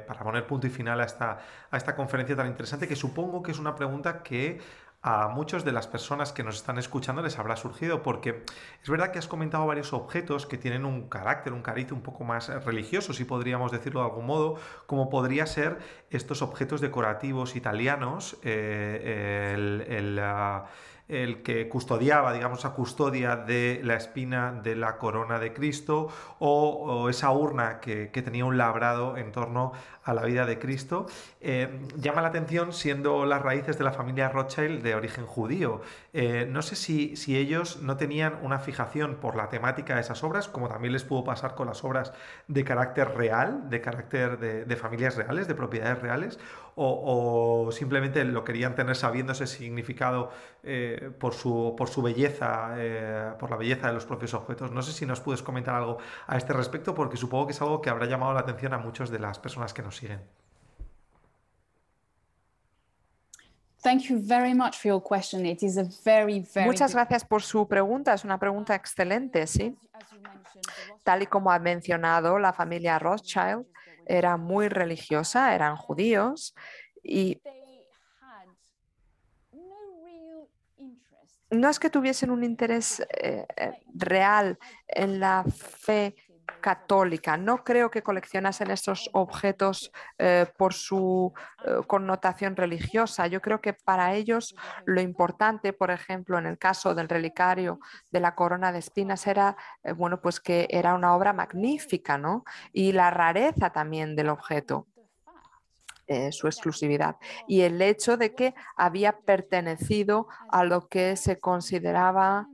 para 0.05 0.21
poner 0.25 0.45
punto 0.45 0.67
y 0.67 0.71
final 0.71 1.01
a 1.03 1.05
esta, 1.05 1.39
a 1.71 1.77
esta 1.77 1.95
conferencia 1.95 2.35
tan 2.35 2.49
interesante, 2.49 2.89
que 2.89 2.97
supongo 2.97 3.45
que 3.45 3.53
es 3.53 3.61
una 3.61 3.77
pregunta 3.77 4.25
que 4.25 4.61
a 5.03 5.27
muchas 5.29 5.65
de 5.65 5.73
las 5.73 5.89
personas 5.89 6.33
que 6.33 6.45
nos 6.45 6.57
están 6.57 6.79
escuchando 6.79 7.23
les 7.23 7.37
habrá 7.39 7.57
surgido, 7.57 8.03
porque 8.03 8.45
es 8.83 8.89
verdad 8.89 9.11
que 9.11 9.19
has 9.19 9.27
comentado 9.27 9.67
varios 9.67 9.93
objetos 9.93 10.47
que 10.47 10.59
tienen 10.59 10.85
un 10.85 11.09
carácter, 11.09 11.53
un 11.53 11.63
cariz 11.63 11.91
un 11.91 12.03
poco 12.03 12.23
más 12.23 12.49
religioso, 12.65 13.13
si 13.13 13.25
podríamos 13.25 13.73
decirlo 13.73 14.01
de 14.01 14.07
algún 14.07 14.27
modo, 14.27 14.57
como 14.87 15.11
podría 15.11 15.47
ser 15.47 15.79
estos 16.11 16.41
objetos 16.41 16.81
decorativos 16.81 17.57
italianos, 17.57 18.37
eh, 18.45 19.55
el, 19.89 20.19
ah, 20.21 20.67
el 21.13 21.43
que 21.43 21.69
custodiaba, 21.69 22.33
digamos, 22.33 22.65
a 22.65 22.71
custodia 22.71 23.37
de 23.37 23.81
la 23.85 23.95
espina 23.95 24.53
de 24.63 24.75
la 24.77 24.97
corona 24.97 25.39
de 25.39 25.53
Cristo 25.53 26.09
o, 26.39 27.09
esa 27.09 27.31
urna 27.31 27.81
que, 27.81 28.09
tenía 28.23 28.45
un 28.45 28.57
labrado 28.57 29.17
en 29.17 29.33
torno 29.33 29.73
a 30.05 30.15
la 30.15 30.23
vida 30.23 30.47
de 30.47 30.59
Cristo. 30.59 31.07
Eh, 31.41 31.81
llama 31.97 32.23
la 32.23 32.29
atención 32.29 32.73
siendo 32.73 33.27
las 33.27 33.43
raíces 33.43 33.79
de 33.79 33.85
la 33.85 33.93
familia 33.93 34.29
Rothschild 34.29 34.83
de 34.83 34.95
origen 34.95 35.27
judío. 35.27 35.83
Eh, 36.13 36.47
no 36.49 36.63
sé 36.63 36.77
si, 36.77 37.17
si, 37.17 37.37
ellos 37.37 37.83
no 37.83 37.97
tenían 37.97 38.39
una 38.43 38.59
fijación 38.59 39.17
por 39.17 39.37
la 39.37 39.49
temática 39.49 39.95
de 39.95 40.01
esas 40.01 40.23
obras, 40.25 40.49
como 40.49 40.69
también 40.69 40.93
les 40.93 41.05
pudo 41.05 41.25
pasar 41.25 41.55
con 41.55 41.67
las 41.67 41.85
obras 41.85 42.13
de 42.49 42.65
carácter 42.65 43.15
real, 43.15 43.69
de 43.69 43.81
carácter 43.81 44.39
de, 44.39 44.77
familias 44.77 45.17
reales, 45.17 45.49
de 45.49 45.55
propiedades 45.55 46.01
reales, 46.01 46.39
o, 46.75 47.71
simplemente 47.73 48.25
lo 48.25 48.45
querían 48.45 48.75
tener 48.75 48.97
sabiendo 48.97 49.33
ese 49.33 49.47
significado 49.47 50.31
eh, 50.63 51.11
por, 51.19 51.35
su, 51.35 51.75
por 51.77 51.89
su 51.89 52.03
belleza, 52.03 52.75
por 53.39 53.51
la 53.51 53.57
belleza 53.57 53.89
de 53.89 53.95
los 53.95 54.07
propios 54.07 54.35
objetos. 54.35 54.71
No 54.71 54.83
sé 54.83 54.93
si 54.93 55.07
nos 55.07 55.21
puedes 55.21 55.43
comentar 55.43 55.75
algo 55.75 55.99
a 56.27 56.37
este 56.37 56.53
respecto, 56.53 56.95
porque 56.95 57.17
supongo 57.17 57.47
que 57.47 57.53
es 57.53 57.61
algo 57.61 57.81
que 57.81 57.91
habrá 57.91 58.07
llamado 58.07 58.33
la 58.33 58.41
atención 58.41 58.73
a 58.73 58.79
muchas 58.79 59.11
de 59.11 59.19
las 59.19 59.39
personas 59.39 59.75
que 59.75 59.83
nos 59.83 59.97
siguen. 59.97 60.21
Muchas 66.67 66.95
gracias 66.95 67.25
por 67.25 67.43
su 67.43 67.67
pregunta. 67.67 68.15
Es 68.15 68.25
una 68.25 68.39
pregunta 68.39 68.77
excelente, 68.77 69.45
sí. 69.49 69.77
Tal 71.03 71.23
y 71.23 71.27
como 71.27 71.51
ha 71.51 71.59
mencionado, 71.59 72.39
la 72.39 72.53
familia 72.53 73.01
Rothschild 73.01 73.67
era 74.07 74.37
muy 74.37 74.69
religiosa, 74.69 75.55
eran 75.55 75.77
judíos 75.77 76.55
y 77.03 77.41
no 81.51 81.69
es 81.69 81.79
que 81.79 81.91
tuviesen 81.91 82.31
un 82.31 82.45
interés 82.45 83.01
eh, 83.01 83.47
eh, 83.57 83.73
real 83.95 84.59
en 84.89 85.21
la 85.21 85.45
fe 85.45 86.17
católica. 86.61 87.37
No 87.37 87.65
creo 87.65 87.91
que 87.91 88.03
coleccionasen 88.03 88.71
estos 88.71 89.11
objetos 89.13 89.93
eh, 90.19 90.47
por 90.57 90.73
su 90.73 91.33
eh, 91.65 91.81
connotación 91.87 92.57
religiosa. 92.57 93.27
Yo 93.27 93.43
creo 93.43 93.61
que 93.61 93.75
para 93.75 94.15
ellos 94.15 94.55
lo 94.87 95.01
importante, 95.01 95.73
por 95.73 95.91
ejemplo, 95.91 96.39
en 96.39 96.47
el 96.47 96.59
caso 96.59 96.95
del 96.95 97.09
relicario 97.09 97.81
de 98.11 98.21
la 98.21 98.35
corona 98.35 98.73
de 98.73 98.79
espinas, 98.79 99.27
era 99.27 99.57
eh, 99.83 99.93
bueno, 99.93 100.21
pues 100.21 100.41
que 100.41 100.67
era 100.71 100.95
una 100.95 101.15
obra 101.15 101.33
magnífica, 101.33 102.17
¿no? 102.17 102.45
Y 102.73 102.93
la 102.93 103.11
rareza 103.11 103.71
también 103.71 104.17
del 104.17 104.31
objeto. 104.31 104.87
su 106.31 106.47
exclusividad 106.47 107.17
y 107.49 107.63
el 107.63 107.81
hecho 107.81 108.19
de 108.19 108.35
que 108.35 108.55
había 108.77 109.13
pertenecido 109.21 110.27
a 110.51 110.63
lo 110.63 110.87
que 110.89 111.17
se 111.17 111.39
consideraba 111.39 112.49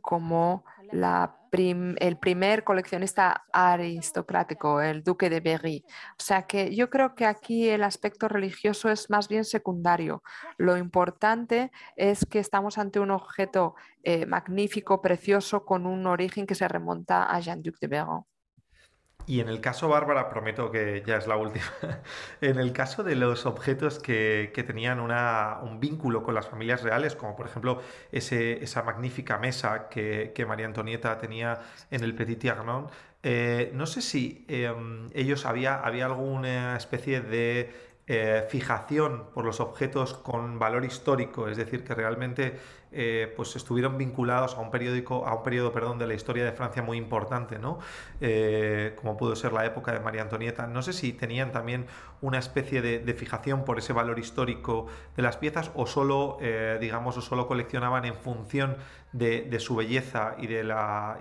como 0.00 0.64
la 0.90 1.39
el 1.52 2.18
primer 2.18 2.64
coleccionista 2.64 3.44
aristocrático, 3.52 4.80
el 4.80 5.02
duque 5.02 5.28
de 5.30 5.40
Berry. 5.40 5.84
O 6.12 6.22
sea 6.22 6.46
que 6.46 6.74
yo 6.74 6.90
creo 6.90 7.14
que 7.14 7.26
aquí 7.26 7.68
el 7.68 7.82
aspecto 7.82 8.28
religioso 8.28 8.90
es 8.90 9.10
más 9.10 9.28
bien 9.28 9.44
secundario. 9.44 10.22
Lo 10.58 10.76
importante 10.76 11.70
es 11.96 12.24
que 12.26 12.38
estamos 12.38 12.78
ante 12.78 13.00
un 13.00 13.10
objeto 13.10 13.74
eh, 14.02 14.26
magnífico, 14.26 15.02
precioso, 15.02 15.64
con 15.64 15.86
un 15.86 16.06
origen 16.06 16.46
que 16.46 16.54
se 16.54 16.68
remonta 16.68 17.24
a 17.24 17.40
Jean-Duc 17.40 17.78
de 17.80 17.86
Berry. 17.88 18.39
Y 19.30 19.38
en 19.38 19.48
el 19.48 19.60
caso, 19.60 19.88
Bárbara, 19.88 20.28
prometo 20.28 20.72
que 20.72 21.04
ya 21.06 21.16
es 21.16 21.28
la 21.28 21.36
última, 21.36 21.64
en 22.40 22.58
el 22.58 22.72
caso 22.72 23.04
de 23.04 23.14
los 23.14 23.46
objetos 23.46 24.00
que, 24.00 24.50
tenían 24.66 24.98
un 24.98 25.78
vínculo 25.78 26.24
con 26.24 26.34
las 26.34 26.48
familias 26.48 26.82
reales, 26.82 27.14
como 27.14 27.36
por 27.36 27.46
ejemplo 27.46 27.80
ese, 28.10 28.60
esa 28.64 28.82
magnífica 28.82 29.38
mesa 29.38 29.88
que, 29.88 30.44
María 30.48 30.66
Antonieta 30.66 31.16
tenía 31.18 31.60
en 31.92 32.02
el 32.02 32.16
Petit 32.16 32.40
Trianon, 32.40 32.88
eh, 33.22 33.70
no 33.72 33.86
sé 33.86 34.02
si 34.02 34.44
em, 34.48 35.08
ellos 35.14 35.46
había, 35.46 35.76
había 35.76 36.06
alguna 36.06 36.76
especie 36.76 37.20
de 37.20 37.72
eh, 38.12 38.44
fijación 38.48 39.26
por 39.32 39.44
los 39.44 39.60
objetos 39.60 40.14
con 40.14 40.58
valor 40.58 40.84
histórico, 40.84 41.46
es 41.46 41.56
decir, 41.56 41.84
que 41.84 41.94
realmente 41.94 42.58
eh, 42.90 43.32
pues 43.36 43.54
estuvieron 43.54 43.98
vinculados 43.98 44.56
a 44.56 44.60
un 44.60 44.72
periódico, 44.72 45.28
a 45.28 45.36
un 45.36 45.44
periodo 45.44 45.70
perdón, 45.72 46.00
de 46.00 46.08
la 46.08 46.14
historia 46.14 46.44
de 46.44 46.50
Francia 46.50 46.82
muy 46.82 46.98
importante, 46.98 47.60
¿no? 47.60 47.78
Eh, 48.20 48.96
como 48.96 49.16
pudo 49.16 49.36
ser 49.36 49.52
la 49.52 49.64
época 49.64 49.92
de 49.92 50.00
María 50.00 50.22
Antonieta. 50.22 50.66
No 50.66 50.82
sé 50.82 50.92
si 50.92 51.12
tenían 51.12 51.52
también 51.52 51.86
una 52.20 52.40
especie 52.40 52.82
de, 52.82 53.14
fijación 53.14 53.64
por 53.64 53.78
ese 53.78 53.92
valor 53.92 54.18
histórico 54.18 54.88
de 55.14 55.22
las 55.22 55.36
piezas 55.36 55.70
o 55.76 55.86
solo, 55.86 56.38
digamos, 56.80 57.16
o 57.16 57.20
solo 57.20 57.46
coleccionaban 57.46 58.06
en 58.06 58.16
función 58.16 58.76
de, 59.12 59.56
su 59.60 59.76
belleza 59.76 60.34
y 60.36 60.48
de 60.48 60.64
la, 60.64 61.16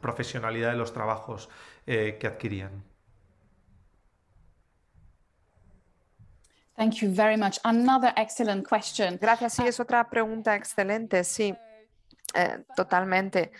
profesionalidad 0.00 0.70
de 0.70 0.76
los 0.76 0.92
trabajos 0.92 1.48
que 1.84 2.26
adquirían. 2.28 2.89
Thank 6.80 7.02
you 7.02 7.10
very 7.10 7.36
much. 7.36 7.58
Another 7.62 8.10
excellent 8.16 8.66
question. 8.66 9.18
Gracias. 9.20 9.52
Sí, 9.52 9.66
es 9.66 9.78
otra 9.80 10.08
pregunta 10.08 10.56
excelente. 10.56 11.24
Sí, 11.24 11.54
eh, 12.32 12.64
totalmente. 12.74 13.52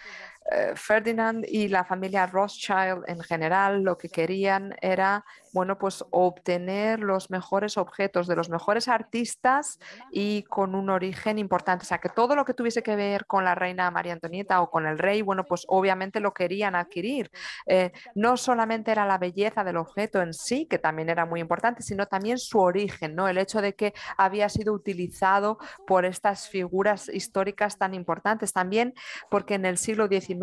Eh, 0.51 0.73
Ferdinand 0.75 1.45
y 1.49 1.69
la 1.69 1.85
familia 1.85 2.27
Rothschild 2.27 3.05
en 3.07 3.21
general 3.21 3.83
lo 3.83 3.97
que 3.97 4.09
querían 4.09 4.75
era 4.81 5.25
bueno, 5.53 5.79
pues 5.79 6.05
obtener 6.11 7.01
los 7.01 7.31
mejores 7.31 7.77
objetos 7.77 8.27
de 8.27 8.37
los 8.37 8.51
mejores 8.51 8.89
artistas 8.89 9.79
y 10.13 10.43
con 10.45 10.75
un 10.75 10.91
origen 10.91 11.39
importante. 11.39 11.83
O 11.85 11.87
sea, 11.87 11.99
que 11.99 12.09
todo 12.09 12.37
lo 12.37 12.45
que 12.45 12.55
tuviese 12.55 12.83
que 12.83 12.97
ver 12.97 13.27
con 13.27 13.45
la 13.45 13.55
reina 13.55 13.91
María 13.91 14.13
Antonieta 14.13 14.61
o 14.61 14.71
con 14.71 14.87
el 14.87 14.99
rey, 14.99 15.23
bueno, 15.23 15.45
pues 15.45 15.65
obviamente 15.69 16.21
lo 16.21 16.33
querían 16.33 16.75
adquirir. 16.77 17.31
Eh, 17.67 17.93
no 18.15 18.37
solamente 18.37 18.93
era 18.93 19.07
la 19.07 19.19
belleza 19.19 19.65
del 19.65 19.77
objeto 19.77 20.23
en 20.23 20.33
sí, 20.33 20.67
que 20.67 20.79
también 20.79 21.11
era 21.11 21.27
muy 21.27 21.41
importante, 21.41 21.83
sino 21.83 22.07
también 22.07 22.39
su 22.39 22.61
origen, 22.61 23.15
¿no? 23.15 23.29
El 23.29 23.39
hecho 23.39 23.61
de 23.61 23.75
que 23.75 23.93
había 24.17 24.49
sido 24.49 24.73
utilizado 24.73 25.59
por 25.87 26.05
estas 26.05 26.49
figuras 26.49 27.09
históricas 27.09 27.79
tan 27.79 27.95
importantes. 27.95 28.53
También 28.53 28.95
porque 29.31 29.55
en 29.55 29.65
el 29.65 29.79
siglo 29.79 30.09
XIX 30.09 30.40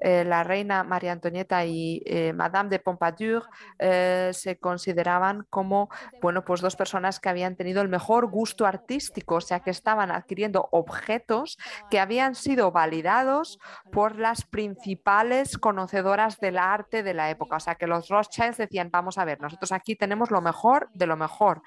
eh, 0.00 0.24
la 0.24 0.44
reina 0.44 0.84
María 0.84 1.10
Antonieta 1.10 1.64
y 1.64 2.02
eh, 2.06 2.32
Madame 2.32 2.70
de 2.70 2.78
Pompadour 2.78 3.44
eh, 3.80 4.30
se 4.32 4.56
consideraban 4.58 5.44
como 5.50 5.88
bueno, 6.22 6.44
pues 6.44 6.60
dos 6.60 6.76
personas 6.76 7.18
que 7.18 7.28
habían 7.28 7.56
tenido 7.56 7.82
el 7.82 7.88
mejor 7.88 8.30
gusto 8.30 8.64
artístico, 8.64 9.36
o 9.36 9.40
sea 9.40 9.60
que 9.60 9.70
estaban 9.70 10.12
adquiriendo 10.12 10.68
objetos 10.70 11.58
que 11.90 11.98
habían 11.98 12.36
sido 12.36 12.70
validados 12.70 13.58
por 13.90 14.16
las 14.16 14.44
principales 14.44 15.58
conocedoras 15.58 16.38
del 16.38 16.58
arte 16.58 17.02
de 17.02 17.14
la 17.14 17.30
época. 17.30 17.56
O 17.56 17.60
sea 17.60 17.74
que 17.74 17.88
los 17.88 18.08
Rothschilds 18.08 18.56
decían, 18.56 18.90
vamos 18.92 19.18
a 19.18 19.24
ver, 19.24 19.40
nosotros 19.40 19.72
aquí 19.72 19.96
tenemos 19.96 20.30
lo 20.30 20.40
mejor 20.40 20.90
de 20.94 21.06
lo 21.06 21.16
mejor. 21.16 21.62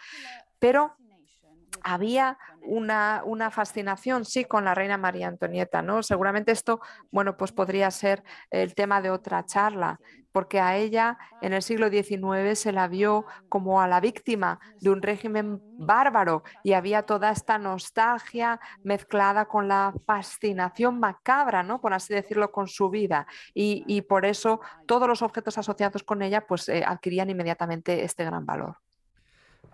Pero 0.60 0.96
había 1.84 2.38
una, 2.62 3.50
fascinación, 3.52 4.26
sí, 4.26 4.46
con 4.46 4.66
la 4.66 4.76
reina 4.76 4.98
María 4.98 5.28
Antonieta, 5.28 5.82
¿no? 5.82 6.04
Seguramente 6.04 6.52
esto, 6.52 6.80
bueno, 7.12 7.38
pues 7.38 7.52
podría 7.52 7.90
ser 7.92 8.24
el 8.50 8.76
tema 8.76 9.02
de 9.02 9.10
otra 9.10 9.46
charla, 9.46 10.00
porque 10.32 10.60
a 10.60 10.78
ella 10.78 11.18
en 11.42 11.54
el 11.54 11.62
siglo 11.62 11.90
XIX 11.90 12.58
se 12.58 12.72
la 12.72 12.88
vio 12.88 13.26
como 13.50 13.82
a 13.82 13.88
la 13.88 14.00
víctima 14.00 14.60
de 14.80 14.90
un 14.90 15.02
régimen 15.02 15.60
bárbaro 15.78 16.44
y 16.64 16.74
había 16.74 17.04
toda 17.04 17.32
esta 17.32 17.58
nostalgia 17.58 18.60
mezclada 18.84 19.46
con 19.46 19.68
la 19.68 19.94
fascinación 20.06 21.00
macabra, 21.00 21.64
¿no? 21.64 21.82
Por 21.82 21.94
así 21.94 22.14
decirlo, 22.14 22.52
con 22.52 22.68
su 22.68 22.90
vida. 22.90 23.28
Y, 23.54 24.02
por 24.04 24.26
eso 24.26 24.62
todos 24.88 25.08
los 25.08 25.22
objetos 25.22 25.58
asociados 25.58 26.04
con 26.04 26.22
ella, 26.22 26.46
pues 26.48 26.68
eh, 26.70 26.84
adquirían 26.86 27.30
inmediatamente 27.30 28.04
este 28.04 28.26
gran 28.26 28.46
valor. 28.46 28.78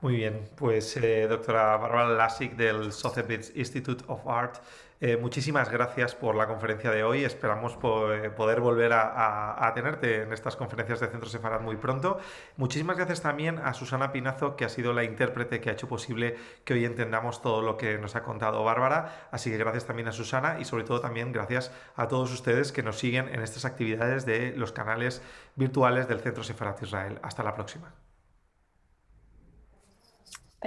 Muy 0.01 0.15
bien, 0.15 0.47
pues 0.55 0.95
eh, 0.97 1.27
doctora 1.27 1.75
Barbara 1.77 2.09
Lassig 2.09 2.55
del 2.55 2.91
Sotheby's 2.91 3.51
Institute 3.55 4.03
of 4.07 4.27
Art, 4.27 4.57
eh, 4.99 5.15
muchísimas 5.15 5.69
gracias 5.69 6.15
por 6.15 6.35
la 6.35 6.47
conferencia 6.47 6.89
de 6.89 7.03
hoy. 7.03 7.23
Esperamos 7.23 7.73
eh, 7.73 8.31
poder 8.35 8.61
volver 8.61 8.93
a, 8.93 9.71
tenerte 9.75 10.23
en 10.23 10.33
estas 10.33 10.55
conferencias 10.55 10.99
de 10.99 11.07
Centro 11.07 11.29
Sefarad 11.29 11.61
muy 11.61 11.75
pronto. 11.75 12.17
Muchísimas 12.55 12.97
gracias 12.97 13.21
también 13.21 13.59
a 13.59 13.73
Susana 13.73 14.11
Pinazo, 14.11 14.55
que 14.55 14.65
ha 14.65 14.69
sido 14.69 14.93
la 14.93 15.03
intérprete 15.03 15.61
que 15.61 15.69
ha 15.69 15.73
hecho 15.73 15.87
posible 15.87 16.35
que 16.63 16.73
hoy 16.73 16.85
entendamos 16.85 17.41
todo 17.41 17.61
lo 17.61 17.77
que 17.77 17.97
nos 17.99 18.15
ha 18.15 18.23
contado 18.23 18.63
Bárbara. 18.63 19.27
Así 19.31 19.51
que 19.51 19.57
gracias 19.57 19.85
también 19.85 20.07
a 20.07 20.11
Susana 20.11 20.57
y 20.59 20.65
sobre 20.65 20.83
todo 20.83 20.99
también 20.99 21.31
gracias 21.31 21.71
a 21.95 22.07
todos 22.07 22.31
ustedes 22.33 22.71
que 22.71 22.81
nos 22.81 22.97
siguen 22.97 23.29
en 23.29 23.41
estas 23.41 23.65
actividades 23.65 24.25
de 24.25 24.53
los 24.55 24.71
canales 24.71 25.21
virtuales 25.55 26.07
del 26.07 26.21
Centro 26.21 26.43
Sefarad 26.43 26.75
Israel. 26.81 27.19
Hasta 27.21 27.43
la 27.43 27.53
próxima. 27.53 28.06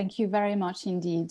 Thank 0.01 0.19
you 0.19 0.29
very 0.29 0.57
much 0.57 0.87
indeed. 0.87 1.31